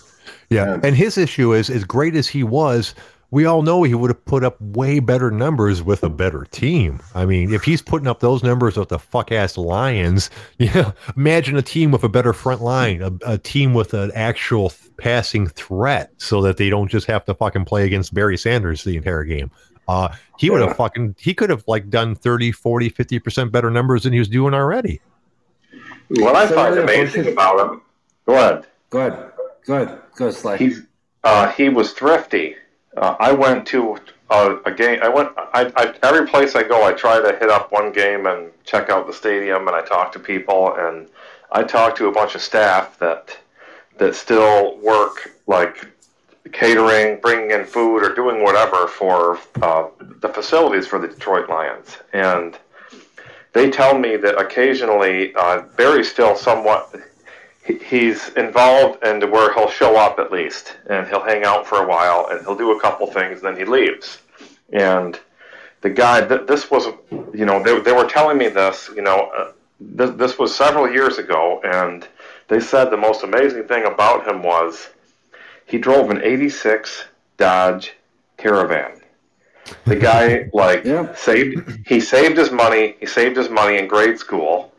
Yeah. 0.49 0.79
And 0.83 0.95
his 0.95 1.17
issue 1.17 1.53
is 1.53 1.69
as 1.69 1.83
great 1.83 2.15
as 2.15 2.27
he 2.27 2.43
was, 2.43 2.93
we 3.31 3.45
all 3.45 3.63
know 3.63 3.81
he 3.81 3.95
would 3.95 4.11
have 4.11 4.23
put 4.25 4.43
up 4.43 4.61
way 4.61 4.99
better 4.99 5.31
numbers 5.31 5.81
with 5.81 6.03
a 6.03 6.09
better 6.09 6.45
team. 6.51 6.99
I 7.15 7.25
mean, 7.25 7.51
if 7.51 7.63
he's 7.63 7.81
putting 7.81 8.07
up 8.07 8.19
those 8.19 8.43
numbers 8.43 8.77
with 8.77 8.89
the 8.89 8.99
fuck 8.99 9.31
ass 9.31 9.57
Lions, 9.57 10.29
you 10.59 10.71
know, 10.73 10.93
imagine 11.15 11.57
a 11.57 11.63
team 11.63 11.91
with 11.91 12.03
a 12.03 12.09
better 12.09 12.33
front 12.33 12.61
line, 12.61 13.01
a, 13.01 13.11
a 13.25 13.37
team 13.37 13.73
with 13.73 13.93
an 13.93 14.11
actual 14.13 14.71
passing 14.97 15.47
threat 15.47 16.11
so 16.17 16.41
that 16.41 16.57
they 16.57 16.69
don't 16.69 16.89
just 16.89 17.07
have 17.07 17.25
to 17.25 17.33
fucking 17.33 17.65
play 17.65 17.85
against 17.85 18.13
Barry 18.13 18.37
Sanders 18.37 18.83
the 18.83 18.97
entire 18.97 19.23
game. 19.23 19.49
Uh, 19.87 20.09
he 20.37 20.49
would 20.49 20.61
have 20.61 20.77
fucking, 20.77 21.15
he 21.19 21.33
could 21.33 21.49
have 21.49 21.63
like 21.67 21.89
done 21.89 22.15
30, 22.15 22.51
40, 22.51 22.89
50% 22.89 23.51
better 23.51 23.69
numbers 23.69 24.03
than 24.03 24.13
he 24.13 24.19
was 24.19 24.29
doing 24.29 24.53
already. 24.53 25.01
What 26.09 26.35
I 26.35 26.47
find 26.47 26.77
amazing 26.77 27.27
about 27.27 27.59
him, 27.59 27.81
go 28.25 28.33
ahead. 28.35 28.65
Go 28.89 28.99
ahead. 28.99 29.13
go 29.13 29.29
Good, 29.65 29.99
good, 30.15 30.33
Sly. 30.33 30.57
He's 30.57 30.81
uh, 31.23 31.49
he 31.51 31.69
was 31.69 31.93
thrifty. 31.93 32.55
Uh, 32.97 33.15
I 33.19 33.31
went 33.31 33.65
to 33.67 33.97
a, 34.29 34.57
a 34.65 34.71
game. 34.71 34.99
I 35.01 35.07
went. 35.07 35.29
I, 35.37 35.71
I, 35.75 35.95
every 36.03 36.27
place 36.27 36.55
I 36.55 36.63
go, 36.63 36.85
I 36.85 36.91
try 36.91 37.21
to 37.21 37.37
hit 37.39 37.49
up 37.49 37.71
one 37.71 37.91
game 37.91 38.25
and 38.25 38.51
check 38.65 38.89
out 38.89 39.07
the 39.07 39.13
stadium, 39.13 39.67
and 39.67 39.75
I 39.75 39.81
talk 39.81 40.11
to 40.13 40.19
people, 40.19 40.75
and 40.75 41.07
I 41.51 41.63
talk 41.63 41.95
to 41.97 42.07
a 42.07 42.11
bunch 42.11 42.35
of 42.35 42.41
staff 42.41 42.99
that 42.99 43.37
that 43.97 44.15
still 44.15 44.77
work 44.79 45.31
like 45.47 45.87
catering, 46.53 47.19
bringing 47.19 47.51
in 47.51 47.65
food, 47.65 48.03
or 48.03 48.13
doing 48.13 48.43
whatever 48.43 48.87
for 48.87 49.39
uh, 49.61 49.87
the 50.21 50.29
facilities 50.29 50.87
for 50.87 50.99
the 50.99 51.07
Detroit 51.07 51.49
Lions, 51.49 51.97
and 52.13 52.57
they 53.53 53.69
tell 53.69 53.97
me 53.97 54.17
that 54.17 54.39
occasionally 54.39 55.33
uh, 55.35 55.61
Barry's 55.77 56.09
still 56.09 56.35
somewhat 56.35 56.95
he's 57.65 58.29
involved 58.29 59.01
and 59.03 59.23
where 59.31 59.53
he'll 59.53 59.69
show 59.69 59.95
up 59.95 60.19
at 60.19 60.31
least 60.31 60.75
and 60.89 61.07
he'll 61.07 61.23
hang 61.23 61.45
out 61.45 61.65
for 61.65 61.81
a 61.81 61.87
while 61.87 62.27
and 62.29 62.41
he'll 62.41 62.57
do 62.57 62.77
a 62.77 62.81
couple 62.81 63.07
things 63.07 63.41
then 63.41 63.55
he 63.55 63.63
leaves. 63.63 64.19
And 64.73 65.19
the 65.81 65.89
guy 65.89 66.27
th- 66.27 66.45
this 66.47 66.69
was 66.69 66.87
you 67.33 67.45
know 67.45 67.63
they, 67.63 67.79
they 67.79 67.93
were 67.93 68.07
telling 68.07 68.37
me 68.37 68.49
this 68.49 68.89
you 68.95 69.01
know 69.01 69.31
uh, 69.37 69.51
this, 69.79 70.11
this 70.11 70.39
was 70.39 70.53
several 70.53 70.91
years 70.91 71.17
ago 71.19 71.61
and 71.63 72.07
they 72.49 72.59
said 72.59 72.85
the 72.85 72.97
most 72.97 73.23
amazing 73.23 73.63
thing 73.63 73.85
about 73.85 74.27
him 74.27 74.43
was 74.43 74.89
he 75.73 75.79
drove 75.79 76.11
an 76.11 76.21
86 76.21 77.05
dodge 77.37 77.93
caravan 78.37 79.01
The 79.85 79.95
guy 79.95 80.47
like 80.53 80.85
Yeah. 80.85 81.15
saved 81.15 81.53
he 81.87 81.99
saved 81.99 82.37
his 82.37 82.51
money. 82.51 82.95
He 82.99 83.07
saved 83.07 83.35
his 83.37 83.49
money 83.49 83.79
in 83.79 83.87
grade 83.87 84.19
school, 84.19 84.71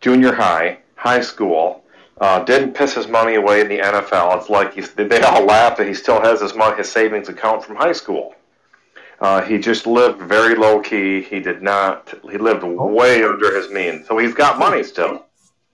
junior 0.00 0.34
high, 0.34 0.78
high 0.96 1.20
school. 1.20 1.84
Uh, 2.20 2.42
didn't 2.42 2.74
piss 2.74 2.94
his 2.94 3.06
money 3.06 3.36
away 3.36 3.60
in 3.60 3.68
the 3.68 3.78
NFL. 3.78 4.36
It's 4.38 4.50
like 4.50 4.74
he's, 4.74 4.90
they 4.90 5.20
all 5.22 5.44
laugh 5.44 5.76
that 5.78 5.86
he 5.86 5.94
still 5.94 6.20
has 6.20 6.40
his 6.40 6.52
money, 6.54 6.76
his 6.78 6.90
savings 6.90 7.28
account 7.28 7.62
from 7.64 7.76
high 7.76 7.92
school. 7.92 8.34
Uh, 9.20 9.40
he 9.42 9.58
just 9.58 9.86
lived 9.86 10.20
very 10.22 10.56
low 10.56 10.80
key. 10.80 11.22
He 11.22 11.38
did 11.38 11.62
not. 11.62 12.12
He 12.28 12.38
lived 12.38 12.64
way 12.64 13.22
under 13.22 13.54
his 13.56 13.70
means. 13.70 14.08
So 14.08 14.18
he's 14.18 14.34
got 14.34 14.58
money 14.58 14.82
still. 14.82 15.23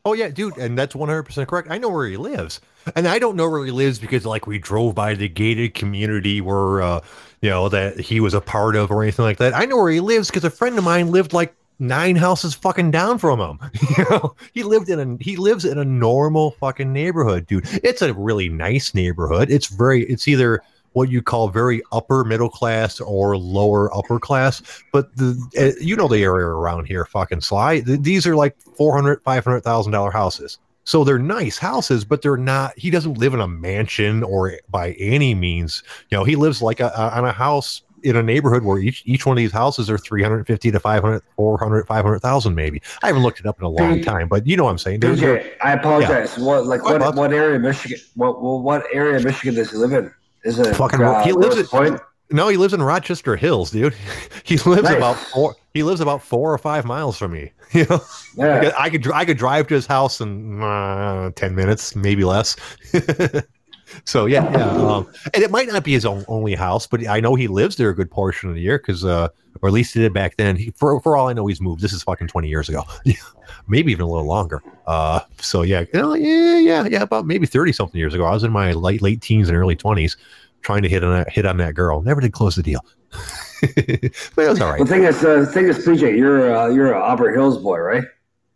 Oh 0.05 0.15
yeah, 0.15 0.29
dude, 0.29 0.57
and 0.57 0.79
that's 0.79 0.95
one 0.95 1.09
hundred 1.09 1.25
percent 1.25 1.49
correct. 1.49 1.69
I 1.71 1.79
know 1.79 1.91
where 1.91 2.07
he 2.07 2.17
lives, 2.17 2.61
and 2.97 3.07
I 3.07 3.19
don't 3.19 3.37
know 3.37 3.49
where 3.49 3.65
he 3.65 3.71
lives 3.71 3.99
because 3.99 4.25
like 4.25 4.47
we 4.47 4.59
drove 4.59 4.95
by 4.95 5.15
the 5.15 5.29
gated 5.29 5.75
community 5.75 6.41
where 6.41 6.81
uh, 6.81 7.01
you 7.43 7.51
know 7.51 7.69
that 7.69 8.01
he 8.01 8.21
was 8.21 8.33
a 8.33 8.41
part 8.41 8.77
of 8.77 8.91
or 8.91 9.03
anything 9.03 9.25
like 9.25 9.39
that. 9.39 9.55
I 9.55 9.67
know 9.67 9.77
where 9.77 9.91
he 9.91 10.01
lives 10.01 10.29
because 10.29 10.45
a 10.45 10.51
friend 10.51 10.79
of 10.79 10.85
mine 10.85 11.11
lived 11.11 11.33
like 11.33 11.55
nine 11.81 12.15
houses 12.15 12.55
fucking 12.55 12.91
down 12.91 13.19
from 13.19 13.41
him. 13.41 13.59
you 13.99 14.05
know, 14.11 14.35
he 14.53 14.63
lived 14.63 14.89
in 14.89 15.01
a 15.01 15.23
he 15.23 15.37
lives 15.37 15.65
in 15.65 15.79
a 15.79 15.85
normal 15.85 16.53
fucking 16.53 16.93
neighborhood, 16.93 17.47
dude. 17.47 17.67
It's 17.83 18.03
a 18.03 18.15
really 18.15 18.49
nice 18.49 18.95
neighborhood. 18.95 19.51
It's 19.51 19.67
very 19.67 20.05
it's 20.05 20.29
either 20.29 20.63
what 20.93 21.11
you 21.11 21.23
call 21.23 21.49
very 21.49 21.83
upper 21.93 22.25
middle 22.25 22.49
class 22.49 23.01
or 23.01 23.37
lower 23.37 23.95
upper 23.97 24.19
class 24.19 24.61
but 24.93 25.15
the 25.17 25.39
uh, 25.59 25.79
you 25.81 25.95
know 25.97 26.09
the 26.09 26.23
area 26.23 26.47
around 26.47 26.87
here 26.87 27.05
fucking 27.05 27.41
sly. 27.41 27.81
Th- 27.81 28.01
these 28.01 28.27
are 28.27 28.37
like 28.37 28.57
400 28.77 29.23
500000 29.23 29.93
dollar 29.93 30.11
houses. 30.11 30.59
So 30.85 31.05
they're 31.05 31.19
nice 31.19 31.59
houses 31.59 32.05
but 32.05 32.23
they're 32.23 32.37
not 32.37 32.77
he 32.77 32.91
doesn't 32.91 33.19
live 33.19 33.35
in 33.35 33.41
a 33.41 33.49
mansion 33.49 34.23
or 34.23 34.55
by 34.69 34.93
any 34.93 35.35
means. 35.35 35.83
You 36.11 36.19
know 36.19 36.25
he 36.25 36.37
lives 36.37 36.61
like 36.63 36.81
a, 36.81 36.89
a 36.97 37.11
on 37.19 37.25
a 37.25 37.33
house 37.33 37.83
in 38.03 38.17
a 38.17 38.23
neighborhood 38.23 38.65
where 38.65 38.79
each 38.79 39.03
each 39.05 39.27
one 39.27 39.37
of 39.37 39.39
these 39.43 39.53
houses 39.53 39.91
are 39.91 39.99
350 39.99 40.71
to 40.71 40.81
500 40.81 41.23
400 41.37 41.87
500000 41.87 42.55
maybe. 42.55 42.81
I 43.03 43.09
haven't 43.09 43.23
looked 43.23 43.41
it 43.41 43.47
up 43.47 43.59
in 43.59 43.65
a 43.65 43.69
long 43.69 44.03
time 44.03 44.27
but 44.27 44.47
you 44.47 44.57
know 44.57 44.65
what 44.65 44.71
i'm 44.71 44.79
saying. 44.79 45.01
They're- 45.01 45.15
DJ, 45.15 45.53
I 45.63 45.73
apologize. 45.75 46.37
What 46.39 46.67
like 46.67 46.83
What, 46.83 47.15
what 47.15 47.33
area 47.33 47.57
of 47.57 47.63
Michigan? 47.63 47.99
What 48.15 48.43
what, 48.43 48.63
what 48.63 48.87
area 48.93 49.19
of 49.19 49.25
Michigan 49.25 49.55
does 49.55 49.71
he 49.71 49.77
live 49.77 49.93
in? 49.93 50.11
Is 50.45 50.59
it 50.59 50.75
Fucking- 50.77 51.03
uh, 51.03 51.23
he 51.25 51.33
lives 51.33 51.57
at- 51.59 51.67
Point? 51.67 52.01
No, 52.33 52.47
he 52.49 52.57
lives 52.57 52.73
in 52.73 52.81
Rochester 52.83 53.35
Hills, 53.37 53.71
dude. 53.73 53.95
He 54.45 54.57
lives 54.59 54.83
Nice. 54.85 54.97
about 54.97 55.17
four. 55.17 55.55
He 55.75 55.83
lives 55.83 56.01
about 56.01 56.23
four 56.23 56.53
or 56.53 56.59
five 56.59 56.85
miles 56.85 57.17
from 57.19 57.33
me. 57.33 57.53
You 57.73 57.87
know, 57.89 58.01
Yeah. 58.37 58.73
I 58.79 58.91
could 58.91 59.11
I 59.13 59.25
could 59.25 59.37
drive 59.37 59.69
to 59.69 59.75
his 59.75 59.87
house 59.87 60.21
in 60.21 60.61
uh, 60.63 61.31
ten 61.37 61.55
minutes, 61.55 61.95
maybe 61.95 62.25
less. 62.25 62.57
so 64.05 64.27
yeah, 64.27 64.51
yeah. 64.53 64.71
Um, 64.71 65.07
and 65.35 65.43
it 65.43 65.51
might 65.51 65.69
not 65.69 65.85
be 65.85 65.93
his 65.93 66.05
own, 66.05 66.25
only 66.29 66.55
house, 66.55 66.87
but 66.87 67.07
I 67.07 67.21
know 67.21 67.35
he 67.35 67.49
lives 67.49 67.77
there 67.77 67.91
a 67.91 67.95
good 67.95 68.11
portion 68.11 68.49
of 68.49 68.55
the 68.55 68.61
year 68.61 68.79
because, 68.79 69.05
uh, 69.05 69.29
or 69.63 69.69
at 69.69 69.73
least 69.73 69.95
he 69.95 70.01
did 70.01 70.13
back 70.13 70.37
then. 70.37 70.57
He, 70.57 70.71
for 70.77 71.01
for 71.01 71.17
all 71.17 71.29
I 71.29 71.33
know, 71.33 71.47
he's 71.47 71.61
moved. 71.61 71.81
This 71.81 71.93
is 71.93 72.03
fucking 72.03 72.29
twenty 72.29 72.49
years 72.49 72.69
ago, 72.69 72.85
maybe 73.69 73.93
even 73.93 74.05
a 74.05 74.09
little 74.09 74.27
longer. 74.27 74.63
Uh, 74.87 75.21
so 75.39 75.63
yeah, 75.63 75.81
you 75.93 76.01
know, 76.01 76.15
yeah, 76.15 76.59
yeah, 76.59 76.87
yeah. 76.87 77.03
About 77.03 77.27
maybe 77.27 77.47
thirty 77.47 77.73
something 77.73 77.99
years 77.99 78.15
ago, 78.15 78.25
I 78.25 78.33
was 78.33 78.45
in 78.45 78.53
my 78.53 78.73
late 78.73 79.03
late 79.03 79.21
teens 79.21 79.49
and 79.49 79.57
early 79.57 79.77
twenties, 79.77 80.17
trying 80.63 80.83
to 80.83 80.89
hit 80.89 81.05
on 81.05 81.13
that 81.13 81.31
hit 81.31 81.47
on 81.47 81.57
that 81.59 81.75
girl. 81.75 82.03
Never 82.03 82.21
did 82.21 82.33
close 82.33 82.57
the 82.57 82.63
deal, 82.63 82.85
but 83.61 83.73
it 83.73 84.13
was 84.37 84.61
all 84.61 84.71
right. 84.71 84.79
The 84.79 84.87
thing 84.87 85.05
is, 85.05 85.25
uh, 85.25 85.41
the 85.41 85.47
thing 85.47 85.67
is, 85.67 85.79
PJ, 85.79 86.17
you're 86.17 86.55
uh, 86.55 86.69
you're 86.69 86.93
an 86.93 87.01
Auburn 87.03 87.35
Hills 87.35 87.59
boy, 87.59 87.79
right? 87.79 88.05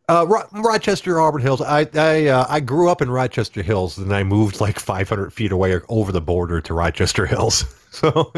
Uh, 0.07 0.27
Ro- 0.29 0.47
Rochester, 0.63 1.19
Auburn 1.19 1.41
Hills. 1.41 1.63
I 1.63 1.89
I 1.95 2.27
uh, 2.27 2.47
I 2.49 2.61
grew 2.61 2.91
up 2.91 3.01
in 3.01 3.11
Rochester 3.11 3.63
Hills, 3.63 3.97
and 3.97 4.15
I 4.15 4.23
moved 4.23 4.61
like 4.61 4.79
500 4.79 5.33
feet 5.33 5.51
away 5.51 5.81
over 5.89 6.13
the 6.13 6.21
border 6.21 6.61
to 6.61 6.75
Rochester 6.75 7.27
Hills. 7.27 7.65
So, 7.95 8.33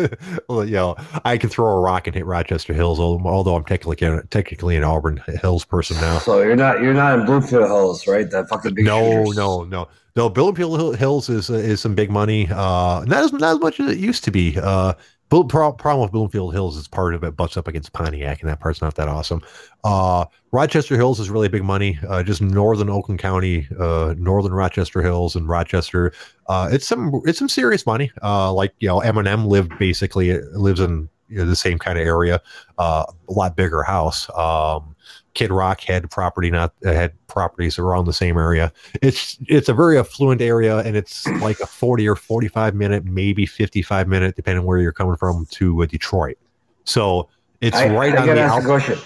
well, 0.51 0.67
you 0.67 0.73
know, 0.75 0.97
I 1.25 1.39
can 1.39 1.49
throw 1.49 1.65
a 1.69 1.81
rock 1.81 2.07
and 2.07 2.15
hit 2.15 2.27
Rochester 2.27 2.75
Hills, 2.75 3.01
although 3.01 3.55
I'm 3.55 3.65
technically 3.65 3.97
technically 4.29 4.77
an 4.77 4.85
Auburn 4.85 5.17
Hills 5.41 5.65
person 5.65 5.97
now. 5.99 6.19
So 6.19 6.43
you're 6.43 6.57
not 6.57 6.83
you're 6.83 6.93
not 6.93 7.19
in 7.19 7.25
Bloomfield 7.25 7.65
Hills, 7.65 8.07
right? 8.07 8.31
That 8.31 8.51
fucking 8.51 8.75
big. 8.75 8.85
No, 8.85 9.25
shooters. 9.25 9.37
no, 9.39 9.65
no, 9.65 9.89
no. 10.15 10.29
Bloomfield 10.29 10.79
Hill- 10.79 10.93
Hills 10.93 11.31
is 11.31 11.49
is 11.49 11.81
some 11.81 11.95
big 11.95 12.11
money. 12.11 12.47
Uh, 12.51 13.03
not 13.07 13.25
as 13.25 13.33
not 13.33 13.55
as 13.55 13.59
much 13.61 13.81
as 13.81 13.93
it 13.93 13.97
used 13.99 14.25
to 14.25 14.31
be. 14.31 14.59
Uh, 14.61 14.93
Problem 15.29 16.01
with 16.01 16.13
Bloomfield 16.13 16.53
Hills 16.53 16.77
is 16.77 16.87
part 16.87 17.15
of 17.15 17.25
it 17.25 17.37
butts 17.37 17.57
up 17.57 17.67
against 17.67 17.93
Pontiac, 17.93 18.41
and 18.41 18.51
that 18.51 18.61
part's 18.61 18.81
not 18.81 18.95
that 18.95 19.09
awesome. 19.09 19.43
Uh, 19.83 20.25
Rochester 20.53 20.97
Hills 20.97 21.19
is 21.19 21.31
really 21.31 21.49
big 21.49 21.65
money. 21.65 21.99
Uh, 22.09 22.23
just 22.23 22.41
northern 22.41 22.89
Oakland 22.89 23.19
County, 23.19 23.69
uh, 23.79 24.15
northern 24.19 24.53
Rochester 24.53 25.03
Hills, 25.03 25.35
and 25.35 25.49
Rochester. 25.49 26.13
Uh, 26.49 26.69
it's 26.71 26.87
some 26.87 27.21
it's 27.25 27.39
some 27.39 27.49
serious 27.49 27.87
money. 27.87 28.11
Uh, 28.23 28.53
like 28.53 28.73
you 28.79 28.89
know, 28.89 29.01
Eminem 29.01 29.47
lived 29.47 29.77
basically 29.79 30.41
lives 30.53 30.81
in 30.81 31.09
you 31.29 31.39
know, 31.39 31.45
the 31.45 31.57
same 31.57 31.79
kind 31.79 31.99
of 31.99 32.07
area. 32.07 32.41
Uh, 32.79 33.05
a 33.29 33.33
lot 33.33 33.57
bigger 33.57 33.83
house. 33.83 34.29
Um, 34.37 34.96
Kid 35.37 35.51
Rock 35.53 35.83
had 35.83 36.11
property 36.11 36.51
not 36.51 36.73
uh, 36.85 36.93
had 36.93 37.13
properties 37.29 37.79
around 37.79 38.07
the 38.07 38.13
same 38.13 38.39
area. 38.39 38.73
It's 39.03 39.37
it's 39.49 39.69
a 39.69 39.75
very 39.75 39.99
affluent 39.99 40.41
area, 40.41 40.79
and 40.79 40.97
it's 40.97 41.27
like 41.43 41.61
a 41.61 41.67
forty 41.67 42.09
or 42.09 42.17
forty 42.17 42.49
five 42.49 42.75
minute, 42.75 43.05
maybe 43.05 43.45
fifty 43.45 43.83
five 43.83 44.09
minute, 44.09 44.35
depending 44.35 44.65
where 44.65 44.79
you're 44.79 44.93
coming 44.93 45.17
from, 45.17 45.47
to 45.51 45.83
uh, 45.83 45.87
Detroit. 45.87 46.39
So 46.85 47.29
it's 47.61 47.77
I, 47.77 47.95
right 47.95 48.15
I 48.15 48.23
on 48.23 48.27
the 48.29 48.41
ask 48.41 48.55
a 48.55 48.57
out. 48.57 48.65
question. 48.65 48.99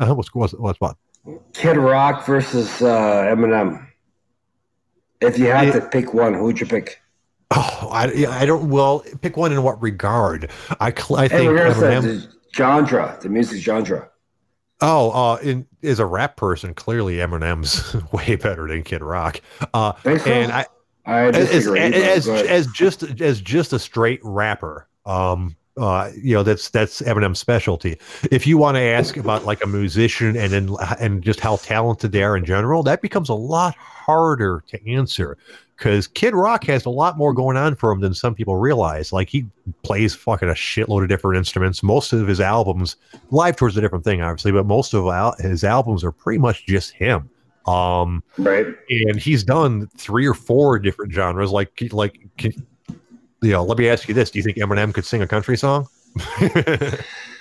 Uh, 0.00 0.14
what's 0.14 0.34
what's 0.34 0.52
what's 0.54 0.80
what? 0.80 0.96
Kid 1.52 1.76
Rock 1.76 2.26
versus 2.26 2.82
uh, 2.82 3.22
Eminem. 3.32 3.86
If 5.20 5.38
you 5.38 5.46
had 5.46 5.68
Yeah. 5.68 5.72
to 5.74 5.80
pick 5.88 6.12
one, 6.12 6.34
who 6.34 6.44
would 6.44 6.58
you 6.60 6.66
pick? 6.66 7.00
Oh, 7.52 7.88
I 7.92 8.26
I 8.28 8.46
don't. 8.46 8.68
Well, 8.68 9.04
pick 9.20 9.36
one 9.36 9.52
in 9.52 9.62
what 9.62 9.80
regard? 9.80 10.50
I 10.80 10.88
I 10.88 10.90
think 11.28 11.48
we're 11.48 11.56
gonna 11.58 11.74
say 11.74 11.94
Eminem. 11.94 12.02
the 12.02 12.28
genre, 12.54 13.16
the 13.22 13.28
music 13.28 13.60
genre. 13.62 14.10
Oh, 14.80 15.10
uh, 15.10 15.36
in 15.42 15.66
as 15.82 15.98
a 15.98 16.06
rap 16.06 16.36
person, 16.36 16.74
clearly 16.74 17.16
Eminem's 17.16 17.96
way 18.12 18.36
better 18.36 18.68
than 18.68 18.82
Kid 18.84 19.02
Rock. 19.02 19.40
Uh, 19.74 19.92
and 20.04 20.52
I 20.52 20.66
I 21.08 21.28
as, 21.28 21.50
disagree. 21.50 21.80
as, 21.80 22.28
as 22.28 22.66
just 22.68 23.02
as 23.20 23.40
just 23.40 23.72
a 23.72 23.78
straight 23.78 24.20
rapper 24.22 24.86
um 25.06 25.56
uh 25.78 26.10
you 26.14 26.34
know 26.34 26.42
that's 26.42 26.68
that's 26.68 27.00
Eminem's 27.00 27.38
specialty 27.38 27.98
if 28.30 28.46
you 28.46 28.58
want 28.58 28.76
to 28.76 28.80
ask 28.82 29.16
about 29.16 29.46
like 29.46 29.64
a 29.64 29.66
musician 29.66 30.36
and 30.36 30.52
then 30.52 30.76
and 31.00 31.22
just 31.22 31.40
how 31.40 31.56
talented 31.56 32.12
they 32.12 32.22
are 32.22 32.36
in 32.36 32.44
general 32.44 32.82
that 32.82 33.00
becomes 33.00 33.30
a 33.30 33.34
lot 33.34 33.74
harder 33.76 34.62
to 34.68 34.90
answer 34.90 35.38
because 35.78 36.08
Kid 36.08 36.34
Rock 36.34 36.64
has 36.64 36.84
a 36.84 36.90
lot 36.90 37.16
more 37.16 37.32
going 37.32 37.56
on 37.56 37.76
for 37.76 37.92
him 37.92 38.00
than 38.00 38.12
some 38.12 38.34
people 38.34 38.56
realize. 38.56 39.12
Like 39.12 39.28
he 39.28 39.46
plays 39.84 40.12
fucking 40.12 40.48
a 40.48 40.54
shitload 40.54 41.04
of 41.04 41.08
different 41.08 41.38
instruments. 41.38 41.84
Most 41.84 42.12
of 42.12 42.26
his 42.26 42.40
albums, 42.40 42.96
live 43.30 43.54
tours 43.54 43.76
a 43.76 43.80
different 43.80 44.04
thing, 44.04 44.20
obviously, 44.20 44.50
but 44.50 44.66
most 44.66 44.92
of 44.92 45.06
al- 45.06 45.36
his 45.38 45.62
albums 45.62 46.02
are 46.02 46.10
pretty 46.10 46.38
much 46.38 46.66
just 46.66 46.90
him. 46.90 47.30
Um, 47.66 48.24
right. 48.38 48.66
and 48.88 49.20
he's 49.20 49.44
done 49.44 49.88
three 49.96 50.26
or 50.26 50.34
four 50.34 50.78
different 50.78 51.12
genres. 51.12 51.52
Like, 51.52 51.70
like, 51.92 52.18
can, 52.38 52.52
you 53.40 53.52
know, 53.52 53.62
let 53.62 53.78
me 53.78 53.88
ask 53.88 54.08
you 54.08 54.14
this: 54.14 54.30
Do 54.30 54.38
you 54.38 54.42
think 54.42 54.56
Eminem 54.56 54.92
could 54.92 55.04
sing 55.04 55.22
a 55.22 55.28
country 55.28 55.56
song? 55.56 55.86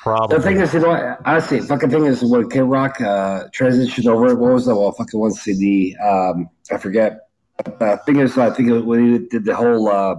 Probably. 0.04 0.38
The 0.38 0.44
thing 0.44 0.60
is, 0.60 0.74
you 0.74 0.82
know, 0.82 1.18
honestly, 1.26 1.60
fucking 1.62 1.90
thing 1.90 2.06
is 2.06 2.24
when 2.24 2.50
Kid 2.50 2.64
Rock 2.64 3.02
uh, 3.02 3.48
transitioned 3.48 4.06
over, 4.06 4.36
what 4.36 4.54
was 4.54 4.66
that? 4.66 4.76
Well, 4.76 4.92
fucking 4.92 5.20
one 5.20 5.32
CD. 5.32 5.96
Um, 5.98 6.50
I 6.72 6.78
forget. 6.78 7.27
Uh, 7.66 7.98
thing 7.98 8.20
is, 8.20 8.38
I 8.38 8.50
think 8.52 8.70
it- 8.70 8.86
when 8.86 9.12
he 9.14 9.18
did 9.28 9.46
the 9.46 9.56
whole 9.56 9.88
uh, 9.90 10.16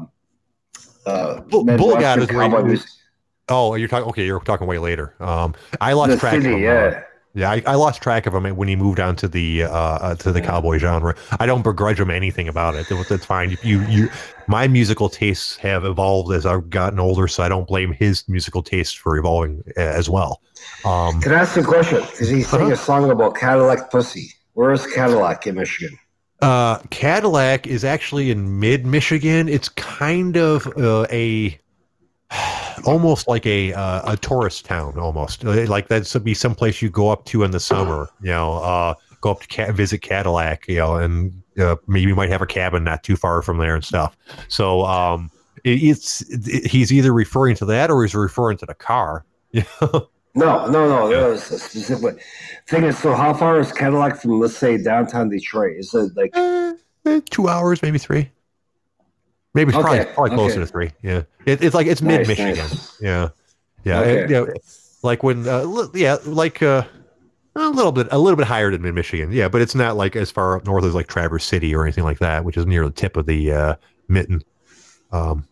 uh, 1.06 1.40
Bull- 1.42 1.64
Bull 1.64 1.96
is 1.96 2.30
right. 2.32 2.84
oh, 3.48 3.74
you're 3.74 3.88
talking. 3.88 4.08
Okay, 4.10 4.26
you're 4.26 4.40
talking 4.40 4.66
way 4.66 4.78
later. 4.78 5.14
Um, 5.20 5.54
I 5.80 5.92
lost 5.92 6.10
The 6.10 6.16
track. 6.18 6.34
of 6.38 6.42
CD, 6.42 6.54
him, 6.54 6.68
uh, 6.68 6.72
yeah. 6.72 7.02
Yeah, 7.34 7.50
I, 7.52 7.62
I 7.66 7.74
lost 7.76 8.02
track 8.02 8.26
of 8.26 8.34
him 8.34 8.44
when 8.56 8.66
he 8.68 8.74
moved 8.74 8.98
on 8.98 9.14
to 9.16 9.28
the 9.28 9.62
uh, 9.64 9.68
uh, 9.70 10.14
to 10.16 10.32
the 10.32 10.40
cowboy 10.40 10.78
genre. 10.78 11.14
I 11.38 11.46
don't 11.46 11.62
begrudge 11.62 12.00
him 12.00 12.10
anything 12.10 12.48
about 12.48 12.74
it. 12.74 12.88
That- 12.88 13.06
That's 13.08 13.24
fine. 13.24 13.56
You, 13.62 13.82
you, 13.82 14.08
my 14.48 14.66
musical 14.66 15.08
tastes 15.08 15.56
have 15.58 15.84
evolved 15.84 16.32
as 16.32 16.46
I've 16.46 16.68
gotten 16.70 16.98
older, 16.98 17.28
so 17.28 17.42
I 17.44 17.48
don't 17.48 17.66
blame 17.68 17.92
his 17.92 18.28
musical 18.28 18.62
tastes 18.62 18.94
for 18.94 19.16
evolving 19.16 19.62
uh, 19.76 19.80
as 19.80 20.10
well. 20.10 20.40
Um, 20.84 21.20
Can 21.20 21.32
I 21.32 21.40
ask 21.40 21.54
you 21.54 21.62
a 21.62 21.64
question? 21.64 22.00
Because 22.00 22.28
he 22.28 22.42
sang 22.42 22.62
Uh-huh. 22.62 22.72
a 22.72 22.76
song 22.76 23.10
about 23.10 23.36
Cadillac 23.36 23.90
pussy. 23.90 24.32
Where 24.54 24.72
is 24.72 24.84
Cadillac 24.92 25.46
in 25.46 25.54
Michigan? 25.54 25.96
Uh, 26.40 26.78
Cadillac 26.90 27.66
is 27.66 27.84
actually 27.84 28.30
in 28.30 28.60
mid 28.60 28.86
Michigan. 28.86 29.48
It's 29.48 29.68
kind 29.68 30.36
of 30.36 30.66
uh, 30.78 31.06
a 31.10 31.58
almost 32.84 33.28
like 33.28 33.46
a 33.46 33.72
uh, 33.72 34.12
a 34.12 34.16
tourist 34.16 34.64
town, 34.64 34.98
almost 34.98 35.44
like 35.44 35.88
that's 35.88 36.14
be 36.16 36.34
someplace 36.34 36.80
you 36.80 36.90
go 36.90 37.10
up 37.10 37.24
to 37.26 37.42
in 37.42 37.50
the 37.50 37.60
summer. 37.60 38.08
You 38.20 38.30
know, 38.30 38.54
uh, 38.54 38.94
go 39.20 39.30
up 39.30 39.40
to 39.40 39.48
Ca- 39.48 39.72
visit 39.72 40.02
Cadillac. 40.02 40.68
You 40.68 40.76
know, 40.76 40.96
and 40.96 41.42
uh, 41.58 41.76
maybe 41.86 42.08
you 42.08 42.14
might 42.14 42.30
have 42.30 42.42
a 42.42 42.46
cabin 42.46 42.84
not 42.84 43.02
too 43.02 43.16
far 43.16 43.42
from 43.42 43.58
there 43.58 43.74
and 43.74 43.84
stuff. 43.84 44.16
So 44.48 44.84
um, 44.84 45.30
it, 45.64 45.82
it's 45.82 46.22
it, 46.28 46.66
he's 46.66 46.92
either 46.92 47.12
referring 47.12 47.56
to 47.56 47.64
that 47.66 47.90
or 47.90 48.02
he's 48.04 48.14
referring 48.14 48.58
to 48.58 48.66
the 48.66 48.74
car. 48.74 49.24
You 49.50 49.62
know? 49.80 50.10
No, 50.34 50.66
no, 50.66 50.88
no. 50.88 51.08
That 51.08 51.28
was 51.30 51.42
specifically. 51.42 52.20
Thing 52.66 52.84
is, 52.84 52.98
so 52.98 53.14
how 53.14 53.34
far 53.34 53.58
is 53.58 53.72
Cadillac 53.72 54.16
from, 54.20 54.38
let's 54.40 54.56
say, 54.56 54.76
downtown 54.76 55.28
Detroit? 55.28 55.76
Is 55.78 55.92
it 55.94 56.16
like 56.16 56.30
eh, 56.36 57.20
two 57.30 57.48
hours, 57.48 57.82
maybe 57.82 57.98
three. 57.98 58.30
Maybe 59.54 59.72
probably 59.72 60.00
Okay, 60.00 60.12
probably 60.14 60.36
closer 60.36 60.52
okay. 60.54 60.60
to 60.60 60.66
three. 60.66 60.90
Yeah, 61.02 61.22
it, 61.46 61.64
it's 61.64 61.74
like 61.74 61.86
it's 61.86 62.02
mid 62.02 62.28
Michigan. 62.28 62.56
nice. 62.56 62.96
Yeah, 63.00 63.28
Yeah, 63.84 64.00
Okay. 64.00 64.20
and, 64.22 64.30
you 64.30 64.36
know, 64.46 64.52
like 65.02 65.22
when 65.22 65.48
uh, 65.48 65.62
li- 65.62 65.88
yeah, 65.94 66.18
like 66.24 66.62
uh, 66.62 66.84
a 67.56 67.68
little 67.70 67.90
bit 67.90 68.08
a 68.10 68.18
little 68.18 68.36
bit 68.36 68.46
higher 68.46 68.70
than 68.70 68.82
mid 68.82 68.94
Michigan. 68.94 69.32
Yeah, 69.32 69.48
but 69.48 69.62
it's 69.62 69.74
not 69.74 69.96
like 69.96 70.14
as 70.14 70.30
far 70.30 70.56
up 70.56 70.66
north 70.66 70.84
as 70.84 70.94
like 70.94 71.06
Traverse 71.08 71.44
City 71.44 71.74
or 71.74 71.82
anything 71.84 72.04
like 72.04 72.18
that, 72.18 72.44
which 72.44 72.56
is 72.56 72.66
near 72.66 72.84
the 72.84 72.90
tip 72.92 73.16
of 73.16 73.26
the 73.26 73.50
uh, 73.52 73.74
mitten. 74.08 74.42
Um, 75.10 75.48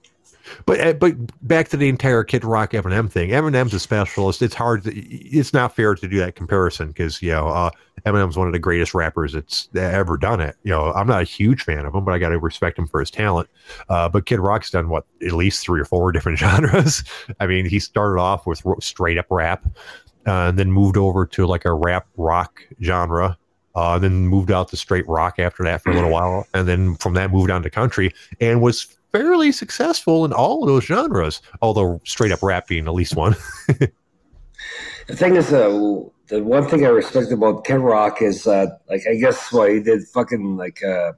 but 0.65 0.81
uh, 0.81 0.93
but 0.95 1.15
back 1.47 1.69
to 1.69 1.77
the 1.77 1.89
entire 1.89 2.25
Kid 2.25 2.45
Rock 2.45 2.73
Eminem 2.73 3.11
thing. 3.11 3.31
Eminem's 3.31 3.75
a 3.75 3.81
specialist. 3.81 4.43
It's 4.43 4.55
hard. 4.55 4.85
To, 4.85 4.95
it's 4.95 5.53
not 5.53 5.75
fair 5.75 5.95
to 5.95 6.09
do 6.09 6.19
that 6.19 6.37
comparison 6.37 6.89
because 6.89 7.21
you 7.23 7.31
know 7.31 7.49
uh, 7.49 7.71
Eminem's 8.05 8.37
one 8.37 8.47
of 8.47 8.53
the 8.53 8.59
greatest 8.59 8.95
rappers 8.95 9.33
that's 9.33 9.69
ever 9.75 10.17
done 10.17 10.41
it. 10.41 10.57
You 10.63 10.71
know, 10.71 10.93
I'm 10.93 11.07
not 11.07 11.23
a 11.23 11.25
huge 11.25 11.63
fan 11.63 11.85
of 11.85 11.95
him, 11.95 12.05
but 12.05 12.13
I 12.13 12.19
got 12.19 12.31
to 12.31 12.39
respect 12.39 12.79
him 12.79 12.87
for 12.87 13.01
his 13.01 13.11
talent. 13.11 13.49
Uh, 13.89 14.09
but 14.09 14.27
Kid 14.27 14.41
Rock's 14.41 14.71
done 14.71 14.89
what 14.89 15.05
at 15.25 15.33
least 15.33 15.65
three 15.65 15.81
or 15.81 15.85
four 15.85 16.13
different 16.17 16.39
genres. 16.39 17.03
I 17.41 17.47
mean, 17.47 17.67
he 17.67 17.81
started 17.81 18.21
off 18.21 18.47
with 18.47 18.63
straight 18.81 19.19
up 19.19 19.27
rap, 19.31 19.65
uh, 20.27 20.49
and 20.49 20.59
then 20.59 20.73
moved 20.73 20.97
over 20.97 21.27
to 21.27 21.47
like 21.47 21.65
a 21.65 21.73
rap 21.73 22.07
rock 22.17 22.63
genre. 22.83 23.37
Uh, 23.75 23.99
then 23.99 24.27
moved 24.27 24.51
out 24.51 24.69
to 24.69 24.77
straight 24.77 25.07
rock 25.07 25.39
after 25.39 25.63
that 25.63 25.83
for 25.83 25.91
a 25.91 25.95
little 25.95 26.09
while, 26.09 26.47
and 26.55 26.67
then 26.67 26.95
from 26.95 27.13
that 27.13 27.31
moved 27.31 27.51
on 27.51 27.63
to 27.63 27.69
country, 27.69 28.11
and 28.41 28.63
was 28.63 28.96
fairly 29.13 29.53
successful 29.53 30.25
in 30.25 30.33
all 30.33 30.63
of 30.63 30.69
those 30.69 30.85
genres. 30.85 31.41
Although 31.63 32.01
straight 32.05 32.33
up 32.33 32.43
rap 32.43 32.67
being 32.69 32.85
the 32.85 32.93
least 32.93 33.17
one. 33.17 33.37
The 35.07 35.15
thing 35.15 35.37
is, 35.37 35.53
uh, 35.53 35.69
the 36.27 36.43
one 36.43 36.67
thing 36.69 36.85
I 36.85 36.89
respect 36.89 37.31
about 37.31 37.65
Kid 37.65 37.77
Rock 37.79 38.23
is, 38.23 38.45
uh, 38.47 38.67
like, 38.91 39.03
I 39.09 39.15
guess 39.15 39.53
what 39.53 39.71
he 39.71 39.81
did 39.81 40.03
fucking, 40.09 40.57
like, 40.57 40.83
uh, 40.83 41.13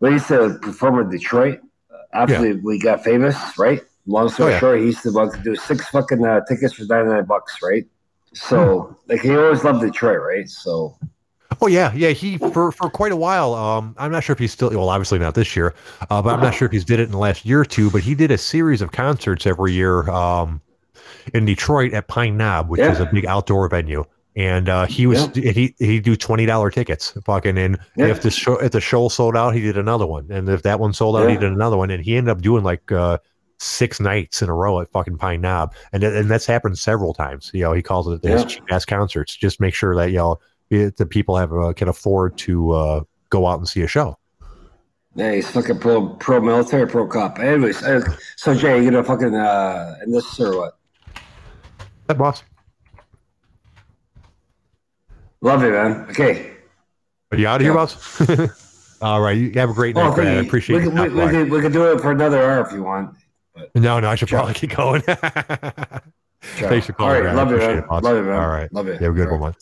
we 0.00 0.10
used 0.10 0.26
to 0.28 0.58
perform 0.60 0.98
in 0.98 1.10
Detroit 1.10 1.60
uh, 1.92 1.96
after 2.12 2.58
we 2.64 2.78
got 2.80 3.04
famous, 3.04 3.36
right? 3.56 3.80
Long 4.06 4.28
story 4.28 4.50
Oh, 4.50 4.54
yeah. 4.54 4.58
short, 4.58 4.80
he 4.80 4.86
used 4.86 5.02
to 5.04 5.12
to 5.12 5.40
do 5.44 5.54
six 5.54 5.88
fucking 5.90 6.24
uh, 6.26 6.40
tickets 6.48 6.74
for 6.74 6.84
99 6.84 7.24
bucks, 7.26 7.58
right? 7.62 7.86
So, 8.32 8.96
like, 9.08 9.20
he 9.20 9.30
always 9.36 9.62
loved 9.62 9.80
Detroit, 9.82 10.20
right? 10.20 10.48
So, 10.48 10.96
Oh 11.64 11.66
yeah, 11.66 11.94
yeah. 11.94 12.10
He 12.10 12.36
for 12.36 12.70
for 12.72 12.90
quite 12.90 13.10
a 13.10 13.16
while. 13.16 13.54
Um, 13.54 13.94
I'm 13.96 14.12
not 14.12 14.22
sure 14.22 14.34
if 14.34 14.38
he's 14.38 14.52
still 14.52 14.68
well, 14.68 14.90
obviously 14.90 15.18
not 15.18 15.34
this 15.34 15.56
year, 15.56 15.74
uh, 16.10 16.20
but 16.20 16.34
I'm 16.34 16.42
not 16.42 16.54
sure 16.54 16.66
if 16.66 16.72
he's 16.72 16.84
did 16.84 17.00
it 17.00 17.04
in 17.04 17.10
the 17.10 17.16
last 17.18 17.46
year 17.46 17.60
or 17.60 17.64
two. 17.64 17.90
But 17.90 18.02
he 18.02 18.14
did 18.14 18.30
a 18.30 18.36
series 18.36 18.82
of 18.82 18.92
concerts 18.92 19.46
every 19.46 19.72
year 19.72 20.08
um, 20.10 20.60
in 21.32 21.46
Detroit 21.46 21.94
at 21.94 22.06
Pine 22.08 22.36
Knob, 22.36 22.68
which 22.68 22.82
is 22.82 23.00
a 23.00 23.06
big 23.06 23.24
outdoor 23.24 23.66
venue. 23.70 24.04
And 24.36 24.68
uh, 24.68 24.84
he 24.84 25.06
was 25.06 25.26
he 25.34 25.74
he 25.78 26.00
do 26.00 26.16
twenty 26.16 26.44
dollar 26.44 26.70
tickets, 26.70 27.14
fucking. 27.24 27.56
And 27.56 27.78
Yeah. 27.96 28.06
if 28.08 28.20
the 28.20 28.30
show 28.30 28.58
if 28.58 28.72
the 28.72 28.80
show 28.82 29.08
sold 29.08 29.34
out, 29.34 29.54
he 29.54 29.62
did 29.62 29.78
another 29.78 30.06
one. 30.06 30.26
And 30.30 30.48
if 30.50 30.62
that 30.64 30.80
one 30.80 30.92
sold 30.92 31.16
out, 31.16 31.30
he 31.30 31.36
did 31.38 31.50
another 31.50 31.78
one. 31.78 31.90
And 31.90 32.04
he 32.04 32.16
ended 32.16 32.30
up 32.30 32.42
doing 32.42 32.62
like 32.62 32.92
uh, 32.92 33.18
six 33.58 34.00
nights 34.00 34.42
in 34.42 34.50
a 34.50 34.54
row 34.54 34.80
at 34.80 34.90
fucking 34.92 35.16
Pine 35.16 35.40
Knob, 35.40 35.72
and 35.94 36.04
and 36.04 36.30
that's 36.30 36.44
happened 36.44 36.76
several 36.78 37.14
times. 37.14 37.50
You 37.54 37.62
know, 37.62 37.72
he 37.72 37.80
calls 37.80 38.06
it 38.08 38.22
his 38.22 38.42
Yeah. 38.42 38.44
cheap 38.44 38.64
ass 38.70 38.84
concerts. 38.84 39.34
Just 39.34 39.60
make 39.60 39.72
sure 39.72 39.94
that 39.94 40.10
you 40.10 40.18
know 40.18 40.38
it, 40.74 40.96
the 40.96 41.06
people 41.06 41.36
have 41.36 41.52
uh, 41.52 41.72
can 41.72 41.88
afford 41.88 42.36
to 42.38 42.70
uh, 42.72 43.00
go 43.30 43.46
out 43.46 43.58
and 43.58 43.68
see 43.68 43.82
a 43.82 43.86
show. 43.88 44.18
yeah, 45.14 45.32
he's 45.32 45.50
fucking 45.50 45.78
pro, 45.78 46.08
pro 46.16 46.40
military, 46.40 46.86
pro 46.86 47.06
cop. 47.06 47.38
Anyways, 47.38 47.82
uh, 47.82 48.00
so, 48.36 48.54
Jay, 48.54 48.82
you 48.82 48.90
gonna 48.90 49.04
fucking, 49.04 49.34
uh, 49.34 49.96
end 50.02 50.14
this 50.14 50.38
or 50.40 50.56
what? 50.58 50.78
That 52.08 52.18
boss. 52.18 52.42
Love 55.40 55.62
you, 55.62 55.70
man. 55.72 56.06
Okay. 56.10 56.50
Are 57.32 57.38
you 57.38 57.46
out 57.46 57.60
of 57.60 57.62
here, 57.66 57.74
boss? 57.74 58.20
All 59.02 59.20
right. 59.20 59.36
You 59.36 59.50
have 59.54 59.70
a 59.70 59.74
great 59.74 59.94
night, 59.94 60.08
Oh, 60.10 60.14
Brad. 60.14 60.26
I 60.28 60.30
thank 60.34 60.42
you. 60.44 60.48
appreciate 60.48 60.76
we, 60.82 60.88
we, 60.88 60.94
stopping 60.94 61.14
we, 61.14 61.20
by. 61.20 61.42
we 61.56 61.60
can 61.62 61.72
do 61.72 61.92
it 61.92 62.00
for 62.00 62.10
another 62.12 62.42
hour 62.42 62.66
if 62.66 62.72
you 62.72 62.82
want. 62.82 63.14
No, 63.74 64.00
no, 64.00 64.08
I 64.08 64.14
should 64.14 64.28
Sure. 64.28 64.38
probably 64.38 64.54
keep 64.60 64.74
going. 64.74 65.02
Sure. 65.02 66.68
Thanks 66.68 66.86
for 66.86 66.92
calling, 66.94 67.16
All 67.16 67.22
Brad. 67.22 67.36
love 67.36 67.50
you, 67.50 67.56
man. 67.58 67.78
it, 67.78 67.88
boss. 67.88 68.02
Love 68.04 68.16
you, 68.16 68.22
man. 68.24 68.40
All 68.40 68.48
right. 68.48 68.72
Love 68.72 68.86
you. 68.86 68.92
You 68.94 68.98
have 69.00 69.12
a 69.12 69.14
good 69.16 69.26
All 69.28 69.32
right. 69.34 69.40
one. 69.40 69.54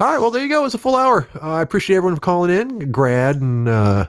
All 0.00 0.08
right. 0.12 0.18
Well, 0.18 0.30
there 0.30 0.42
you 0.42 0.48
go. 0.48 0.64
It's 0.64 0.74
a 0.74 0.78
full 0.78 0.96
hour. 0.96 1.28
Uh, 1.40 1.52
I 1.54 1.62
appreciate 1.62 1.96
everyone 1.96 2.16
for 2.16 2.20
calling 2.20 2.50
in. 2.50 2.90
Grad 2.90 3.36
and 3.36 3.68
uh, 3.68 4.08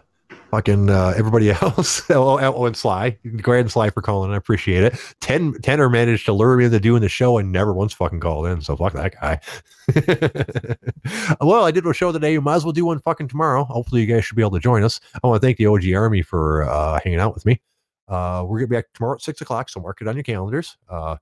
fucking 0.49 0.89
uh, 0.89 1.13
everybody 1.15 1.51
else. 1.61 2.01
oh, 2.09 2.65
and 2.65 2.75
Sly. 2.75 3.17
Grad 3.41 3.61
and 3.61 3.71
Sly 3.71 3.91
for 3.91 4.01
calling. 4.01 4.31
in. 4.31 4.33
I 4.33 4.37
appreciate 4.37 4.83
it. 4.83 4.99
Ten, 5.21 5.53
Tedder 5.61 5.89
managed 5.89 6.25
to 6.25 6.33
lure 6.33 6.57
me 6.57 6.65
into 6.65 6.79
doing 6.79 7.01
the 7.01 7.09
show 7.09 7.37
and 7.37 7.51
never 7.51 7.71
once 7.73 7.93
fucking 7.93 8.19
called 8.19 8.47
in. 8.47 8.61
So 8.61 8.75
fuck 8.75 8.93
that 8.93 9.13
guy. 9.21 9.39
well, 11.41 11.65
I 11.65 11.71
did 11.71 11.85
a 11.85 11.93
show 11.93 12.11
today. 12.11 12.33
You 12.33 12.41
might 12.41 12.55
as 12.55 12.65
well 12.65 12.73
do 12.73 12.85
one 12.85 12.99
fucking 12.99 13.27
tomorrow. 13.27 13.63
Hopefully, 13.65 14.01
you 14.01 14.07
guys 14.07 14.25
should 14.25 14.35
be 14.37 14.41
able 14.41 14.51
to 14.51 14.59
join 14.59 14.83
us. 14.83 14.99
I 15.23 15.27
want 15.27 15.39
to 15.41 15.45
thank 15.45 15.57
the 15.57 15.67
OG 15.67 15.83
Army 15.93 16.23
for 16.23 16.63
uh, 16.63 16.99
hanging 17.03 17.19
out 17.19 17.35
with 17.35 17.45
me. 17.45 17.61
Uh, 18.07 18.43
we're 18.47 18.57
gonna 18.59 18.67
be 18.67 18.75
back 18.75 18.85
tomorrow 18.93 19.15
at 19.15 19.21
six 19.21 19.41
o'clock, 19.41 19.69
so 19.69 19.79
mark 19.79 19.99
it 20.01 20.07
on 20.07 20.15
your 20.15 20.23
calendars. 20.23 20.77
Uh, 20.89 21.17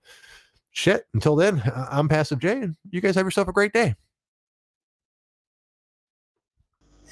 shit. 0.72 1.06
Until 1.14 1.36
then, 1.36 1.62
I'm 1.90 2.08
Passive 2.10 2.40
J, 2.40 2.62
and 2.62 2.76
you 2.92 3.02
guys 3.02 3.16
have 3.16 3.26
yourself 3.26 3.48
a 3.50 3.54
great 3.54 3.74
day. 3.74 3.96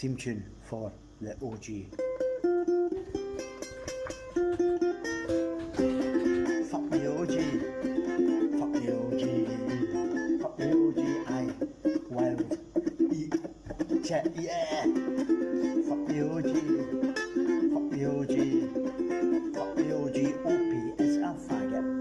theme 0.01 0.17
tune 0.17 0.43
for 0.63 0.91
the 1.21 1.33
OG. 1.33 1.67
Fuck 6.71 6.89
the 6.89 7.01
OG, 7.05 7.35
fuck 8.57 8.71
the 8.73 8.89
OG, 8.97 9.23
fuck 10.41 10.57
the 10.57 10.69
OG. 10.81 11.01
I 11.29 11.53
wild 12.09 12.57
eat 13.11 13.35
yeah. 14.39 14.85
Fuck 15.85 16.01
the 16.07 16.17
OG, 16.33 16.51
fuck 17.71 17.85
the 17.91 18.01
OG, 18.09 18.35
fuck 19.53 19.75
the 19.75 19.85
OG. 20.01 20.17
OP 20.47 20.99
is 20.99 21.17
a 21.17 21.35
faggot. 21.47 22.00